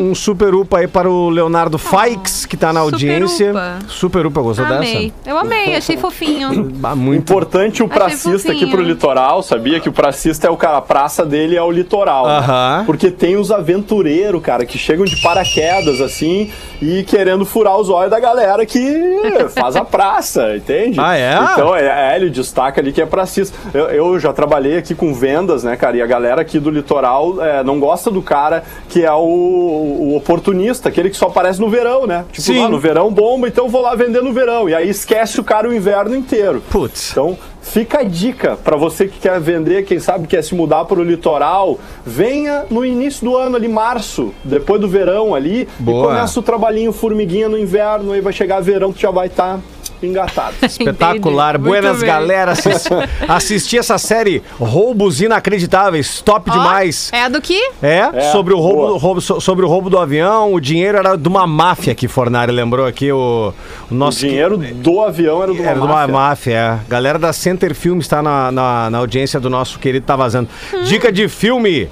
um 0.00 0.14
super 0.14 0.54
upa 0.54 0.78
aí 0.78 0.86
para 0.88 1.08
o 1.10 1.28
Leonardo 1.30 1.78
Faix, 1.78 2.44
que 2.46 2.56
tá 2.56 2.72
na 2.72 2.80
super 2.82 2.94
audiência. 2.94 3.50
upa. 3.50 3.78
Super 3.88 4.26
upa, 4.26 4.40
gostou 4.40 4.66
Amei. 4.66 5.12
dessa? 5.22 5.30
Eu 5.30 5.38
amei, 5.38 5.76
achei 5.76 5.96
fofinho. 5.96 6.72
Ah, 6.82 6.94
muito. 6.96 7.20
importante 7.20 7.82
o 7.82 7.88
pracista 7.88 8.50
aqui 8.52 8.60
fofinho. 8.60 8.70
Pro 8.82 8.88
litoral, 8.88 9.42
sabia? 9.42 9.80
Que 9.80 9.88
o 9.88 9.92
pracista 9.92 10.46
é 10.48 10.50
o 10.50 10.56
cara, 10.56 10.78
a 10.78 10.82
praça 10.82 11.24
dele 11.24 11.56
é 11.56 11.62
o 11.62 11.70
litoral. 11.70 12.26
né? 12.26 12.36
Aham. 12.38 12.82
Porque 12.84 13.10
tem 13.10 13.36
os 13.36 13.50
aventureiros, 13.50 14.42
cara, 14.42 14.66
que 14.66 14.76
chegam 14.76 15.04
de 15.04 15.16
paraquedas 15.20 16.00
assim 16.00 16.50
e 16.80 17.02
querendo 17.04 17.44
furar 17.44 17.76
os 17.78 17.88
olhos 17.88 18.10
da 18.10 18.18
galera 18.18 18.66
que 18.66 18.80
faz 19.54 19.76
a 19.76 19.84
praça, 19.84 20.56
entende? 20.56 20.98
Ah, 21.00 21.16
é? 21.16 21.38
Então, 21.52 21.74
é, 21.76 22.12
é, 22.12 22.16
ele 22.16 22.28
destaca 22.28 22.80
ali 22.80 22.92
que 22.92 23.00
é 23.00 23.06
pracista. 23.06 23.56
Eu, 23.72 23.86
eu 23.86 24.18
já 24.18 24.32
trabalhei 24.32 24.76
aqui 24.76 24.94
com 24.94 25.14
vendas, 25.14 25.62
né, 25.64 25.76
cara? 25.76 25.96
E 25.96 26.02
a 26.02 26.06
galera 26.06 26.42
aqui 26.42 26.58
do 26.58 26.70
litoral 26.70 27.42
é, 27.42 27.62
não 27.62 27.78
gosta 27.78 28.10
do 28.10 28.20
cara 28.20 28.64
que 28.88 29.04
é 29.04 29.12
o, 29.12 29.18
o 29.18 30.16
oportunista, 30.16 30.88
aquele 30.88 31.08
que 31.10 31.16
só 31.16 31.26
aparece 31.26 31.60
no 31.60 31.70
verão, 31.70 32.06
né? 32.06 32.24
Tipo, 32.32 32.42
Sim. 32.42 32.64
ah, 32.64 32.68
no 32.68 32.78
verão 32.78 33.12
bomba, 33.12 33.46
então 33.46 33.68
vou 33.68 33.80
lá 33.82 33.94
vender 33.94 34.22
no 34.22 34.32
verão. 34.32 34.68
E 34.68 34.74
aí 34.74 34.88
esquece 34.88 35.40
o 35.40 35.44
cara 35.44 35.68
o 35.68 35.74
inverno 35.74 36.16
inteiro. 36.16 36.62
Putz. 36.70 37.12
Então, 37.12 37.38
fica 37.62 38.00
a 38.00 38.02
dica 38.02 38.56
para 38.62 38.76
você 38.76 39.06
que 39.08 39.18
quer 39.18 39.40
vender, 39.40 39.84
quem 39.84 39.98
sabe 39.98 40.26
quer 40.26 40.42
se 40.42 40.54
mudar 40.54 40.84
para 40.84 40.98
o 41.00 41.02
litoral, 41.04 41.78
venha 42.04 42.64
no 42.70 42.84
início 42.84 43.24
do 43.24 43.36
ano 43.36 43.56
ali, 43.56 43.68
março, 43.68 44.32
depois 44.44 44.80
do 44.80 44.88
verão 44.88 45.34
ali, 45.34 45.66
Boa. 45.78 46.04
e 46.04 46.06
começa 46.08 46.38
o 46.40 46.42
trabalhinho 46.42 46.92
formiguinha 46.92 47.48
no 47.48 47.58
inverno, 47.58 48.12
aí 48.12 48.20
vai 48.20 48.32
chegar 48.32 48.60
verão 48.60 48.92
que 48.92 49.00
já 49.00 49.10
vai 49.10 49.28
estar 49.28 49.58
engatado. 50.02 50.56
Espetacular. 50.66 51.54
Entendi. 51.54 51.68
Buenas, 51.68 51.98
bem. 51.98 52.06
galera. 52.08 52.52
Assis- 52.52 52.88
Assisti 53.28 53.78
essa 53.78 53.96
série 53.98 54.42
Roubos 54.58 55.20
Inacreditáveis. 55.20 56.20
Top 56.20 56.50
Ó, 56.50 56.52
demais. 56.52 57.08
É 57.12 57.22
a 57.22 57.28
do 57.28 57.40
que? 57.40 57.70
É, 57.80 58.08
É, 58.12 58.20
sobre, 58.32 58.52
o 58.52 58.58
roubo, 58.58 58.96
roubo- 58.96 59.20
so- 59.20 59.40
sobre 59.40 59.64
o 59.64 59.68
roubo 59.68 59.88
do 59.88 59.96
avião, 59.98 60.52
o 60.54 60.60
dinheiro 60.60 60.98
era 60.98 61.16
de 61.16 61.28
uma 61.28 61.46
máfia 61.46 61.94
que 61.94 62.08
Fornari 62.08 62.50
lembrou 62.50 62.84
aqui, 62.84 63.12
o, 63.12 63.52
o 63.90 63.94
O 63.94 63.96
nosso... 63.96 64.18
dinheiro 64.18 64.56
do 64.58 65.00
avião 65.00 65.40
era 65.40 65.54
do 65.54 65.62
Era 65.62 65.74
de 65.74 65.86
uma 65.86 66.06
máfia, 66.08 66.52
é. 66.56 66.78
Galera 66.88 67.16
da 67.18 67.32
Center 67.52 67.74
Filmes 67.74 68.06
está 68.06 68.22
na, 68.22 68.50
na, 68.50 68.90
na 68.90 68.98
audiência 68.98 69.38
do 69.38 69.50
nosso 69.50 69.78
querido 69.78 70.06
Tá 70.06 70.16
Vazando. 70.16 70.48
Hum. 70.72 70.82
Dica 70.84 71.12
de 71.12 71.28
filme. 71.28 71.88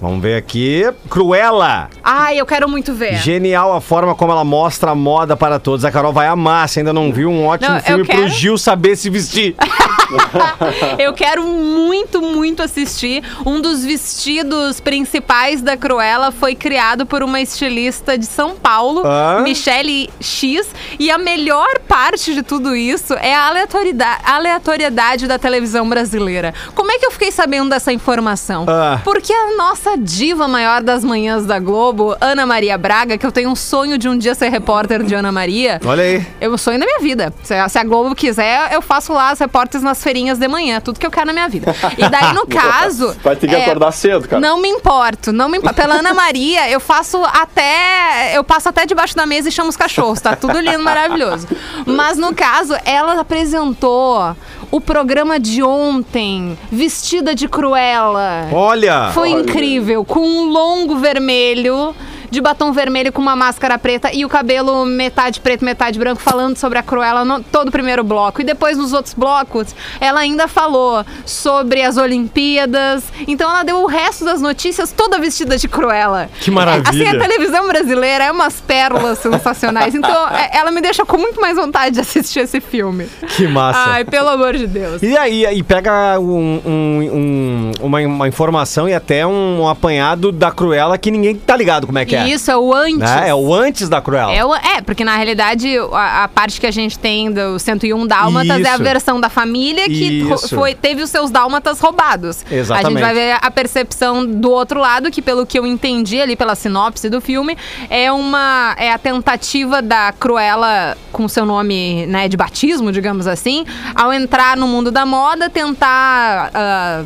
Vamos 0.00 0.22
ver 0.22 0.36
aqui. 0.36 0.82
Cruella. 1.10 1.90
Ai, 2.02 2.40
eu 2.40 2.46
quero 2.46 2.68
muito 2.68 2.94
ver. 2.94 3.16
Genial 3.16 3.74
a 3.74 3.80
forma 3.80 4.14
como 4.14 4.32
ela 4.32 4.44
mostra 4.44 4.92
a 4.92 4.94
moda 4.94 5.36
para 5.36 5.58
todos. 5.58 5.84
A 5.84 5.90
Carol 5.92 6.12
vai 6.12 6.26
amar. 6.26 6.68
Se 6.68 6.78
ainda 6.80 6.92
não 6.92 7.12
viu, 7.12 7.28
um 7.30 7.44
ótimo 7.46 7.68
Não, 7.70 7.76
eu 7.76 7.82
filme 7.82 8.04
pro 8.06 8.16
quero. 8.16 8.28
Gil 8.28 8.56
saber 8.56 8.96
se 8.96 9.10
vestir. 9.10 9.54
Eu 10.98 11.12
quero 11.12 11.44
muito, 11.44 12.20
muito 12.20 12.62
assistir. 12.62 13.22
Um 13.46 13.60
dos 13.60 13.84
vestidos 13.84 14.80
principais 14.80 15.62
da 15.62 15.76
Cruella 15.76 16.32
foi 16.32 16.54
criado 16.56 17.06
por 17.06 17.22
uma 17.22 17.40
estilista 17.40 18.18
de 18.18 18.26
São 18.26 18.56
Paulo, 18.56 19.02
Ah. 19.06 19.40
Michelle 19.42 20.10
X. 20.20 20.68
E 20.98 21.10
a 21.10 21.18
melhor 21.18 21.78
parte 21.86 22.34
de 22.34 22.42
tudo 22.42 22.74
isso 22.74 23.14
é 23.14 23.32
a 23.34 23.46
aleatoriedade, 23.46 24.20
aleatoriedade 24.24 25.26
da 25.28 25.38
televisão 25.38 25.88
brasileira. 25.88 26.52
Como 26.74 26.90
é 26.90 26.98
que 26.98 27.06
eu 27.06 27.10
fiquei 27.12 27.30
sabendo 27.30 27.70
dessa 27.70 27.92
informação? 27.92 28.66
Ah. 28.68 29.00
Porque 29.04 29.32
a 29.32 29.56
nossa 29.56 29.89
diva 29.96 30.48
maior 30.48 30.82
das 30.82 31.04
manhãs 31.04 31.46
da 31.46 31.58
Globo, 31.58 32.16
Ana 32.20 32.46
Maria 32.46 32.76
Braga, 32.76 33.16
que 33.16 33.26
eu 33.26 33.32
tenho 33.32 33.50
um 33.50 33.56
sonho 33.56 33.98
de 33.98 34.08
um 34.08 34.16
dia 34.16 34.34
ser 34.34 34.48
repórter 34.48 35.02
de 35.02 35.14
Ana 35.14 35.32
Maria. 35.32 35.80
Olha 35.84 36.02
aí. 36.02 36.26
É 36.40 36.48
o 36.48 36.58
sonho 36.58 36.78
da 36.78 36.86
minha 36.86 37.00
vida. 37.00 37.32
Se 37.42 37.54
a, 37.54 37.68
se 37.68 37.78
a 37.78 37.84
Globo 37.84 38.14
quiser, 38.14 38.72
eu 38.72 38.82
faço 38.82 39.12
lá 39.12 39.30
as 39.30 39.38
repórteres 39.38 39.82
nas 39.82 40.02
feirinhas 40.02 40.38
de 40.38 40.48
manhã. 40.48 40.80
Tudo 40.80 40.98
que 40.98 41.06
eu 41.06 41.10
quero 41.10 41.26
na 41.26 41.32
minha 41.32 41.48
vida. 41.48 41.74
E 41.96 42.08
daí, 42.08 42.32
no 42.34 42.46
caso. 42.48 43.16
Vai 43.22 43.36
ter 43.36 43.48
que 43.48 43.54
é, 43.54 43.64
acordar 43.64 43.92
cedo, 43.92 44.28
cara. 44.28 44.40
Não 44.40 44.60
me 44.60 44.68
importo, 44.68 45.32
não 45.32 45.48
me 45.48 45.58
importo. 45.58 45.76
Pela 45.76 45.96
Ana 45.96 46.14
Maria, 46.14 46.68
eu 46.70 46.80
faço 46.80 47.22
até. 47.24 48.32
Eu 48.34 48.44
passo 48.44 48.68
até 48.68 48.86
debaixo 48.86 49.14
da 49.16 49.26
mesa 49.26 49.48
e 49.48 49.52
chamo 49.52 49.68
os 49.68 49.76
cachorros. 49.76 50.20
Tá 50.20 50.36
tudo 50.36 50.58
lindo, 50.60 50.82
maravilhoso. 50.82 51.46
Mas 51.86 52.18
no 52.18 52.34
caso, 52.34 52.74
ela 52.84 53.20
apresentou 53.20 54.36
o 54.70 54.80
programa 54.80 55.38
de 55.38 55.62
ontem, 55.62 56.56
vestida 56.70 57.34
de 57.34 57.48
Cruella. 57.48 58.48
Olha. 58.52 59.10
Foi 59.12 59.32
Olha. 59.32 59.40
incrível, 59.42 60.04
com 60.04 60.20
um 60.20 60.48
longo 60.48 60.96
vermelho, 60.96 61.94
de 62.30 62.40
batom 62.40 62.72
vermelho 62.72 63.12
com 63.12 63.20
uma 63.20 63.34
máscara 63.36 63.78
preta 63.78 64.10
e 64.12 64.24
o 64.24 64.28
cabelo 64.28 64.84
metade 64.84 65.40
preto, 65.40 65.64
metade 65.64 65.98
branco, 65.98 66.20
falando 66.20 66.56
sobre 66.56 66.78
a 66.78 66.82
Cruella 66.82 67.24
no 67.24 67.42
todo 67.42 67.68
o 67.68 67.72
primeiro 67.72 68.04
bloco. 68.04 68.40
E 68.40 68.44
depois 68.44 68.76
nos 68.78 68.92
outros 68.92 69.14
blocos, 69.14 69.74
ela 70.00 70.20
ainda 70.20 70.46
falou 70.48 71.04
sobre 71.26 71.82
as 71.82 71.96
Olimpíadas. 71.96 73.04
Então 73.26 73.50
ela 73.50 73.62
deu 73.62 73.82
o 73.82 73.86
resto 73.86 74.24
das 74.24 74.40
notícias 74.40 74.92
toda 74.92 75.18
vestida 75.18 75.56
de 75.56 75.68
Cruella. 75.68 76.28
Que 76.40 76.50
maravilha. 76.50 76.88
Assim, 76.88 77.06
a 77.06 77.18
televisão 77.18 77.66
brasileira 77.68 78.24
é 78.24 78.32
umas 78.32 78.60
pérolas 78.60 79.18
sensacionais. 79.20 79.94
Então 79.94 80.28
é- 80.28 80.56
ela 80.58 80.70
me 80.70 80.80
deixa 80.80 81.04
com 81.04 81.16
muito 81.18 81.40
mais 81.40 81.56
vontade 81.56 81.94
de 81.96 82.00
assistir 82.00 82.40
esse 82.40 82.60
filme. 82.60 83.06
Que 83.36 83.46
massa. 83.46 83.80
Ai, 83.90 84.04
pelo 84.04 84.28
amor 84.28 84.56
de 84.56 84.66
Deus. 84.66 85.02
E 85.02 85.16
aí, 85.16 85.44
aí 85.46 85.62
pega 85.62 86.18
um- 86.18 86.60
um- 86.64 87.10
um- 87.12 87.72
uma, 87.86 88.00
uma 88.00 88.28
informação 88.28 88.88
e 88.88 88.94
até 88.94 89.26
um 89.26 89.68
apanhado 89.68 90.30
da 90.32 90.50
Cruella 90.50 90.96
que 90.98 91.10
ninguém 91.10 91.34
tá 91.36 91.56
ligado 91.56 91.86
como 91.86 91.98
é 91.98 92.04
que 92.04 92.14
é. 92.16 92.19
Isso, 92.28 92.50
é 92.50 92.56
o 92.56 92.74
antes. 92.74 92.98
Né? 92.98 93.28
É 93.28 93.34
o 93.34 93.54
antes 93.54 93.88
da 93.88 94.00
Cruella. 94.00 94.32
É, 94.32 94.44
o- 94.44 94.54
é, 94.54 94.80
porque 94.80 95.04
na 95.04 95.16
realidade 95.16 95.76
a, 95.92 96.24
a 96.24 96.28
parte 96.28 96.60
que 96.60 96.66
a 96.66 96.70
gente 96.70 96.98
tem 96.98 97.30
do 97.32 97.58
101 97.58 98.06
Dálmatas 98.06 98.60
é 98.64 98.68
a 98.68 98.74
Isso. 98.74 98.82
versão 98.82 99.20
da 99.20 99.28
família 99.28 99.86
que 99.86 100.20
Isso. 100.22 100.54
foi, 100.54 100.74
teve 100.74 101.02
os 101.02 101.10
seus 101.10 101.30
dálmatas 101.30 101.80
roubados. 101.80 102.44
A 102.50 102.54
Exatamente. 102.54 102.92
gente 102.92 103.00
vai 103.00 103.14
ver 103.14 103.36
a 103.40 103.50
percepção 103.50 104.24
do 104.26 104.50
outro 104.50 104.80
lado, 104.80 105.10
que 105.10 105.22
pelo 105.22 105.46
que 105.46 105.58
eu 105.58 105.66
entendi 105.66 106.20
ali 106.20 106.36
pela 106.36 106.54
sinopse 106.54 107.08
do 107.08 107.20
filme, 107.20 107.56
é 107.88 108.10
uma 108.12 108.74
é 108.78 108.92
a 108.92 108.98
tentativa 108.98 109.80
da 109.82 110.12
Cruella 110.12 110.96
com 111.12 111.28
seu 111.28 111.44
nome, 111.46 112.06
né, 112.06 112.28
de 112.28 112.36
batismo, 112.36 112.92
digamos 112.92 113.26
assim, 113.26 113.64
ao 113.94 114.12
entrar 114.12 114.56
no 114.56 114.66
mundo 114.66 114.90
da 114.90 115.04
moda, 115.06 115.48
tentar 115.50 116.50
ah, 116.54 117.04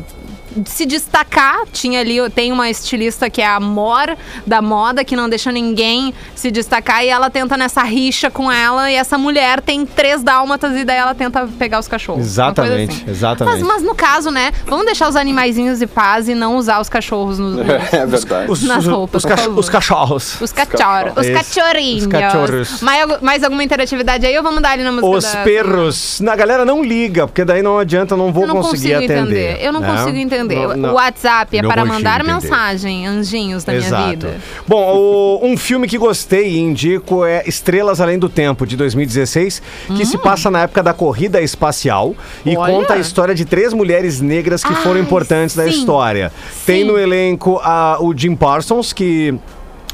se 0.65 0.85
destacar, 0.85 1.61
tinha 1.71 1.99
ali, 1.99 2.17
tem 2.29 2.51
uma 2.51 2.69
estilista 2.69 3.29
que 3.29 3.41
é 3.41 3.47
a 3.47 3.59
Mor 3.59 4.15
da 4.45 4.61
moda, 4.61 5.03
que 5.03 5.15
não 5.15 5.27
deixa 5.27 5.51
ninguém 5.51 6.13
se 6.35 6.49
destacar, 6.51 7.03
e 7.03 7.09
ela 7.09 7.29
tenta 7.29 7.57
nessa 7.57 7.83
rixa 7.83 8.29
com 8.31 8.51
ela, 8.51 8.89
e 8.91 8.95
essa 8.95 9.17
mulher 9.17 9.61
tem 9.61 9.85
três 9.85 10.23
dálmatas, 10.23 10.75
e 10.77 10.83
daí 10.85 10.97
ela 10.97 11.13
tenta 11.15 11.47
pegar 11.59 11.79
os 11.79 11.87
cachorros. 11.87 12.21
Exatamente, 12.21 12.93
assim. 13.01 13.09
exatamente. 13.11 13.59
Mas, 13.63 13.67
mas 13.75 13.83
no 13.83 13.95
caso, 13.95 14.31
né, 14.31 14.51
vamos 14.65 14.85
deixar 14.85 15.09
os 15.09 15.15
animaizinhos 15.15 15.81
em 15.81 15.87
paz 15.87 16.29
e 16.29 16.35
não 16.35 16.55
usar 16.57 16.79
os 16.79 16.89
cachorros 16.89 17.39
nos, 17.39 17.57
É 17.91 18.05
verdade. 18.05 18.51
Os, 18.51 18.63
nas 18.63 18.85
os- 18.85 18.87
roupas, 18.87 19.23
os, 19.23 19.29
cach- 19.29 19.47
os 19.47 19.69
cachorros. 19.69 20.41
Os 20.41 20.51
cachorros, 20.51 21.13
os 21.17 21.29
cachorrinhos. 21.29 22.03
Os 22.03 22.07
cachorros. 22.07 22.81
Mais, 22.81 23.21
mais 23.21 23.43
alguma 23.43 23.63
interatividade 23.63 24.25
aí 24.25 24.37
ou 24.37 24.43
vamos 24.43 24.61
dar 24.61 24.71
ali 24.71 24.83
na 24.83 24.91
música 24.91 25.09
Os 25.17 25.23
da- 25.23 25.43
perros. 25.43 26.19
Na 26.21 26.35
galera 26.35 26.63
não 26.65 26.83
liga, 26.83 27.27
porque 27.27 27.43
daí 27.43 27.61
não 27.61 27.77
adianta, 27.79 28.13
eu 28.13 28.17
não 28.17 28.31
vou 28.31 28.43
Eu 28.43 28.47
não 28.47 28.55
conseguir 28.61 28.93
consigo 28.93 29.13
atender. 29.13 29.21
entender. 29.51 29.65
Eu 29.65 29.73
não 29.73 29.79
né? 29.81 29.91
consigo 29.91 30.17
entender. 30.17 30.44
Não- 30.53 30.75
não. 30.77 30.89
O 30.91 30.93
WhatsApp 30.93 31.57
é 31.57 31.61
Não 31.61 31.69
para 31.69 31.85
mandar 31.85 32.19
entender. 32.21 32.33
mensagem, 32.33 33.07
anjinhos 33.07 33.63
da 33.63 33.73
minha 33.73 33.85
Exato. 33.87 34.09
vida. 34.09 34.37
Bom, 34.67 34.95
o- 34.95 35.39
um 35.45 35.57
filme 35.57 35.87
que 35.87 35.97
gostei 35.97 36.49
e 36.53 36.59
indico 36.59 37.25
é 37.25 37.43
Estrelas 37.47 38.01
Além 38.01 38.19
do 38.19 38.29
Tempo, 38.29 38.65
de 38.67 38.75
2016, 38.75 39.61
que 39.95 40.05
se 40.05 40.17
passa 40.17 40.51
na 40.51 40.61
época 40.63 40.83
da 40.83 40.93
corrida 40.93 41.41
espacial 41.41 42.15
e 42.45 42.55
Hum. 42.55 42.59
Olha. 42.59 42.73
conta 42.73 42.93
a 42.93 42.97
história 42.97 43.33
de 43.33 43.45
três 43.45 43.73
mulheres 43.73 44.21
negras 44.21 44.63
que 44.63 44.73
foram 44.75 44.95
Ai, 44.97 45.01
importantes 45.01 45.55
na 45.55 45.63
sim. 45.63 45.69
história. 45.69 46.31
Tem 46.65 46.81
Sim. 46.81 46.87
no 46.87 46.97
elenco 46.97 47.59
a- 47.63 47.97
o 47.99 48.13
Jim 48.15 48.35
Parsons, 48.35 48.91
que 48.93 49.33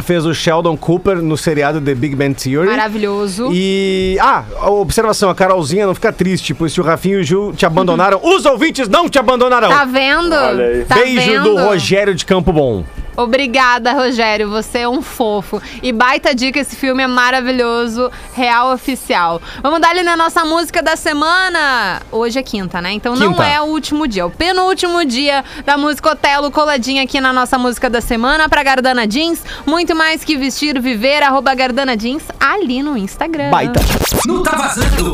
fez 0.02 0.26
o 0.26 0.34
Sheldon 0.34 0.76
Cooper 0.78 1.18
no 1.18 1.38
seriado 1.38 1.80
The 1.82 1.96
Big 1.96 2.16
Bang 2.16 2.34
Theory. 2.34 2.68
Maravilhoso. 2.70 3.50
E. 3.52 4.18
Ah, 4.20 4.44
a 4.60 4.70
observação, 4.70 5.30
a 5.30 5.36
Carolzinha 5.36 5.86
não 5.86 5.96
fica 5.96 6.12
triste, 6.12 6.54
pois 6.54 6.74
se 6.74 6.82
o 6.82 6.84
Rafinho 6.84 7.20
e 7.20 7.22
o 7.22 7.24
Gil 7.24 7.54
te 7.54 7.66
abandonaram, 7.66 8.20
os 8.24 8.46
ouvintes 8.46 8.88
não 8.88 9.10
te 9.10 9.18
abandonarão. 9.20 9.70
Tá 9.70 9.86
vendo? 9.86 10.34
Olha 10.34 10.66
aí. 10.66 10.86
Tá 10.86 10.96
Beijo 10.96 11.22
vendo? 11.32 11.44
do 11.44 11.58
Rogério 11.64 12.14
de 12.16 12.26
Campo 12.26 12.52
Bom. 12.52 12.84
Obrigada, 13.24 13.94
Rogério. 13.94 14.50
Você 14.50 14.80
é 14.80 14.90
um 14.90 15.02
fofo. 15.02 15.62
E 15.82 15.92
baita 15.92 16.34
dica, 16.34 16.60
esse 16.60 16.76
filme 16.76 17.04
é 17.04 17.08
maravilhoso, 17.08 18.12
real 18.34 18.74
oficial. 18.74 19.42
Vamos 19.62 19.80
dar 19.80 19.90
ali 19.92 20.04
na 20.04 20.16
nossa 20.18 20.44
música 20.46 20.82
da 20.82 20.96
semana. 20.96 22.02
Hoje 22.12 22.40
é 22.40 22.44
quinta, 22.44 22.82
né? 22.82 22.92
Então 22.92 23.16
não 23.16 23.32
Quinta. 23.34 23.46
é 23.46 23.62
o 23.62 23.66
último 23.66 24.08
dia, 24.08 24.24
é 24.24 24.26
o 24.26 24.30
penúltimo 24.30 25.04
dia 25.06 25.44
da 25.66 25.78
música 25.78 26.12
Otelo 26.12 26.52
coladinha 26.52 27.04
aqui 27.04 27.20
na 27.22 27.32
nossa 27.34 27.58
música 27.58 27.90
da 27.90 28.02
semana 28.02 28.48
pra 28.50 28.64
Gardana 28.64 29.08
Jeans. 29.08 29.42
Muito 29.66 29.96
mais 29.96 30.24
que 30.24 30.36
vestir, 30.38 30.80
viver, 30.80 31.24
arroba 31.24 31.54
Gardana 31.54 31.96
Jeans 31.98 32.24
ali 32.40 32.82
no 32.84 32.98
Instagram. 32.98 33.50
Baita. 33.52 33.80
No 34.26 34.44
Tá 34.44 34.56
Vazando. 34.56 35.12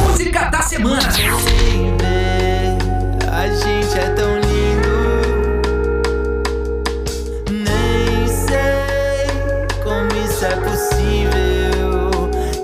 Música 0.00 0.44
da 0.50 0.60
semana. 0.62 1.00
A 3.32 3.48
gente 3.48 3.98
é 3.98 4.08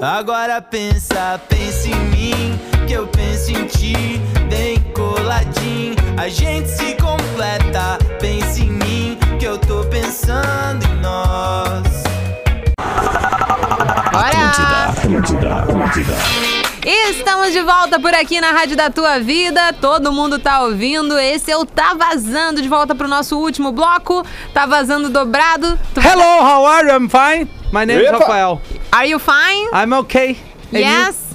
Agora 0.03 0.61
pensa, 0.61 1.41
pensa 1.49 1.87
em 1.89 1.95
mim, 2.11 2.61
que 2.89 2.93
eu 2.93 3.07
penso 3.07 3.53
em 3.53 3.67
ti, 3.67 4.21
bem 4.51 4.81
coladinho. 4.93 5.95
A 6.21 6.29
gente 6.29 6.69
se 6.71 6.97
completa. 6.97 7.99
Pensa 8.21 8.63
em 8.63 8.71
mim, 8.73 9.19
que 9.39 9.45
eu 9.45 9.59
tô 9.59 9.85
pensando 9.85 10.85
em 10.85 11.01
nós. 11.01 12.03
Bora! 14.11 14.93
Estamos 16.85 17.53
de 17.53 17.61
volta 17.63 18.01
por 18.01 18.13
aqui 18.13 18.41
na 18.41 18.51
Rádio 18.51 18.77
da 18.77 18.91
Tua 18.91 19.21
Vida. 19.21 19.73
Todo 19.73 20.11
mundo 20.11 20.37
tá 20.37 20.63
ouvindo. 20.63 21.17
Esse 21.17 21.53
é 21.53 21.57
o 21.57 21.65
Tá 21.65 21.95
Vazando 21.95 22.61
de 22.61 22.69
volta 22.69 22.93
pro 22.93 23.07
nosso 23.07 23.39
último 23.39 23.71
bloco. 23.71 24.27
Tá 24.53 24.67
vazando 24.67 25.09
dobrado. 25.09 25.79
Tu- 25.95 26.01
Hello, 26.01 26.41
how 26.45 26.67
are 26.67 26.89
you? 26.89 26.97
I'm 26.97 27.09
fine. 27.09 27.62
My 27.73 27.87
name 27.87 28.01
is 28.01 28.11
Rafael. 28.11 28.61
Are 28.93 29.07
you 29.07 29.19
fine? 29.19 29.67
I'm 29.73 29.93
okay. 30.05 30.37
And 30.67 30.73
you? 30.73 30.81
yes. 30.81 31.35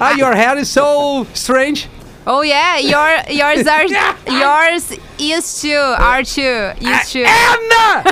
Ah, 0.00 0.14
your 0.14 0.32
hair 0.34 0.56
is 0.56 0.70
so 0.70 1.26
strange. 1.34 1.88
Oh 2.26 2.42
yeah, 2.42 2.78
your 2.78 3.10
yours 3.28 3.66
are 3.66 3.86
yours 4.30 4.92
is 5.20 5.60
to 5.60 5.68
are 6.02 6.24
to 6.24 6.40
used 6.80 7.12
to. 7.12 7.18
Anna! 7.20 8.04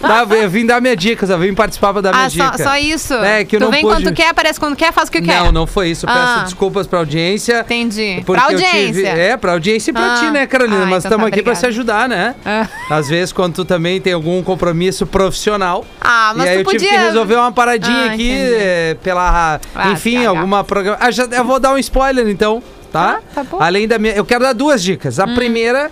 Tá, 0.00 0.26
eu 0.36 0.48
vim 0.48 0.66
dar 0.66 0.80
minha 0.80 0.94
dica, 0.96 1.26
eu 1.26 1.38
vim 1.38 1.54
participar 1.54 1.92
pra 1.92 2.02
dar 2.02 2.12
minha 2.12 2.26
Ah, 2.26 2.30
só, 2.30 2.50
dica. 2.50 2.62
só 2.64 2.76
isso? 2.76 3.14
É, 3.14 3.44
que 3.44 3.56
eu 3.56 3.60
tu 3.60 3.64
não 3.64 3.70
vem 3.70 3.80
pude- 3.82 3.94
quando 3.94 4.04
tu 4.04 4.14
quer, 4.14 4.28
aparece 4.28 4.58
quando 4.60 4.76
quer, 4.76 4.92
faz 4.92 5.08
o 5.08 5.12
que 5.12 5.20
quer. 5.22 5.40
Não, 5.44 5.52
não 5.52 5.66
foi 5.66 5.88
isso. 5.90 6.06
Peço 6.06 6.18
Ah. 6.18 6.42
desculpas 6.44 6.86
pra 6.86 6.98
audiência. 7.00 7.60
Entendi. 7.60 8.22
Pra 8.24 8.44
eu 8.50 8.56
tive- 8.58 8.64
audiência. 8.66 9.06
é, 9.08 9.36
pra 9.36 9.52
audiência 9.52 9.90
e 9.90 9.94
pra 9.94 10.14
Ah. 10.14 10.16
ti, 10.18 10.30
né, 10.30 10.46
Carolina? 10.46 10.76
Ah, 10.84 10.86
Mas 10.86 11.04
então 11.04 11.10
estamos 11.10 11.24
tá, 11.24 11.28
aqui 11.28 11.42
pra 11.42 11.52
obrigada. 11.52 11.60
se 11.60 11.66
ajudar, 11.66 12.08
né? 12.08 12.34
Ah. 12.44 12.66
Às 12.90 13.08
vezes, 13.08 13.32
quando 13.32 13.54
tu 13.54 13.64
também 13.64 14.00
tem 14.00 14.12
algum 14.12 14.42
compromisso 14.42 15.06
profissional. 15.06 15.84
Ah, 16.00 16.32
mas 16.36 16.46
e 16.46 16.48
aí 16.50 16.56
tu 16.56 16.60
eu 16.60 16.64
tive 16.72 16.84
podia- 16.86 16.98
que 16.98 17.04
resolver 17.06 17.34
uma 17.36 17.52
paradinha 17.52 18.04
Ah, 18.10 18.12
aqui 18.12 18.30
entendi. 18.30 18.54
eh, 18.58 18.96
pela. 19.02 19.60
Ah, 19.74 19.90
enfim, 19.92 20.22
tá, 20.22 20.28
alguma 20.30 20.64
programa. 20.64 20.98
Ah, 21.00 21.10
já, 21.10 21.24
eu 21.24 21.44
vou 21.44 21.58
dar 21.60 21.72
um 21.72 21.78
spoiler 21.78 22.26
então, 22.28 22.62
tá? 22.90 23.20
Ah, 23.20 23.34
tá 23.34 23.44
bom. 23.44 23.56
Hum. 23.56 23.62
Além 23.62 23.88
da 23.88 23.98
minha. 23.98 24.14
Eu 24.14 24.24
quero 24.24 24.42
dar 24.44 24.52
duas 24.52 24.82
dicas. 24.82 25.18
A 25.18 25.26
primeira. 25.26 25.90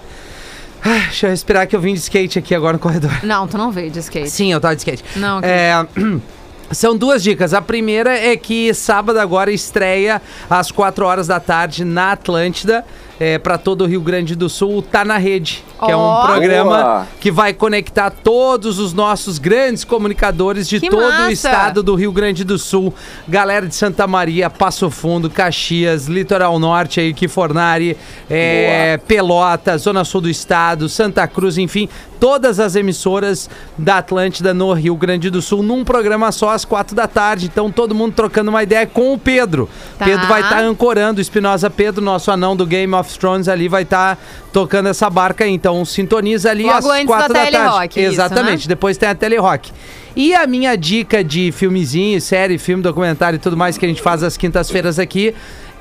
Ah, 0.84 1.06
deixa 1.06 1.26
eu 1.26 1.30
respirar 1.30 1.66
que 1.66 1.74
eu 1.74 1.80
vim 1.80 1.92
de 1.92 2.00
skate 2.00 2.38
aqui 2.38 2.54
agora 2.54 2.74
no 2.74 2.78
corredor. 2.78 3.10
Não, 3.24 3.48
tu 3.48 3.58
não 3.58 3.70
veio 3.70 3.90
de 3.90 3.98
skate. 3.98 4.30
Sim, 4.30 4.52
eu 4.52 4.60
tava 4.60 4.76
de 4.76 4.80
skate. 4.80 5.04
Não, 5.16 5.38
ok. 5.38 5.50
É, 5.50 5.86
São 6.70 6.96
duas 6.96 7.22
dicas. 7.22 7.54
A 7.54 7.62
primeira 7.62 8.16
é 8.16 8.36
que 8.36 8.72
sábado 8.74 9.18
agora 9.18 9.50
estreia 9.50 10.20
às 10.50 10.70
4 10.70 11.04
horas 11.06 11.26
da 11.26 11.40
tarde 11.40 11.84
na 11.84 12.12
Atlântida. 12.12 12.84
É, 13.20 13.36
para 13.36 13.58
todo 13.58 13.82
o 13.82 13.86
Rio 13.88 14.00
Grande 14.00 14.36
do 14.36 14.48
Sul, 14.48 14.80
tá 14.80 15.04
na 15.04 15.18
rede, 15.18 15.64
que 15.84 15.90
é 15.90 15.96
um 15.96 16.22
programa 16.24 16.76
Boa. 16.76 17.08
que 17.18 17.32
vai 17.32 17.52
conectar 17.52 18.10
todos 18.10 18.78
os 18.78 18.92
nossos 18.92 19.38
grandes 19.38 19.82
comunicadores 19.82 20.68
de 20.68 20.78
Que 20.78 20.88
todo 20.88 21.02
o 21.02 21.08
massa. 21.08 21.32
estado 21.32 21.82
do 21.82 21.96
Rio 21.96 22.12
Grande 22.12 22.44
do 22.44 22.56
Sul, 22.56 22.94
galera 23.26 23.66
de 23.66 23.74
Santa 23.74 24.06
Maria, 24.06 24.48
Passo 24.48 24.88
Fundo, 24.88 25.28
Caxias, 25.28 26.06
Litoral 26.06 26.60
Norte 26.60 27.00
aí, 27.00 27.12
Fornari, 27.26 27.96
é, 28.30 28.98
Pelota, 28.98 29.76
Zona 29.78 30.04
Sul 30.04 30.20
do 30.20 30.30
Estado, 30.30 30.88
Santa 30.88 31.26
Cruz, 31.26 31.58
enfim, 31.58 31.88
todas 32.20 32.60
as 32.60 32.76
emissoras 32.76 33.50
da 33.76 33.98
Atlântida 33.98 34.54
no 34.54 34.72
Rio 34.72 34.94
Grande 34.94 35.28
do 35.28 35.42
Sul, 35.42 35.64
num 35.64 35.84
programa 35.84 36.30
só 36.30 36.50
às 36.58 36.64
quatro 36.64 36.94
da 36.94 37.06
tarde. 37.06 37.46
Então 37.46 37.70
todo 37.70 37.94
mundo 37.94 38.12
trocando 38.12 38.50
uma 38.50 38.62
ideia 38.62 38.86
com 38.86 39.12
o 39.12 39.18
Pedro. 39.18 39.68
Tá. 39.98 40.04
Pedro 40.04 40.26
vai 40.26 40.42
estar 40.42 40.60
ancorando, 40.60 41.18
o 41.18 41.22
Espinosa 41.22 41.70
Pedro, 41.70 42.04
nosso 42.04 42.30
anão 42.30 42.56
do 42.56 42.66
Game 42.66 42.92
of 42.94 43.18
Thrones 43.18 43.48
ali, 43.48 43.68
vai 43.68 43.82
estar 43.82 44.18
tocando 44.52 44.88
essa 44.88 45.08
barca 45.08 45.44
aí. 45.44 45.52
Então 45.52 45.84
sintoniza 45.84 46.50
ali 46.50 46.64
Logo 46.64 46.90
às 46.90 47.04
quatro 47.06 47.32
da 47.32 47.44
da, 47.44 47.50
tarde. 47.50 48.00
Isso, 48.00 48.12
Exatamente, 48.12 48.66
né? 48.66 48.68
depois 48.68 48.96
tem 48.96 49.08
a 49.08 49.14
Telerock. 49.14 49.72
E 50.16 50.34
a 50.34 50.46
minha 50.46 50.76
dica 50.76 51.22
de 51.22 51.52
filmezinho, 51.52 52.20
série, 52.20 52.58
filme, 52.58 52.82
documentário 52.82 53.36
e 53.36 53.38
tudo 53.38 53.56
mais 53.56 53.78
que 53.78 53.84
a 53.84 53.88
gente 53.88 54.02
faz 54.02 54.22
às 54.22 54.36
quintas-feiras 54.36 54.98
aqui 54.98 55.32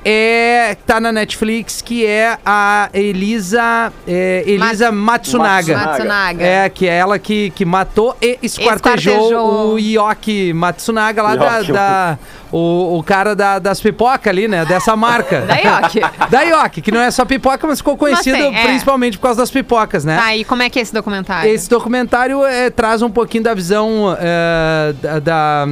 é 0.04 0.76
tá 0.86 1.00
na 1.00 1.12
Netflix, 1.12 1.82
que 1.82 2.06
é 2.06 2.38
a 2.46 2.90
Elisa 2.94 3.92
é, 4.08 4.44
Elisa 4.46 4.92
Matsunaga. 4.92 5.78
Matsunaga. 5.78 6.44
É, 6.46 6.70
que 6.70 6.88
é 6.88 6.98
ela 6.98 7.20
que, 7.20 7.50
que 7.52 7.66
matou 7.66 8.16
e 8.22 8.38
esquartejou, 8.42 9.14
Esquartejou. 9.14 9.74
o 9.74 9.80
Yoki 9.80 10.54
Matsunaga 10.54 11.22
lá 11.22 11.36
da, 11.36 11.58
Yoki. 11.60 11.72
da- 11.72 12.18
o, 12.52 12.98
o 12.98 13.04
cara 13.04 13.36
da- 13.36 13.60
das 13.60 13.82
pipocas 13.82 14.28
ali, 14.28 14.48
né? 14.48 14.64
Dessa 14.66 14.96
marca. 14.96 15.42
Da 15.42 15.56
Yoki. 15.56 16.00
Da 16.30 16.42
Yoki, 16.42 16.82
que 16.82 16.92
não 16.92 17.02
é 17.02 17.12
só 17.12 17.26
pipoca, 17.26 17.66
mas 17.68 17.80
ficou 17.80 17.98
conhecido 17.98 18.38
tem, 18.38 18.56
é. 18.56 18.64
principalmente 18.64 19.18
por 19.18 19.24
causa 19.24 19.42
das 19.42 19.52
pipocas, 19.52 20.04
né? 20.06 20.18
Tá, 20.18 20.36
e 20.36 20.44
como 20.44 20.62
é 20.64 20.70
que 20.70 20.80
é 20.80 20.82
esse 20.82 20.94
documentário? 20.94 21.50
Esse 21.50 21.70
documentário 21.70 22.46
é, 22.46 22.70
traz 22.70 23.02
um 23.02 23.10
pouquinho 23.10 23.44
da 23.44 23.54
visão 23.54 24.16
é, 24.20 24.94
da, 25.02 25.20
da, 25.20 25.66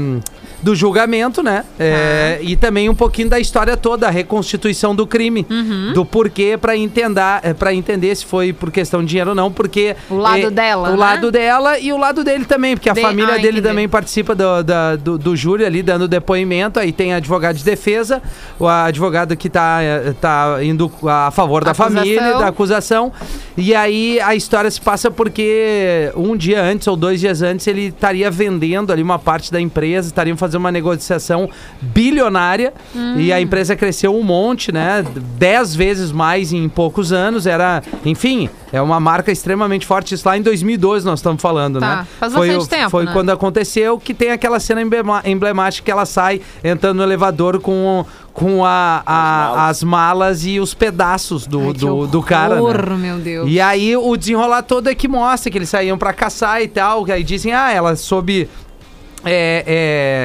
do 0.61 0.75
julgamento, 0.75 1.43
né? 1.43 1.63
É, 1.79 2.39
E 2.41 2.55
também 2.55 2.89
um 2.89 2.95
pouquinho 2.95 3.29
da 3.29 3.39
história 3.39 3.75
toda, 3.77 4.07
a 4.07 4.09
reconstituição 4.09 4.95
do 4.95 5.05
crime, 5.05 5.45
Uhum. 5.49 5.93
do 5.93 6.05
porquê 6.05 6.57
para 6.59 6.75
entender, 6.75 7.21
para 7.59 7.73
entender 7.73 8.15
se 8.15 8.25
foi 8.25 8.51
por 8.53 8.71
questão 8.71 9.01
de 9.01 9.07
dinheiro 9.09 9.29
ou 9.31 9.35
não, 9.35 9.51
porque 9.51 9.95
O 10.09 10.15
lado 10.15 10.47
é, 10.47 10.49
dela, 10.49 10.89
o 10.89 10.91
né? 10.93 10.97
lado 10.97 11.31
dela 11.31 11.79
e 11.79 11.91
o 11.93 11.97
lado 11.97 12.23
dele 12.23 12.45
também, 12.45 12.75
porque 12.75 12.89
a 12.89 12.93
De- 12.93 13.01
família 13.01 13.33
ah, 13.33 13.37
dele 13.37 13.49
entendi. 13.59 13.67
também 13.67 13.87
participa 13.89 14.33
do, 14.35 14.63
da- 14.63 14.95
do, 14.95 15.17
do 15.17 15.35
júri 15.35 15.65
ali 15.65 15.81
dando 15.83 16.07
depoimento. 16.07 16.79
Aí 16.79 16.91
tem 16.91 17.13
advogado 17.13 17.55
de 17.57 17.63
defesa, 17.63 18.21
o 18.59 18.67
advogado 18.67 19.35
que 19.35 19.49
tá, 19.49 19.79
eh, 19.81 20.13
tá 20.19 20.57
indo 20.63 20.91
a 21.07 21.31
favor 21.31 21.63
da 21.63 21.71
Acusação. 21.71 21.95
família, 21.97 22.33
da 22.37 22.47
acusação. 22.47 23.11
E 23.57 23.73
aí 23.75 24.19
a 24.19 24.35
história 24.35 24.69
se 24.71 24.79
passa 24.81 25.09
porque 25.11 26.11
um 26.15 26.35
dia 26.35 26.61
antes 26.61 26.87
ou 26.87 26.95
dois 26.95 27.19
dias 27.19 27.41
antes 27.41 27.65
ele 27.67 27.87
estaria 27.87 28.29
vendendo 28.31 28.91
ali 28.91 29.01
uma 29.01 29.19
parte 29.19 29.51
da 29.51 29.59
empresa, 29.59 30.07
estariam 30.07 30.35
fazendo 30.37 30.44
uma 30.53 30.71
negociação 30.71 31.49
bilionária 31.81 32.73
e 33.17 33.31
a 33.33 33.41
empresa 33.41 33.75
cresceu 33.75 34.15
um 34.15 34.21
monte, 34.21 34.71
né? 34.71 35.03
Dez 35.37 35.73
vezes 35.75 36.11
mais 36.11 36.53
em 36.53 36.69
poucos 36.69 37.11
anos. 37.11 37.47
Era, 37.47 37.81
enfim, 38.05 38.49
é 38.71 38.81
uma 38.81 38.99
marca 38.99 39.31
extremamente 39.31 39.85
forte. 39.87 40.13
Isso 40.13 40.27
lá 40.27 40.37
em 40.37 40.41
2012 40.41 41.05
nós 41.05 41.19
estamos 41.19 41.41
falando, 41.41 41.79
Tá, 41.79 41.95
né? 41.97 42.07
faz 42.19 42.33
foi 42.33 42.47
bastante 42.49 42.65
o- 42.65 42.69
tempo, 42.77 42.89
Foi 42.91 43.05
né? 43.05 43.13
quando 43.13 43.29
aconteceu 43.31 43.97
que 43.97 44.13
tem 44.13 44.31
aquela 44.31 44.59
cena 44.59 44.81
emblemática 45.25 45.83
que 45.85 45.91
ela 45.91 46.05
sai 46.05 46.41
entrando 46.63 46.97
no 46.97 47.03
elevador 47.03 47.59
com, 47.59 48.05
com 48.33 48.63
a, 48.65 49.01
a- 49.05 49.67
as, 49.69 49.81
malas. 49.83 50.45
e 50.45 50.59
os 50.59 50.73
pedaços 50.73 51.47
do, 51.47 51.59
Ai, 51.61 51.73
que 51.73 51.79
do, 51.79 52.07
do 52.07 52.21
cara. 52.21 52.55
né? 52.55 52.61
horror, 52.61 52.97
meu 52.97 53.17
Deus. 53.17 53.47
E 53.49 53.59
aí 53.61 53.95
o 53.95 54.15
desenrolar 54.17 54.61
todo 54.63 54.89
é 54.89 54.95
que 54.95 55.07
mostra 55.07 55.49
que 55.49 55.57
eles 55.57 55.69
saíam 55.69 55.97
pra 55.97 56.11
caçar 56.13 56.61
e 56.61 56.67
tal. 56.67 57.05
que 57.05 57.11
Aí 57.11 57.23
dizem, 57.23 57.53
ah, 57.53 57.71
ela 57.71 57.95
soube 57.95 58.49
é, 59.25 59.63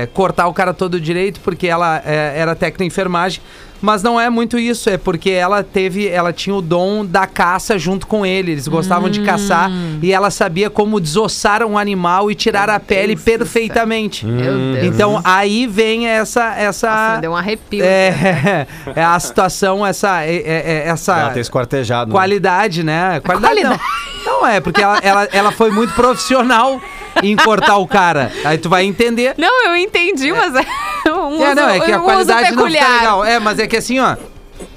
é, 0.02 0.08
cortar 0.12 0.46
o 0.46 0.52
cara 0.54 0.72
todo 0.74 1.00
direito 1.00 1.40
porque 1.40 1.66
ela 1.66 2.02
é, 2.04 2.34
era 2.38 2.54
técnica 2.54 2.84
em 2.84 2.86
enfermagem. 2.88 3.40
Mas 3.82 4.02
não 4.02 4.20
é 4.20 4.28
muito 4.28 4.58
isso, 4.58 4.90
é 4.90 4.98
porque 4.98 5.30
ela 5.30 5.62
teve, 5.62 6.06
ela 6.06 6.34
tinha 6.34 6.54
o 6.54 6.60
dom 6.60 7.02
da 7.02 7.26
caça 7.26 7.78
junto 7.78 8.06
com 8.06 8.26
ele. 8.26 8.52
Eles 8.52 8.68
gostavam 8.68 9.08
de 9.08 9.22
caçar 9.22 9.70
e 10.02 10.12
ela 10.12 10.30
sabia 10.30 10.68
como 10.68 11.00
desossar 11.00 11.62
um 11.64 11.78
animal 11.78 12.30
e 12.30 12.34
tirar 12.34 12.68
a 12.68 12.78
pele 12.78 13.14
Deus 13.14 13.24
perfeitamente. 13.24 14.26
Meu 14.26 14.74
Deus. 14.74 14.84
Então 14.84 15.22
aí 15.24 15.66
vem 15.66 16.06
essa 16.06 16.54
essa 16.56 16.90
Nossa, 16.90 17.14
me 17.14 17.20
deu 17.22 17.30
um 17.32 17.36
arrepio. 17.36 17.82
é, 17.82 18.66
é 18.94 19.02
a 19.02 19.18
situação, 19.18 19.86
essa 19.86 20.24
é, 20.24 20.34
é- 20.36 20.62
é- 20.84 20.88
essa 20.88 21.18
Ela 21.18 21.30
ter 21.30 21.40
esquartejado. 21.40 22.10
né? 22.10 22.14
qualidade, 22.14 22.82
né? 22.82 23.20
Qualidade, 23.24 23.62
qualidade. 23.62 23.80
não. 24.26 24.30
Não 24.40 24.46
é, 24.46 24.60
porque 24.60 24.82
ela, 24.82 24.98
ela, 25.02 25.28
ela 25.32 25.52
foi 25.52 25.70
muito 25.70 25.94
profissional 25.94 26.78
em 27.22 27.36
cortar 27.36 27.76
o 27.78 27.86
cara. 27.86 28.30
Aí 28.44 28.58
tu 28.58 28.68
vai 28.68 28.84
entender. 28.84 29.34
Não, 29.38 29.66
eu 29.66 29.76
entendi, 29.76 30.32
mas 30.32 30.54
é 30.54 30.64
um 31.12 31.42
É, 31.44 31.54
não, 31.54 31.68
é 31.68 31.76
uso- 31.76 31.84
que 31.84 31.92
a 31.92 31.98
um 32.00 32.04
qualidade 32.04 32.48
uso 32.52 32.56
não 32.56 32.66
fica 32.70 32.84
legal. 32.84 33.24
É, 33.24 33.38
mas 33.38 33.58
é 33.58 33.66
que 33.66 33.76
assim, 33.76 33.98
ó. 34.00 34.16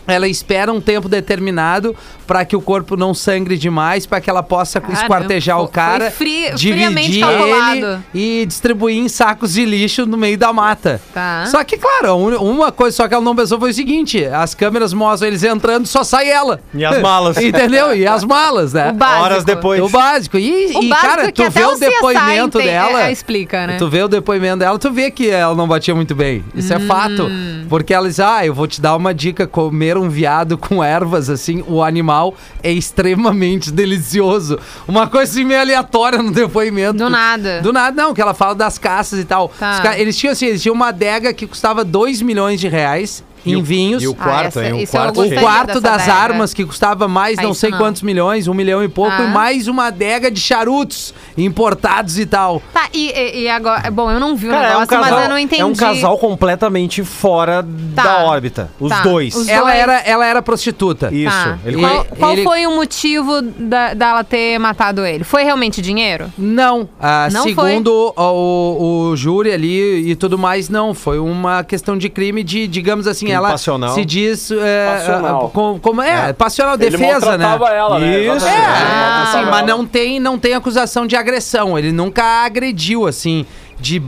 Ela 0.05 0.27
espera 0.27 0.71
um 0.71 0.81
tempo 0.81 1.07
determinado 1.07 1.95
para 2.33 2.45
que 2.45 2.55
o 2.55 2.61
corpo 2.61 2.97
não 2.97 3.13
sangre 3.13 3.59
demais, 3.59 4.07
para 4.07 4.19
que 4.19 4.27
ela 4.27 4.41
possa 4.41 4.81
Caramba, 4.81 4.99
esquartejar 4.99 5.61
o 5.61 5.67
cara, 5.67 6.09
foi 6.09 6.25
fri- 6.25 6.57
friamente 6.57 7.11
dividir 7.11 7.23
calculado. 7.27 7.77
ele 7.77 7.99
e 8.41 8.45
distribuir 8.47 8.97
em 8.97 9.07
sacos 9.07 9.53
de 9.53 9.63
lixo 9.63 10.07
no 10.07 10.17
meio 10.17 10.35
da 10.35 10.51
mata. 10.51 10.99
Tá. 11.13 11.45
Só 11.45 11.63
que, 11.63 11.77
claro, 11.77 12.17
uma 12.17 12.71
coisa 12.71 12.97
só 12.97 13.07
que 13.07 13.13
ela 13.13 13.23
não 13.23 13.35
pensou 13.35 13.59
foi 13.59 13.69
o 13.69 13.73
seguinte: 13.73 14.25
as 14.25 14.55
câmeras 14.55 14.93
mostram 14.93 15.27
eles 15.27 15.43
entrando, 15.43 15.85
só 15.85 16.03
sai 16.03 16.27
ela. 16.27 16.59
E 16.73 16.83
as 16.83 16.99
malas. 16.99 17.37
Entendeu? 17.43 17.95
E 17.95 18.07
as 18.07 18.23
malas, 18.23 18.73
né? 18.73 18.91
Horas 19.21 19.43
depois. 19.43 19.79
O 19.79 19.87
básico. 19.89 20.39
E, 20.39 20.75
O 20.75 20.81
e, 20.81 20.89
básico 20.89 21.07
cara, 21.07 21.27
é 21.27 21.31
tu 21.31 21.47
vê 21.51 21.63
o 21.65 21.73
o 21.75 21.79
depoimento 21.79 22.57
tem- 22.57 22.65
dela. 22.67 23.03
é, 23.03 23.11
explica, 23.11 23.67
né? 23.67 23.75
Tu 23.77 23.87
vê 23.87 24.01
o 24.01 24.07
depoimento 24.07 24.57
dela, 24.57 24.79
tu 24.79 24.89
vê 24.91 25.11
que 25.11 25.29
ela 25.29 25.53
não 25.53 25.67
batia 25.67 25.93
muito 25.93 26.15
bem. 26.15 26.43
Isso 26.55 26.73
é 26.73 26.79
fato. 26.79 27.25
Hum. 27.27 27.65
Porque 27.69 27.93
ela 27.93 28.07
diz: 28.07 28.19
ah, 28.19 28.43
eu 28.43 28.55
vou 28.55 28.65
te 28.65 28.81
dar 28.81 28.95
uma 28.95 29.13
dica: 29.13 29.45
comer 29.45 29.99
um 29.99 30.09
viado 30.09 30.57
com 30.57 30.83
ervas, 30.83 31.29
assim, 31.29 31.63
o 31.67 31.83
animal 31.83 32.22
é 32.61 32.71
extremamente 32.71 33.71
delicioso. 33.73 34.59
Uma 34.87 35.07
coisa 35.07 35.31
assim 35.31 35.43
meio 35.43 35.59
aleatória 35.59 36.21
no 36.21 36.31
depoimento. 36.31 36.99
Do 36.99 37.09
nada. 37.09 37.61
Do 37.61 37.73
nada, 37.73 37.99
não, 37.99 38.13
que 38.13 38.21
ela 38.21 38.33
fala 38.33 38.53
das 38.53 38.77
caças 38.77 39.19
e 39.19 39.25
tal. 39.25 39.49
Tá. 39.49 39.97
Eles 39.97 40.15
tinham 40.15 40.31
assim, 40.31 40.45
eles 40.45 40.61
tinham 40.61 40.75
uma 40.75 40.89
adega 40.89 41.33
que 41.33 41.47
custava 41.47 41.83
2 41.83 42.21
milhões 42.21 42.59
de 42.59 42.67
reais 42.67 43.23
em 43.45 43.55
o- 43.55 43.63
vinhos. 43.63 44.01
E 44.03 44.07
o 44.07 44.15
Ah, 44.19 44.23
quarto, 44.23 44.59
essa- 44.59 44.65
hein? 44.65 44.83
O 44.83 44.87
quarto. 44.87 45.21
O 45.21 45.39
quarto 45.39 45.81
das 45.81 46.01
adega. 46.03 46.13
armas 46.13 46.53
que 46.53 46.65
custava 46.65 47.07
mais 47.07 47.37
Ah, 47.39 47.43
não 47.43 47.53
sei 47.53 47.71
não. 47.71 47.77
quantos 47.77 48.01
milhões, 48.01 48.47
um 48.47 48.53
milhão 48.53 48.83
e 48.83 48.87
pouco, 48.87 49.15
Tá. 49.15 49.23
e 49.23 49.27
mais 49.27 49.67
uma 49.67 49.87
adega 49.87 50.29
de 50.31 50.39
charutos 50.39 51.13
importados 51.37 52.17
e 52.17 52.25
tal. 52.25 52.61
Tá, 52.73 52.87
e, 52.93 53.09
e- 53.11 53.41
e 53.43 53.49
agora. 53.49 53.89
Bom, 53.91 54.09
eu 54.11 54.19
não 54.19 54.35
vi 54.35 54.47
o 54.47 54.51
Cara, 54.51 54.63
é 54.63 54.67
um, 54.67 54.71
negócio, 54.81 54.87
casal, 54.89 55.11
mas 55.11 55.23
eu 55.23 55.29
não 55.29 55.37
entendi. 55.37 55.61
é 55.61 55.65
um 55.65 55.75
casal 55.75 56.17
completamente 56.17 57.03
fora 57.03 57.65
Tá. 57.95 58.03
da 58.03 58.23
órbita. 58.25 58.69
Os 58.79 58.89
Tá. 58.89 59.01
dois. 59.01 59.35
Os 59.35 59.47
Ela 59.47 59.63
dois. 59.71 59.75
era, 59.79 59.99
ela 59.99 60.25
era 60.25 60.41
prostituta. 60.41 61.09
Isso. 61.13 61.29
Tá. 61.35 61.57
Ele 61.65 61.77
Qual, 61.77 62.05
qual 62.17 62.31
ele- 62.33 62.43
foi 62.43 62.65
o 62.67 62.75
motivo 62.75 63.41
da, 63.41 63.93
dela 63.93 64.23
ter 64.23 64.57
matado 64.59 65.05
ele? 65.05 65.23
Foi 65.23 65.43
realmente 65.43 65.81
dinheiro? 65.81 66.31
Não, 66.37 66.87
ah, 66.99 67.27
Não 67.31 67.43
segundo 67.43 68.13
o, 68.15 69.09
o 69.11 69.15
júri 69.15 69.51
ali 69.51 70.09
e 70.11 70.15
tudo 70.15 70.37
mais, 70.37 70.69
não. 70.69 70.93
Foi 70.93 71.19
uma 71.19 71.63
questão 71.63 71.97
de 71.97 72.09
crime 72.09 72.43
de, 72.43 72.67
digamos 72.67 73.07
assim, 73.07 73.32
ela 73.33 73.49
passional. 73.51 73.89
se 73.93 74.05
diz... 74.05 74.51
é, 74.51 74.95
Passional. 74.97 75.45
ah, 75.45 75.49
com- 75.49 75.79
como, 75.79 76.01
é, 76.01 76.33
passional, 76.33 76.75
Ele 76.75 76.89
defesa, 76.89 77.37
né? 77.37 77.45
ela, 77.75 77.99
né? 77.99 78.19
Isso. 78.19 78.45
É, 78.47 78.55
Ah, 78.65 79.29
sim, 79.33 79.49
mas 79.49 79.65
não 79.65 79.85
tem, 79.85 80.19
não 80.19 80.37
tem 80.39 80.53
acusação 80.53 81.05
de 81.07 81.15
agressão. 81.15 81.77
Ele 81.77 81.91
nunca 81.91 82.23
agrediu, 82.45 83.07
assim, 83.07 83.45
de, 83.79 84.01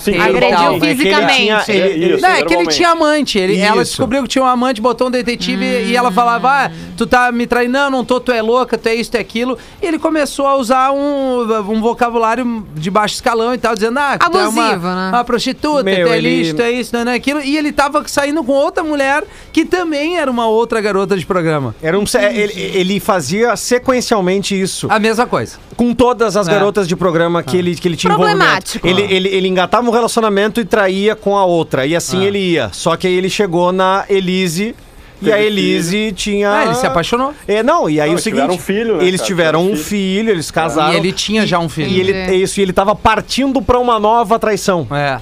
Sim, 0.00 0.12
e 0.12 0.20
Agrediu 0.20 0.56
tal. 0.56 0.74
É 0.76 0.78
que 0.80 0.86
ele 0.86 0.96
fisicamente. 0.96 1.36
tinha- 1.64 1.64
ele- 1.68 2.14
Isso, 2.14 2.22
Não, 2.22 2.28
é 2.30 2.42
que 2.42 2.54
ele 2.54 2.66
tinha 2.66 2.88
amante. 2.90 3.38
Ele, 3.38 3.58
ela 3.58 3.82
descobriu 3.84 4.22
que 4.22 4.28
tinha 4.28 4.44
um 4.44 4.46
amante, 4.46 4.80
botou 4.80 5.08
um 5.08 5.10
detetive 5.10 5.64
e 5.84 5.96
ela 5.96 6.10
falava: 6.10 6.66
ah, 6.66 6.70
tu 6.96 7.06
tá 7.06 7.30
me 7.32 7.46
traindo, 7.46 7.72
não, 7.72 7.90
não 7.90 8.04
tô, 8.04 8.18
tu 8.20 8.32
é 8.32 8.42
louca, 8.42 8.76
tu 8.76 8.88
é 8.88 8.94
isso, 8.94 9.10
tu 9.10 9.16
é 9.16 9.20
aquilo. 9.20 9.56
E 9.82 9.86
ele 9.86 9.98
começou 9.98 10.46
a 10.46 10.56
usar 10.56 10.90
um, 10.92 11.42
um 11.70 11.80
vocabulário 11.80 12.66
de 12.74 12.90
baixo 12.90 13.14
escalão 13.14 13.54
e 13.54 13.58
tal, 13.58 13.74
dizendo: 13.74 13.98
ah, 13.98 14.18
que 14.18 14.30
tu 14.30 14.38
é 14.38 14.48
uma, 14.48 14.62
Abusivo, 14.66 14.86
né? 14.88 15.08
uma 15.12 15.24
prostituta, 15.24 15.82
Meu, 15.84 16.06
tu 16.06 16.12
é 16.12 16.18
ele- 16.18 16.38
lixo, 16.42 16.54
tu 16.56 16.62
é 16.62 16.70
isso, 16.72 16.90
tu 16.90 16.96
é 16.96 17.14
aquilo. 17.14 17.40
E 17.40 17.56
ele 17.56 17.72
tava 17.72 18.02
saindo 18.06 18.42
com 18.42 18.52
outra 18.52 18.82
mulher 18.82 19.24
que 19.52 19.64
também 19.64 20.18
era 20.18 20.30
uma 20.30 20.46
outra 20.48 20.80
garota 20.80 21.16
de 21.16 21.24
programa. 21.24 21.74
Era 21.82 21.98
um, 21.98 22.04
ele, 22.32 22.52
ele 22.74 23.00
fazia 23.00 23.54
sequencialmente 23.56 24.60
isso. 24.60 24.86
A 24.90 24.98
mesma 24.98 25.26
coisa. 25.26 25.56
Com 25.76 25.94
todas 25.94 26.36
as 26.36 26.48
É. 26.48 26.50
garotas 26.52 26.88
de 26.88 26.96
programa 26.96 27.42
que, 27.42 27.56
ele, 27.56 27.74
que 27.76 27.86
ele 27.86 27.96
tinha 27.96 28.12
Problemático. 28.12 28.84
envolvimento. 28.86 29.12
Ele, 29.12 29.28
ele, 29.28 29.36
ele 29.36 29.48
engatava 29.68 29.86
um 29.86 29.92
relacionamento 29.92 30.60
e 30.60 30.64
traía 30.64 31.14
com 31.14 31.36
a 31.36 31.44
outra. 31.44 31.86
E 31.86 31.94
assim 31.94 32.24
ele 32.24 32.38
ia. 32.38 32.70
Só 32.72 32.96
que 32.96 33.06
aí 33.06 33.14
ele 33.14 33.28
chegou 33.28 33.70
na 33.70 34.04
Elise. 34.08 34.74
E 35.20 35.24
Teve 35.24 35.32
a 35.32 35.42
Elise 35.42 36.12
tinha. 36.12 36.52
Ah, 36.52 36.64
ele 36.64 36.74
se 36.76 36.86
apaixonou. 36.86 37.34
É, 37.46 37.60
não, 37.60 37.90
e 37.90 38.00
aí 38.00 38.06
Não, 38.08 38.14
o 38.14 38.14
eles 38.14 38.22
seguinte. 38.22 38.40
tiveram 38.40 38.54
um 38.54 38.58
filho, 38.58 38.96
né, 38.98 39.04
eles 39.04 39.20
cara? 39.20 39.26
tiveram 39.26 39.60
um 39.60 39.64
Tiveram 39.66 39.84
filho, 39.84 40.30
eles 40.30 40.50
casaram. 40.50 40.92
E 40.92 40.96
ele 40.96 41.12
tinha 41.12 41.44
já 41.44 41.58
um 41.58 41.68
filho. 41.68 41.90
E 41.90 42.00
ele, 42.00 42.12
é 42.12 42.34
isso, 42.34 42.60
e 42.60 42.62
ele 42.62 42.72
tava 42.72 42.94
partindo 42.94 43.60
pra 43.60 43.80
uma 43.80 43.98
nova 43.98 44.38
traição. 44.38 44.86
É. 44.92 45.18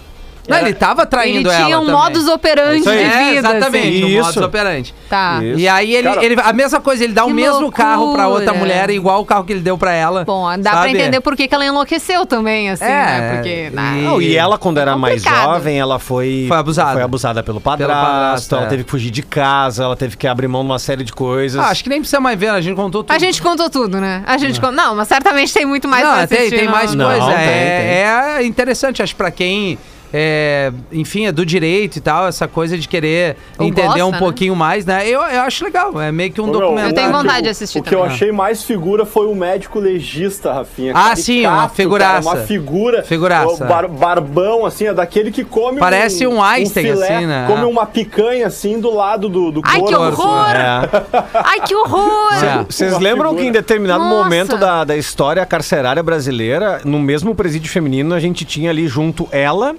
Não, 0.48 0.58
ele 0.58 0.72
tava 0.74 1.04
traindo 1.06 1.48
Ele 1.48 1.56
ela 1.56 1.64
tinha 1.64 1.78
um 1.78 1.86
também. 1.86 2.00
modus 2.00 2.28
operandi 2.28 2.80
Isso 2.80 2.90
de 2.90 2.96
vida. 2.96 3.14
É, 3.14 3.34
exatamente, 3.36 3.88
assim. 3.88 4.04
um 4.04 4.08
Isso. 4.08 4.22
modus 4.24 4.36
operandi. 4.36 4.94
Tá. 5.08 5.40
Isso. 5.42 5.58
E 5.60 5.68
aí 5.68 5.94
ele, 5.94 6.08
Cara- 6.08 6.24
ele- 6.24 6.40
a 6.40 6.52
mesma 6.52 6.80
coisa, 6.80 7.04
ele 7.04 7.12
dá 7.12 7.24
o 7.24 7.30
mesmo 7.30 7.70
carro 7.72 8.12
pra 8.12 8.28
outra 8.28 8.52
loucura. 8.52 8.54
mulher, 8.54 8.90
igual 8.90 9.20
o 9.20 9.24
carro 9.24 9.44
que 9.44 9.52
ele 9.52 9.60
deu 9.60 9.76
pra 9.76 9.92
ela. 9.92 10.24
Bom, 10.24 10.46
dá 10.58 10.70
pra 10.70 10.80
sabe? 10.82 10.92
entender 10.92 11.20
por 11.20 11.36
que, 11.36 11.46
que 11.48 11.54
ela 11.54 11.64
enlouqueceu 11.66 12.24
também, 12.26 12.70
assim, 12.70 12.84
É, 12.84 12.88
né? 12.88 13.34
Porque. 13.34 13.48
e- 13.48 13.72
ah, 13.76 13.92
Não, 14.10 14.20
e 14.22 14.36
ela, 14.36 14.56
quando 14.58 14.78
era 14.78 14.96
mais 14.96 15.22
Complicado. 15.22 15.52
jovem, 15.54 15.78
ela 15.78 15.98
foi, 15.98 16.44
Foi 16.48 16.56
abusada. 16.56 16.92
foi 16.92 17.02
abusada 17.02 17.42
pelo 17.42 17.60
padrasto, 17.60 17.94
padrasto, 18.06 18.54
ela 18.54 18.64
é. 18.64 18.68
teve 18.68 18.84
que 18.84 18.90
fugir 18.90 19.10
de 19.10 19.22
casa, 19.22 19.84
ela 19.84 19.96
teve 19.96 20.16
que 20.16 20.26
abrir 20.26 20.48
mão 20.48 20.62
de 20.62 20.66
uma 20.70 20.78
série 20.78 21.04
de 21.04 21.12
coisas. 21.12 21.60
Ah, 21.60 21.68
acho 21.68 21.82
que 21.82 21.90
nem 21.90 22.00
precisa 22.00 22.20
mais 22.20 22.38
ver, 22.38 22.48
a 22.50 22.60
gente 22.60 22.76
contou 22.76 23.02
tudo. 23.02 23.14
A 23.14 23.18
gente 23.18 23.40
contou 23.42 23.68
tudo, 23.70 24.00
né? 24.00 24.22
A 24.26 24.36
gente 24.38 24.60
contou. 24.60 24.76
Não, 24.76 24.94
mas 24.94 25.08
certamente 25.08 25.52
tem 25.52 25.64
muito 25.66 25.88
mais 25.88 26.04
não, 26.04 26.14
pra 26.14 26.26
tem, 26.26 26.38
assistir. 26.38 26.56
tem 26.56 26.64
não. 26.66 26.72
mais 26.72 26.94
Não, 26.94 27.06
coisa. 27.06 27.26
tem, 27.26 27.36
é, 27.36 28.36
é 28.38 28.44
interessante, 28.44 29.02
acho, 29.02 29.14
pra 29.16 29.30
quem. 29.30 29.78
É, 30.18 30.72
enfim, 30.90 31.26
é 31.26 31.32
do 31.32 31.44
direito 31.44 31.96
e 31.96 32.00
tal, 32.00 32.26
essa 32.26 32.48
coisa 32.48 32.78
de 32.78 32.88
querer 32.88 33.36
Ou 33.58 33.66
entender 33.66 33.86
gosta, 33.88 34.06
um 34.06 34.10
né? 34.12 34.18
pouquinho 34.18 34.56
mais, 34.56 34.86
né? 34.86 35.06
Eu, 35.06 35.20
eu 35.20 35.42
acho 35.42 35.62
legal, 35.62 36.00
é 36.00 36.10
meio 36.10 36.32
que 36.32 36.40
um 36.40 36.44
Ô, 36.44 36.46
meu, 36.46 36.60
documentário. 36.60 36.90
Eu 36.90 36.94
tenho 36.94 37.08
o- 37.10 37.12
vontade 37.12 37.42
de 37.42 37.48
o- 37.48 37.50
assistir 37.50 37.78
O 37.78 37.82
que 37.82 37.94
eu 37.94 38.02
achei 38.02 38.32
mais 38.32 38.64
figura 38.64 39.04
foi 39.04 39.26
o 39.26 39.34
médico 39.34 39.78
legista, 39.78 40.54
Rafinha. 40.54 40.92
Ah, 40.92 40.94
Caricato, 40.94 41.20
sim, 41.20 41.40
uma 41.46 41.56
cara, 41.56 41.68
figuraça. 41.68 42.28
uma 42.30 42.36
figura. 42.38 43.02
Figuraça. 43.02 43.64
o 43.64 43.68
bar- 43.68 43.88
barbão, 43.88 44.64
assim, 44.64 44.86
é 44.86 44.94
daquele 44.94 45.30
que 45.30 45.44
come 45.44 45.78
Parece 45.78 46.26
um 46.26 46.42
Einstein, 46.42 46.84
filé, 46.86 47.14
assim, 47.16 47.26
né? 47.26 47.44
Come 47.46 47.64
uma 47.64 47.84
picanha, 47.84 48.46
assim, 48.46 48.80
do 48.80 48.94
lado 48.94 49.28
do, 49.28 49.50
do 49.52 49.60
Ai, 49.64 49.82
que 49.82 49.92
corpo. 49.94 50.22
horror! 50.22 50.50
É. 50.50 50.88
Ai, 51.44 51.60
que 51.60 51.74
horror! 51.74 52.32
É. 52.42 52.64
Vocês 52.64 52.98
lembram 52.98 53.30
figura. 53.30 53.42
que 53.42 53.48
em 53.48 53.52
determinado 53.52 54.04
Nossa. 54.04 54.14
momento 54.24 54.56
da, 54.56 54.82
da 54.84 54.96
história 54.96 55.44
carcerária 55.44 56.02
brasileira, 56.02 56.80
no 56.84 56.98
mesmo 56.98 57.34
presídio 57.34 57.70
feminino, 57.70 58.14
a 58.14 58.20
gente 58.20 58.44
tinha 58.44 58.70
ali 58.70 58.86
junto 58.88 59.28
ela, 59.30 59.74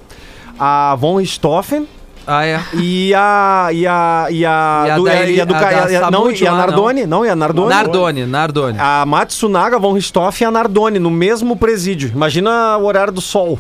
a 0.60 0.96
Von 1.00 1.18
Richthofen 1.18 1.88
Ah, 2.26 2.46
é. 2.46 2.60
e 2.74 3.14
a. 3.14 3.70
E 3.72 3.88
a. 3.88 4.28
E 4.30 4.46
a. 4.46 4.84
E 4.88 4.92
a 4.92 4.96
do- 4.98 5.04
da- 5.06 5.26
e 5.26 5.42
a 5.42 5.46
do 5.46 5.56
a 5.56 5.92
e 5.92 5.96
a- 5.96 6.12
não, 6.12 6.30
e 6.32 6.48
a 6.48 6.52
Nardoni? 6.54 7.06
Não, 7.06 7.26
e 7.26 7.30
a 7.30 7.36
Nardoni? 7.36 7.70
Nardoni, 7.70 8.26
Nardoni. 8.26 8.78
A 8.80 9.06
Matsunaga, 9.06 9.80
Von 9.80 9.94
Richthofen 9.94 10.46
e 10.46 10.48
a 10.48 10.52
Nardoni 10.52 11.00
no 11.00 11.10
mesmo 11.10 11.56
presídio. 11.56 12.12
Imagina 12.14 12.78
o 12.78 12.86
horário 12.86 13.14
do 13.14 13.22
sol. 13.22 13.58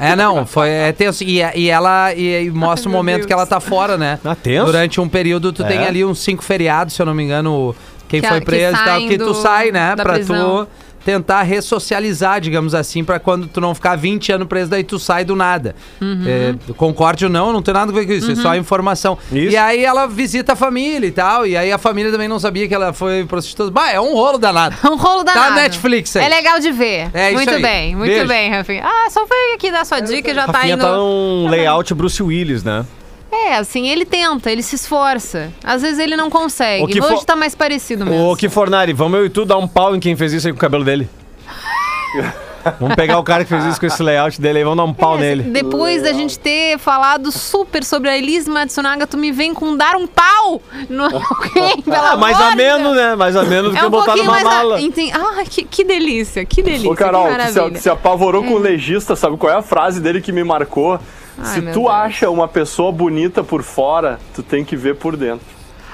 É, 0.00 0.16
não, 0.16 0.44
foi 0.44 0.68
é 0.68 0.92
tenso. 0.92 1.22
E, 1.22 1.38
e 1.54 1.70
ela 1.70 2.12
e, 2.12 2.46
e 2.46 2.50
mostra 2.50 2.88
o 2.88 2.90
meu 2.90 2.98
momento 2.98 3.18
Deus. 3.18 3.26
que 3.26 3.32
ela 3.32 3.46
tá 3.46 3.60
fora, 3.60 3.96
né? 3.96 4.18
Ah, 4.24 4.34
tenso? 4.34 4.66
Durante 4.66 5.00
um 5.00 5.08
período, 5.08 5.52
tu 5.52 5.62
É. 5.62 5.68
tem 5.68 5.78
ali 5.86 6.04
uns 6.04 6.18
cinco 6.18 6.42
feriados, 6.42 6.94
se 6.94 7.00
eu 7.00 7.06
não 7.06 7.14
me 7.14 7.22
engano, 7.22 7.72
quem 8.08 8.20
Que 8.20 8.26
foi 8.26 8.40
que 8.40 8.46
preso 8.46 8.76
e 8.76 8.84
tal, 8.84 8.98
que 9.00 9.16
tu 9.16 9.32
sai, 9.34 9.70
né? 9.70 9.94
Pra 9.94 10.14
prisão. 10.14 10.66
tu 10.66 10.70
tentar 11.06 11.42
ressocializar, 11.42 12.40
digamos 12.40 12.74
assim, 12.74 13.04
pra 13.04 13.20
quando 13.20 13.46
tu 13.46 13.60
não 13.60 13.72
ficar 13.76 13.94
20 13.94 14.32
anos 14.32 14.48
preso, 14.48 14.68
daí 14.68 14.82
tu 14.82 14.98
sai 14.98 15.24
do 15.24 15.36
nada. 15.36 15.76
Uhum. 16.00 16.24
É, 16.26 16.54
concorde 16.74 17.24
ou 17.26 17.30
não, 17.30 17.52
não 17.52 17.62
tem 17.62 17.72
nada 17.72 17.92
a 17.92 17.94
ver 17.94 18.04
com 18.06 18.12
isso, 18.12 18.32
é 18.32 18.34
só 18.34 18.56
informação. 18.56 19.16
Isso. 19.30 19.52
E 19.52 19.56
aí 19.56 19.84
ela 19.84 20.08
visita 20.08 20.54
a 20.54 20.56
família 20.56 21.06
e 21.06 21.12
tal, 21.12 21.46
e 21.46 21.56
aí 21.56 21.70
a 21.70 21.78
família 21.78 22.10
também 22.10 22.26
não 22.26 22.40
sabia 22.40 22.66
que 22.66 22.74
ela 22.74 22.92
foi 22.92 23.24
prostituta. 23.24 23.70
Bah, 23.70 23.92
é 23.92 24.00
um 24.00 24.14
rolo 24.14 24.36
danado. 24.36 24.74
Um 24.84 24.96
rolo 24.96 25.22
Tá 25.24 25.32
danado. 25.34 25.54
na 25.54 25.62
Netflix 25.62 26.16
aí. 26.16 26.24
É 26.24 26.28
legal 26.28 26.58
de 26.58 26.72
ver. 26.72 27.08
É 27.14 27.28
isso 27.28 27.34
muito 27.36 27.54
aí. 27.54 27.62
bem, 27.62 27.94
muito 27.94 28.10
Beijo. 28.10 28.26
bem, 28.26 28.50
Rafinha. 28.50 28.82
Ah, 28.84 29.08
só 29.08 29.24
foi 29.28 29.54
aqui 29.54 29.70
dar 29.70 29.84
sua 29.86 30.00
dica 30.00 30.28
e 30.32 30.34
já 30.34 30.46
tá 30.46 30.52
Rafinha 30.52 30.74
indo. 30.74 30.82
tá 30.82 30.90
num 30.96 31.48
layout 31.48 31.94
Bruce 31.94 32.20
Willis, 32.20 32.64
né? 32.64 32.84
É, 33.44 33.56
assim, 33.56 33.88
ele 33.88 34.04
tenta, 34.04 34.50
ele 34.50 34.62
se 34.62 34.74
esforça. 34.76 35.52
Às 35.62 35.82
vezes 35.82 35.98
ele 35.98 36.16
não 36.16 36.30
consegue. 36.30 36.84
O 36.84 36.86
que 36.86 37.00
Hoje 37.00 37.16
for- 37.16 37.24
tá 37.24 37.36
mais 37.36 37.54
parecido 37.54 38.04
mesmo. 38.06 38.30
Ô, 38.30 38.36
Kifornari, 38.36 38.92
vamos 38.92 39.18
eu 39.18 39.26
e 39.26 39.30
tu 39.30 39.44
dar 39.44 39.56
um 39.58 39.68
pau 39.68 39.94
em 39.94 40.00
quem 40.00 40.16
fez 40.16 40.32
isso 40.32 40.46
aí 40.46 40.52
com 40.52 40.58
o 40.58 40.60
cabelo 40.60 40.84
dele. 40.84 41.08
vamos 42.80 42.96
pegar 42.96 43.18
o 43.18 43.22
cara 43.22 43.44
que 43.44 43.50
fez 43.50 43.64
isso 43.66 43.78
com 43.78 43.86
esse 43.86 44.02
layout 44.02 44.40
dele 44.40 44.58
aí, 44.58 44.64
vamos 44.64 44.76
dar 44.78 44.84
um 44.84 44.92
pau 44.94 45.16
É, 45.16 45.20
nele. 45.20 45.42
Depois 45.44 46.02
da 46.02 46.12
gente 46.12 46.38
ter 46.38 46.78
falado 46.78 47.30
super 47.30 47.84
sobre 47.84 48.08
a 48.10 48.18
Elise 48.18 48.50
Matsunaga, 48.50 49.06
tu 49.06 49.16
me 49.16 49.30
vem 49.30 49.54
com 49.54 49.76
dar 49.76 49.94
um 49.96 50.06
pau 50.06 50.60
no 50.88 51.04
alguém, 51.14 51.80
pelo 51.82 51.96
Ah, 51.96 52.16
mais 52.16 52.36
amor 52.36 52.46
ou 52.46 52.50
de 52.50 52.56
menos, 52.56 52.82
Deus. 52.82 52.96
né? 52.96 53.14
Mais 53.14 53.36
ou 53.36 53.46
menos 53.46 53.70
do 53.72 53.76
É 53.76 53.80
que 53.80 53.86
um 53.86 53.90
botar 53.90 54.04
pouquinho 54.06 54.24
numa 54.26 54.34
mais. 54.42 54.44
mala. 54.56 54.76
A... 54.76 54.80
Entendi. 54.80 55.12
Ah, 55.14 55.44
que, 55.48 55.64
que 55.64 55.84
delícia, 55.84 56.44
que 56.44 56.62
delícia. 56.62 56.90
Ô, 56.90 56.94
Carol, 56.96 57.24
que 57.26 57.30
que 57.32 57.38
maravilha. 57.38 57.76
se, 57.76 57.82
se 57.82 57.90
apavorou 57.90 58.42
com 58.42 58.54
o 58.54 58.58
legista, 58.58 59.14
sabe 59.14 59.36
qual 59.36 59.52
é 59.52 59.56
a 59.56 59.62
frase 59.62 60.00
dele 60.00 60.20
que 60.20 60.32
me 60.32 60.42
marcou? 60.42 60.98
Ai, 61.38 61.44
se 61.54 61.60
tu 61.62 61.80
Deus. 61.80 61.90
acha 61.90 62.30
uma 62.30 62.48
pessoa 62.48 62.90
bonita 62.92 63.42
por 63.44 63.62
fora, 63.62 64.18
tu 64.34 64.42
tem 64.42 64.64
que 64.64 64.76
ver 64.76 64.96
por 64.96 65.16
dentro. 65.16 65.46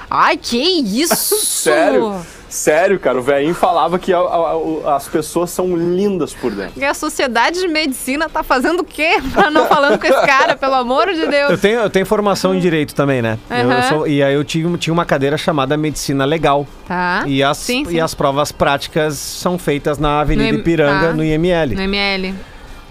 Ai, 0.09 0.37
que 0.37 0.57
isso! 0.57 1.35
Sério? 1.43 2.15
Sério, 2.47 2.99
cara, 2.99 3.17
o 3.17 3.21
velhinho 3.23 3.55
falava 3.55 3.97
que 3.97 4.13
a- 4.13 4.19
a- 4.19 4.51
a- 4.91 4.95
as 4.95 5.07
pessoas 5.07 5.49
são 5.49 5.75
lindas 5.75 6.33
por 6.35 6.51
dentro. 6.51 6.73
E 6.79 6.85
a 6.85 6.93
sociedade 6.93 7.59
de 7.59 7.67
medicina 7.67 8.29
tá 8.29 8.43
fazendo 8.43 8.81
o 8.81 8.83
quê 8.83 9.17
pra 9.33 9.49
não 9.49 9.65
falando 9.65 9.97
com 9.97 10.05
esse 10.05 10.21
cara, 10.27 10.55
pelo 10.55 10.75
amor 10.75 11.11
de 11.11 11.21
Eu 11.21 11.29
Deus? 11.31 11.59
tenho, 11.59 11.79
eu 11.79 11.89
tenho 11.89 12.05
formação 12.05 12.53
em 12.53 12.59
direito 12.59 12.93
também, 12.93 13.23
né? 13.23 13.39
Eu- 13.49 13.57
eu 13.57 13.71
Aham. 13.71 13.89
sou- 13.89 14.07
e 14.07 14.21
aí 14.21 14.35
eu 14.35 14.43
tinha, 14.43 14.77
tinha 14.77 14.93
uma 14.93 15.03
cadeira 15.03 15.35
chamada 15.35 15.75
Medicina 15.75 16.25
Legal. 16.25 16.67
Tá. 16.87 17.23
E 17.25 17.41
as, 17.41 17.57
Sim, 17.57 17.83
sim. 17.85 17.95
e 17.95 17.99
as 17.99 18.13
provas 18.13 18.51
práticas 18.51 19.15
são 19.15 19.57
feitas 19.57 19.97
na 19.97 20.19
Avenida 20.21 20.51
No 20.53 20.59
Ipiranga, 20.59 21.07
tá. 21.07 21.13
no 21.13 21.23
IML. 21.23 21.73
No 21.73 21.81
ML. 21.81 22.35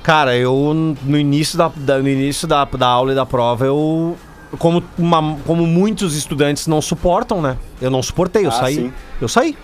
Cara, 0.02 0.36
eu 0.36 0.74
no 1.04 1.18
início 1.18 1.56
da, 1.56 1.70
da- 1.74 1.98
no 1.98 2.08
início 2.08 2.46
da, 2.48 2.64
da 2.64 2.86
aula 2.88 3.12
e 3.12 3.14
da 3.14 3.24
prova, 3.26 3.64
eu. 3.66 4.16
Como, 4.58 4.82
uma- 4.98 5.36
como 5.46 5.66
muitos 5.66 6.14
estudantes 6.14 6.66
não 6.66 6.82
suportam, 6.82 7.40
né? 7.40 7.56
Eu 7.80 7.90
não 7.90 8.02
suportei, 8.02 8.44
eu 8.44 8.48
Ah, 8.50 8.52
saí. 8.52 8.74
sim. 8.74 8.92
Eu 9.20 9.28
saí. 9.28 9.56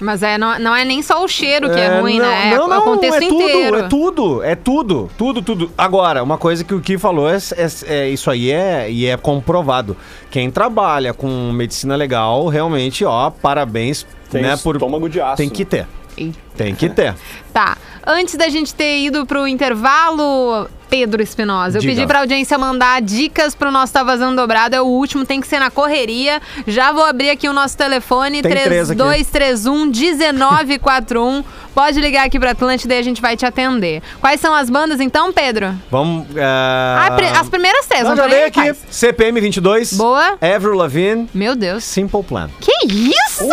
Mas 0.00 0.22
é, 0.24 0.36
não, 0.36 0.58
não 0.58 0.74
é 0.74 0.84
nem 0.84 1.00
só 1.02 1.24
o 1.24 1.28
cheiro 1.28 1.70
que 1.70 1.78
é, 1.78 2.00
ruim, 2.00 2.18
não, 2.18 2.26
né? 2.26 2.50
Não, 2.56 2.64
é 2.66 2.68
não, 2.68 2.78
o 2.78 2.82
contexto 2.82 3.22
é 3.22 3.28
tudo, 3.28 3.42
inteiro. 3.42 3.76
é 3.76 3.82
tudo, 3.88 4.42
é 4.42 4.54
tudo, 4.56 5.10
tudo, 5.16 5.40
tudo. 5.40 5.70
Agora, 5.78 6.22
uma 6.22 6.36
coisa 6.36 6.64
que 6.64 6.74
o 6.74 6.80
Ki 6.80 6.98
falou 6.98 7.30
é, 7.30 7.36
é- 7.36 7.94
é- 7.94 8.08
isso 8.10 8.28
aí 8.28 8.50
é 8.50 8.90
e 8.90 9.06
é 9.06 9.16
comprovado. 9.16 9.96
Quem 10.30 10.50
trabalha 10.50 11.14
com 11.14 11.28
medicina 11.52 11.94
legal, 11.94 12.48
realmente, 12.48 13.04
ó, 13.04 13.30
parabéns, 13.30 14.04
Tem 14.30 14.42
né? 14.42 14.56
Por 14.56 14.74
estômago 14.74 15.08
de 15.08 15.20
aço. 15.20 15.36
tem 15.36 15.48
que 15.48 15.64
ter, 15.64 15.86
Eita. 16.18 16.38
tem 16.56 16.74
que 16.74 16.88
ter. 16.90 17.14
Tá. 17.52 17.78
Antes 18.06 18.34
da 18.36 18.48
gente 18.48 18.74
ter 18.74 18.98
ido 19.00 19.24
pro 19.24 19.48
intervalo, 19.48 20.68
Pedro 20.90 21.22
Espinosa, 21.22 21.78
eu 21.78 21.80
Diga. 21.80 21.94
pedi 21.94 22.06
pra 22.06 22.20
audiência 22.20 22.58
mandar 22.58 23.00
dicas 23.00 23.54
pro 23.54 23.70
nosso 23.70 23.92
Tá 23.92 24.02
Vazando 24.04 24.36
Dobrado. 24.36 24.76
É 24.76 24.80
o 24.80 24.84
último, 24.84 25.24
tem 25.24 25.40
que 25.40 25.46
ser 25.46 25.58
na 25.58 25.70
correria. 25.70 26.40
Já 26.66 26.92
vou 26.92 27.04
abrir 27.04 27.30
aqui 27.30 27.48
o 27.48 27.52
nosso 27.52 27.76
telefone: 27.76 28.42
Tem 28.42 28.50
três 28.52 28.90
aqui. 28.90 29.00
3231-1941. 29.00 31.44
Pode 31.74 32.00
ligar 32.00 32.24
aqui 32.26 32.38
pra 32.38 32.52
Atlântida 32.52 32.94
e 32.94 32.98
a 32.98 33.02
gente 33.02 33.20
vai 33.20 33.36
te 33.36 33.44
atender. 33.44 34.00
Quais 34.20 34.40
são 34.40 34.54
as 34.54 34.70
bandas 34.70 35.00
então, 35.00 35.32
Pedro? 35.32 35.74
Vamos. 35.90 36.24
é, 36.36 36.44
Ah, 36.44 37.10
pri- 37.16 37.26
as 37.26 37.48
primeiras 37.48 37.86
três, 37.86 38.04
Não, 38.04 38.10
não, 38.10 38.16
já 38.16 38.28
nem 38.28 38.44
aqui. 38.44 38.60
quais. 38.60 38.76
CPM 38.90 39.40
22. 39.40 39.92
Boa. 39.94 40.36
Avril 40.40 40.74
Lavigne. 40.74 41.28
Meu 41.34 41.56
Deus. 41.56 41.82
Simple 41.82 42.22
Plan. 42.22 42.48
Que 42.60 42.86
isso? 42.86 43.48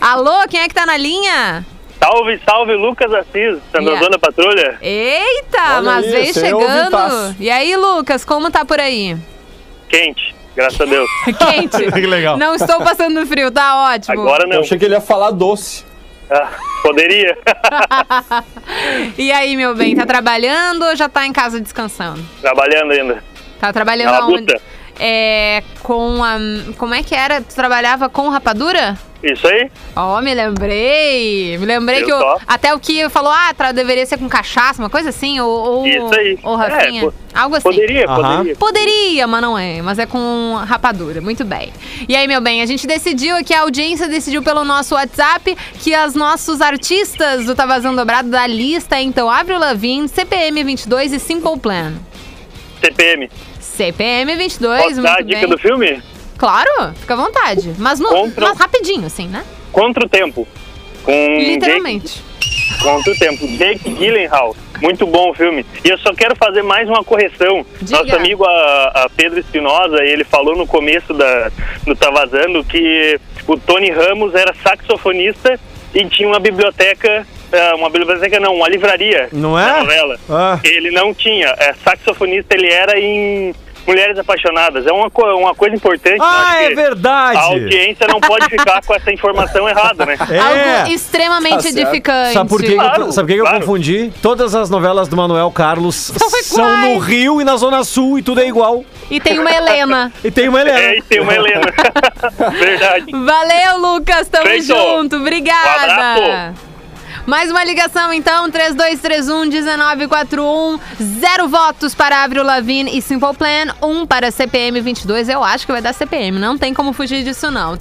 Alô, 0.00 0.46
quem 0.50 0.60
é 0.60 0.68
que 0.68 0.74
tá 0.74 0.84
na 0.84 0.98
linha? 0.98 1.64
Salve, 1.98 2.40
salve, 2.48 2.74
Lucas 2.74 3.12
Assis, 3.12 3.58
tá 3.72 3.80
Yeah. 3.80 4.18
patrulha? 4.18 4.78
Eita, 4.80 5.78
Olha 5.78 5.82
mas 5.82 6.04
aí, 6.14 6.30
o 6.30 6.34
chegando. 6.34 7.36
E 7.40 7.50
aí, 7.50 7.76
Lucas, 7.76 8.24
como 8.24 8.50
tá 8.50 8.64
por 8.64 8.78
aí? 8.78 9.16
Quente, 9.88 10.34
graças 10.54 10.80
a 10.80 10.84
Deus. 10.84 11.08
Quente. 11.38 11.90
Que 11.92 12.06
legal. 12.06 12.36
Não 12.36 12.54
estou 12.54 12.78
passando 12.80 13.24
frio, 13.26 13.50
tá 13.50 13.92
ótimo. 13.94 14.20
Agora 14.20 14.44
Eu 14.44 14.48
não. 14.48 14.60
achei 14.60 14.78
que 14.78 14.84
ele 14.84 14.94
ia 14.94 15.00
falar 15.00 15.30
doce. 15.30 15.84
Ah, 16.30 16.48
poderia. 16.82 17.36
E 19.16 19.30
aí, 19.32 19.56
meu 19.56 19.74
bem, 19.74 19.94
tá 19.94 20.04
trabalhando 20.04 20.84
ou 20.84 20.96
já 20.96 21.08
tá 21.08 21.24
em 21.26 21.32
casa 21.32 21.60
descansando? 21.60 22.20
Trabalhando 22.40 22.90
ainda. 22.92 23.22
Tá 23.60 23.72
trabalhando 23.72 24.10
Na 24.10 24.18
aonde? 24.18 24.52
labuta. 24.52 24.60
É, 24.98 25.62
com 25.82 26.22
a. 26.22 26.36
Como 26.78 26.94
é 26.94 27.02
que 27.02 27.14
era? 27.14 27.40
Tu 27.40 27.54
trabalhava 27.54 28.08
com 28.08 28.28
rapadura? 28.28 28.96
Isso 29.22 29.46
aí? 29.48 29.70
Ó, 29.96 30.20
me 30.20 30.32
lembrei. 30.34 31.56
Me 31.58 31.64
lembrei 31.66 31.98
Viu 31.98 32.06
que 32.06 32.12
o- 32.12 32.18
só? 32.18 32.38
até 32.46 32.72
o 32.74 32.78
que 32.78 33.08
falou, 33.08 33.32
ah, 33.32 33.52
tra- 33.56 33.72
deveria 33.72 34.04
ser 34.06 34.18
com 34.18 34.28
cachaça, 34.28 34.80
uma 34.80 34.90
coisa 34.90 35.08
assim, 35.08 35.40
ou, 35.40 35.48
ou, 35.50 35.86
Isso 35.86 36.14
aí. 36.14 36.38
ou 36.44 36.54
Rafinha. 36.54 37.06
É, 37.06 37.38
Algo 37.38 37.56
assim. 37.56 37.64
Poderia, 37.70 38.06
poderia. 38.06 38.56
Poderia, 38.56 39.26
mas 39.26 39.42
não 39.42 39.58
é. 39.58 39.82
Mas 39.82 39.98
é 39.98 40.06
com 40.06 40.54
rapadura. 40.66 41.20
Muito 41.20 41.44
bem. 41.44 41.72
E 42.08 42.14
aí, 42.14 42.28
meu 42.28 42.40
bem, 42.40 42.62
a 42.62 42.66
gente 42.66 42.86
decidiu 42.86 43.36
aqui, 43.36 43.52
a 43.52 43.62
audiência 43.62 44.06
decidiu 44.06 44.42
pelo 44.42 44.64
nosso 44.64 44.94
WhatsApp 44.94 45.56
que 45.80 45.96
os 45.96 46.14
nossos 46.14 46.60
artistas 46.60 47.46
do 47.46 47.54
Tá 47.54 47.66
Vazando 47.66 47.96
Dobrado 47.96 48.28
da 48.28 48.46
lista 48.46 48.96
é, 48.96 49.02
então, 49.02 49.28
Avril 49.30 49.58
Lavigne, 49.58 50.08
CPM 50.08 50.62
22 50.62 51.12
e 51.12 51.18
Simple 51.18 51.58
Plan. 51.58 51.94
CPM. 52.80 53.28
CPM 53.76 54.34
22, 54.36 54.82
Posso 54.82 55.02
dar 55.02 55.18
a 55.18 55.22
dica 55.22 55.40
bem. 55.40 55.48
do 55.48 55.58
filme? 55.58 56.02
Claro, 56.38 56.68
fica 56.96 57.14
à 57.14 57.16
vontade. 57.16 57.74
Mas, 57.78 58.00
no, 58.00 58.08
Contra- 58.08 58.48
mas 58.48 58.58
rapidinho, 58.58 59.06
assim, 59.06 59.26
né? 59.28 59.44
Contra 59.72 60.04
o 60.04 60.08
Tempo. 60.08 60.46
Com 61.04 61.36
Literalmente. 61.38 62.22
Jake- 62.40 62.82
Contra 62.82 63.12
o 63.12 63.16
Tempo. 63.16 63.46
Jake 63.56 63.90
Gyllenhaal. 63.94 64.56
Muito 64.82 65.06
bom 65.06 65.30
o 65.30 65.34
filme. 65.34 65.64
E 65.84 65.88
eu 65.88 65.96
só 65.98 66.12
quero 66.12 66.36
fazer 66.36 66.62
mais 66.62 66.88
uma 66.88 67.02
correção. 67.02 67.64
Diga. 67.80 68.02
Nosso 68.02 68.16
amigo 68.16 68.44
a, 68.44 69.04
a 69.04 69.08
Pedro 69.16 69.38
Espinosa, 69.40 70.02
ele 70.04 70.24
falou 70.24 70.54
no 70.56 70.66
começo 70.66 71.14
da, 71.14 71.50
do 71.86 71.94
Tá 71.96 72.10
Vazando 72.10 72.62
que 72.64 73.18
o 73.46 73.56
Tony 73.56 73.90
Ramos 73.90 74.34
era 74.34 74.52
saxofonista 74.62 75.58
e 75.94 76.04
tinha 76.06 76.28
uma 76.28 76.38
biblioteca, 76.40 77.26
eh, 77.52 77.74
uma 77.74 77.88
biblioteca 77.88 78.38
não, 78.38 78.54
uma 78.56 78.68
livraria 78.68 79.28
Não 79.32 79.58
é? 79.58 79.64
na 79.64 79.78
novela. 79.80 80.18
Ah. 80.28 80.60
Ele 80.62 80.90
não 80.90 81.14
tinha. 81.14 81.54
É, 81.58 81.72
saxofonista 81.82 82.54
ele 82.54 82.68
era 82.70 82.98
em 83.00 83.54
Mulheres 83.86 84.18
Apaixonadas. 84.18 84.86
É 84.86 84.92
uma, 84.92 85.08
uma 85.34 85.54
coisa 85.54 85.74
importante. 85.76 86.18
eu 86.18 86.24
Ah, 86.24 86.62
é 86.62 86.74
verdade. 86.74 87.38
A 87.38 87.42
audiência 87.42 88.06
não 88.08 88.20
pode 88.20 88.46
ficar 88.46 88.82
com 88.84 88.94
essa 88.94 89.12
informação 89.12 89.68
errada, 89.68 90.04
né? 90.04 90.16
É. 90.30 90.38
Algo 90.80 90.92
extremamente 90.92 91.62
Tá 91.62 91.68
edificante. 91.68 92.32
Sabe 92.32 92.48
por 92.48 92.60
que, 92.60 92.66
que 92.66 92.72
eu- 92.72 92.76
Claro, 92.78 93.12
sabe 93.12 93.26
por 93.26 93.26
que 93.28 93.34
que 93.34 93.40
eu 93.40 93.44
claro. 93.44 93.60
confundi? 93.60 94.12
Todas 94.20 94.54
as 94.54 94.68
novelas 94.70 95.08
do 95.08 95.16
Manuel 95.16 95.50
Carlos 95.50 96.12
são 96.42 96.76
no. 96.76 96.98
Rio 96.98 97.40
e 97.40 97.44
na 97.44 97.56
Zona 97.56 97.84
Sul 97.84 98.18
e 98.18 98.22
tudo 98.22 98.40
é 98.40 98.48
igual. 98.48 98.84
E 99.10 99.20
tem 99.20 99.38
uma 99.38 99.50
Helena. 99.52 100.12
E 100.24 100.30
tem 100.30 100.48
uma 100.48 100.60
Helena. 100.60 100.78
É, 100.80 100.98
e 100.98 101.02
tem 101.02 101.20
uma 101.20 101.34
Helena. 101.34 101.72
Verdade. 102.58 103.06
Valeu, 103.12 103.78
Lucas. 103.78 104.28
Tamo 104.28 104.46
Feito. 104.46 104.64
junto. 104.66 105.16
Um 105.16 105.20
Obrigada. 105.20 105.82
abraço. 105.84 106.65
Mais 107.26 107.50
uma 107.50 107.64
ligação, 107.64 108.12
então, 108.12 108.48
3231-1941. 108.52 110.78
Zero 111.20 111.48
votos 111.48 111.92
para 111.92 112.22
Avril 112.22 112.44
Lavigne 112.44 112.96
e 112.96 113.02
Simple 113.02 113.34
Plan. 113.34 113.74
Um 113.82 114.06
para 114.06 114.30
CPM 114.30 114.80
22. 114.80 115.28
Eu 115.28 115.42
acho 115.42 115.66
que 115.66 115.72
vai 115.72 115.82
dar 115.82 115.92
CPM. 115.92 116.38
Não 116.38 116.56
tem 116.56 116.72
como 116.72 116.92
fugir 116.92 117.24
disso, 117.24 117.50
não. 117.50 117.76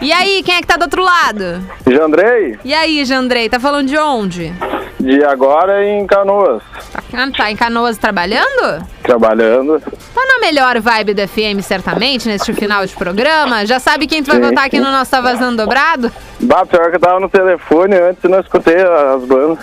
E 0.00 0.12
aí, 0.12 0.42
quem 0.42 0.54
é 0.56 0.60
que 0.60 0.66
tá 0.66 0.76
do 0.76 0.84
outro 0.84 1.02
lado? 1.02 1.62
Jandrei, 1.86 2.58
E 2.64 2.72
aí, 2.72 3.04
Jandrei, 3.04 3.48
tá 3.48 3.60
falando 3.60 3.86
de 3.88 3.98
onde? 3.98 4.52
de 4.98 5.24
agora 5.24 5.82
em 5.84 6.06
Canoas, 6.06 6.62
Tá, 6.92 7.02
tá 7.36 7.50
em 7.50 7.56
Canoas 7.56 7.96
trabalhando? 7.98 8.84
trabalhando. 9.02 9.80
Tá 9.80 10.20
na 10.26 10.38
melhor 10.40 10.78
vibe 10.78 11.14
do 11.14 11.26
FM, 11.26 11.60
certamente, 11.62 12.28
neste 12.28 12.52
final 12.52 12.84
de 12.86 12.94
programa. 12.94 13.64
Já 13.66 13.78
sabe 13.80 14.06
quem 14.06 14.22
tu 14.22 14.26
vai 14.30 14.36
Sim, 14.36 14.42
votar 14.48 14.66
aqui 14.66 14.78
no 14.78 14.90
nosso 14.90 15.10
Tá 15.10 15.20
Vazando 15.20 15.56
Dobrado? 15.56 16.12
Bah, 16.40 16.64
pior 16.66 16.90
que 16.90 16.96
eu 16.96 17.00
tava 17.00 17.18
no 17.18 17.28
telefone 17.28 17.96
antes 17.96 18.22
e 18.22 18.28
não 18.28 18.40
escutei 18.40 18.76
as 18.76 19.22
bandas. 19.24 19.58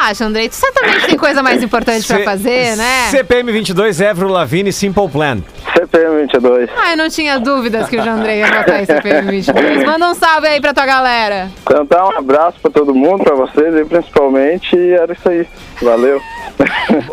Ah, 0.00 0.12
Jandrei, 0.14 0.48
tu 0.48 0.54
certamente 0.54 1.06
tem 1.06 1.16
coisa 1.16 1.42
mais 1.42 1.62
importante 1.62 2.06
pra 2.06 2.18
C- 2.18 2.24
fazer, 2.24 2.76
né? 2.76 3.08
CPM 3.10 3.50
22, 3.52 4.00
Évro 4.00 4.28
Lavigne, 4.28 4.72
Simple 4.72 5.08
Plan. 5.08 5.38
CPM 5.76 6.20
22. 6.22 6.70
Ah, 6.76 6.92
eu 6.92 6.96
não 6.96 7.08
tinha 7.08 7.38
dúvidas 7.38 7.88
que 7.88 7.96
o 7.96 8.02
Jandrei 8.02 8.38
ia 8.38 8.46
votar 8.46 8.82
em 8.82 8.86
CPM 8.86 9.30
22. 9.30 9.84
Manda 9.84 10.08
um 10.10 10.14
salve 10.14 10.46
aí 10.46 10.60
pra 10.60 10.72
tua 10.72 10.86
galera. 10.86 11.50
Então 11.62 11.84
tá, 11.86 12.06
um 12.08 12.18
abraço 12.18 12.58
pra 12.62 12.70
todo 12.70 12.94
mundo, 12.94 13.24
pra 13.24 13.34
vocês 13.34 13.74
aí 13.74 13.84
principalmente, 13.84 14.76
e 14.76 14.92
era 14.92 15.12
isso 15.12 15.28
aí. 15.28 15.46
Valeu. 15.82 16.20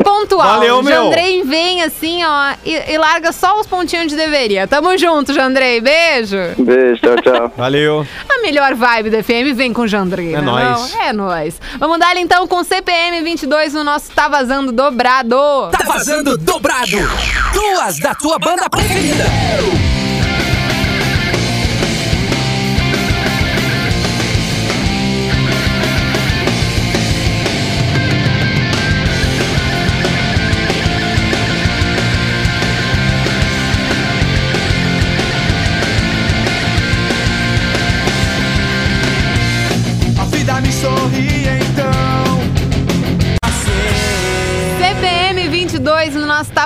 Pontual. 0.02 0.48
Valeu, 0.58 0.82
meu. 0.82 1.04
Jandrei 1.04 1.44
vem 1.44 1.82
assim, 1.82 2.24
ó, 2.24 2.52
e, 2.64 2.74
e 2.92 2.98
larga 2.98 3.30
só 3.30 3.60
os 3.60 3.66
pontinhos 3.66 4.08
de 4.08 4.16
deveria. 4.16 4.66
Tamo 4.66 4.96
junto, 4.98 5.32
Jandrei. 5.32 5.80
Beijo. 5.80 6.36
Beijo, 6.58 7.00
tchau, 7.00 7.16
tchau. 7.22 7.52
Valeu. 7.56 8.04
A 8.28 8.40
melhor 8.42 8.74
vibe 8.74 9.10
do 9.10 9.22
FM 9.22 9.54
vem 9.54 9.72
com 9.72 9.86
Jandrei, 9.86 10.34
É 10.34 10.38
né, 10.38 10.42
nóis. 10.42 10.92
não? 10.94 11.02
É 11.02 11.12
nóis. 11.12 11.60
Vamos 11.78 11.98
dar 11.98 12.16
então 12.16 12.46
com 12.48 12.64
CPM 12.64 13.22
22 13.22 13.72
no 13.72 13.84
nosso 13.84 14.10
Tá 14.12 14.26
Vazando 14.28 14.72
Dobrado. 14.72 15.36
Tá 15.70 15.84
vazando 15.86 16.36
dobrado. 16.36 16.96
Duas 17.52 17.98
da 18.00 18.14
tua 18.14 18.38
banda 18.38 18.68
preferida. 18.68 19.24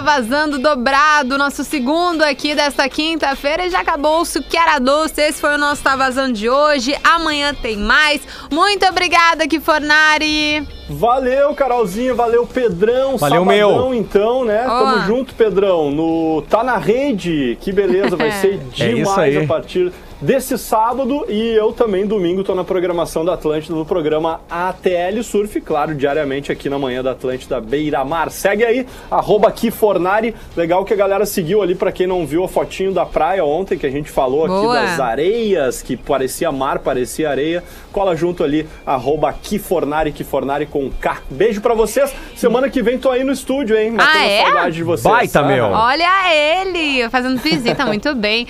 Tá 0.01 0.17
Vazando 0.17 0.59
Dobrado, 0.59 1.37
nosso 1.37 1.63
segundo 1.63 2.23
aqui 2.23 2.55
desta 2.55 2.89
quinta-feira. 2.89 3.69
Já 3.69 3.81
acabou-se 3.81 4.39
o 4.39 4.43
que 4.43 4.57
era 4.57 4.79
doce. 4.79 5.21
Esse 5.21 5.39
foi 5.39 5.55
o 5.55 5.59
nosso 5.59 5.83
Tá 5.83 5.95
Vazando 5.95 6.33
de 6.33 6.49
hoje. 6.49 6.97
Amanhã 7.05 7.53
tem 7.53 7.77
mais. 7.77 8.23
Muito 8.51 8.87
obrigada, 8.87 9.47
Kifornari. 9.47 10.67
Valeu, 10.89 11.55
Carolzinha, 11.55 12.15
valeu, 12.15 12.47
Pedrão. 12.47 13.19
Valeu, 13.19 13.45
Sabadão, 13.45 13.45
meu. 13.91 13.95
então, 13.95 14.43
né? 14.43 14.65
Tamo 14.65 15.03
junto, 15.07 15.35
Pedrão. 15.35 15.91
No 15.91 16.43
Tá 16.49 16.65
na 16.65 16.79
Rede. 16.79 17.59
Que 17.61 17.71
beleza, 17.71 18.17
vai 18.17 18.33
ser 18.41 18.55
É 18.55 18.55
isso 18.55 18.95
demais 18.97 19.37
aí. 19.37 19.45
a 19.45 19.47
partir 19.47 19.93
desse 20.21 20.57
sábado. 20.59 21.25
E 21.29 21.51
eu 21.55 21.73
também, 21.73 22.07
domingo, 22.07 22.45
tô 22.45 22.55
na 22.55 22.65
programação 22.65 23.25
da 23.25 23.35
Atlântida, 23.35 23.75
no 23.75 23.85
programa 23.85 24.41
ATL 24.51 25.23
Surf, 25.23 25.61
claro, 25.61 25.95
diariamente 25.95 26.53
aqui 26.53 26.69
na 26.69 26.79
manhã 26.79 27.03
da 27.03 27.13
Atlântida 27.13 27.61
Beira 27.61 28.05
Mar. 28.05 28.31
Segue 28.31 28.65
aí, 28.65 28.87
arroba 29.11 29.51
Kifornari. 29.51 30.35
Legal 30.57 30.85
que 30.85 30.93
a 30.93 30.97
galera 30.97 31.25
seguiu 31.27 31.63
ali, 31.63 31.75
pra 31.75 31.91
quem 31.93 32.07
não 32.07 32.27
viu 32.27 32.45
a 32.45 32.49
fotinho 32.49 32.93
da 32.93 33.07
praia 33.07 33.45
ontem, 33.45 33.79
que 33.79 33.87
a 33.87 33.91
gente 33.91 34.11
falou 34.11 34.45
aqui 34.45 34.55
Boa. 34.55 34.75
das 34.81 35.01
areias, 35.01 35.83
que 35.83 35.97
parecia 35.97 36.51
mar, 36.53 36.79
parecia 36.81 37.31
areia. 37.31 37.63
Cola 37.93 38.15
junto 38.15 38.45
ali, 38.45 38.69
arroba 38.87 39.33
Kifornari, 39.33 40.13
Kifornari 40.13 40.67
com 40.67 40.91
K. 40.91 41.19
Beijo 41.31 41.61
pra 41.61 41.75
vocês. 41.75 42.13
Semana 42.37 42.69
que 42.69 42.83
vem 42.83 42.99
tô 42.99 43.11
aí 43.11 43.25
no 43.25 43.33
estúdio, 43.33 43.77
hein? 43.77 43.91
Matando 43.93 44.19
Ah, 44.19 44.25
é? 44.27 44.41
a 44.41 44.45
saudade 44.45 44.77
de 44.77 44.85
vocês. 44.85 45.13
Baita, 45.13 45.43
meu. 45.43 45.67
Aham. 45.67 45.85
Olha 45.87 46.33
ele 46.35 47.09
fazendo 47.11 47.39
visita, 47.41 47.85
muito 47.87 48.15
bem. 48.15 48.47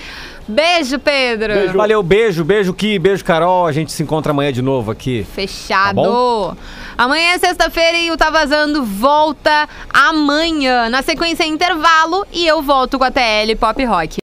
Beijo, 0.51 0.99
Pedro. 0.99 1.55
Beijo. 1.55 1.77
Valeu, 1.77 2.03
beijo, 2.03 2.45
beijo, 2.45 2.75
Ki, 2.75 2.99
beijo, 2.99 3.25
Carol. 3.25 3.67
A 3.67 3.73
gente 3.73 3.93
se 3.93 4.03
encontra 4.03 4.33
amanhã 4.33 4.53
de 4.53 4.61
novo 4.61 4.91
aqui. 4.91 5.25
Fechado. 5.35 6.03
Tá 6.03 7.05
amanhã 7.05 7.33
é 7.33 7.39
sexta-feira 7.39 7.97
e 7.99 8.11
o 8.11 8.17
Tá 8.17 8.31
Vazando 8.31 8.85
volta 8.85 9.69
amanhã. 9.93 10.91
Na 10.91 11.03
sequência, 11.03 11.45
intervalo 11.47 12.27
e 12.33 12.47
eu 12.47 12.61
volto 12.61 12.99
com 12.99 13.05
a 13.05 13.11
TL 13.11 13.57
Pop 13.59 13.83
Rock. 13.85 14.19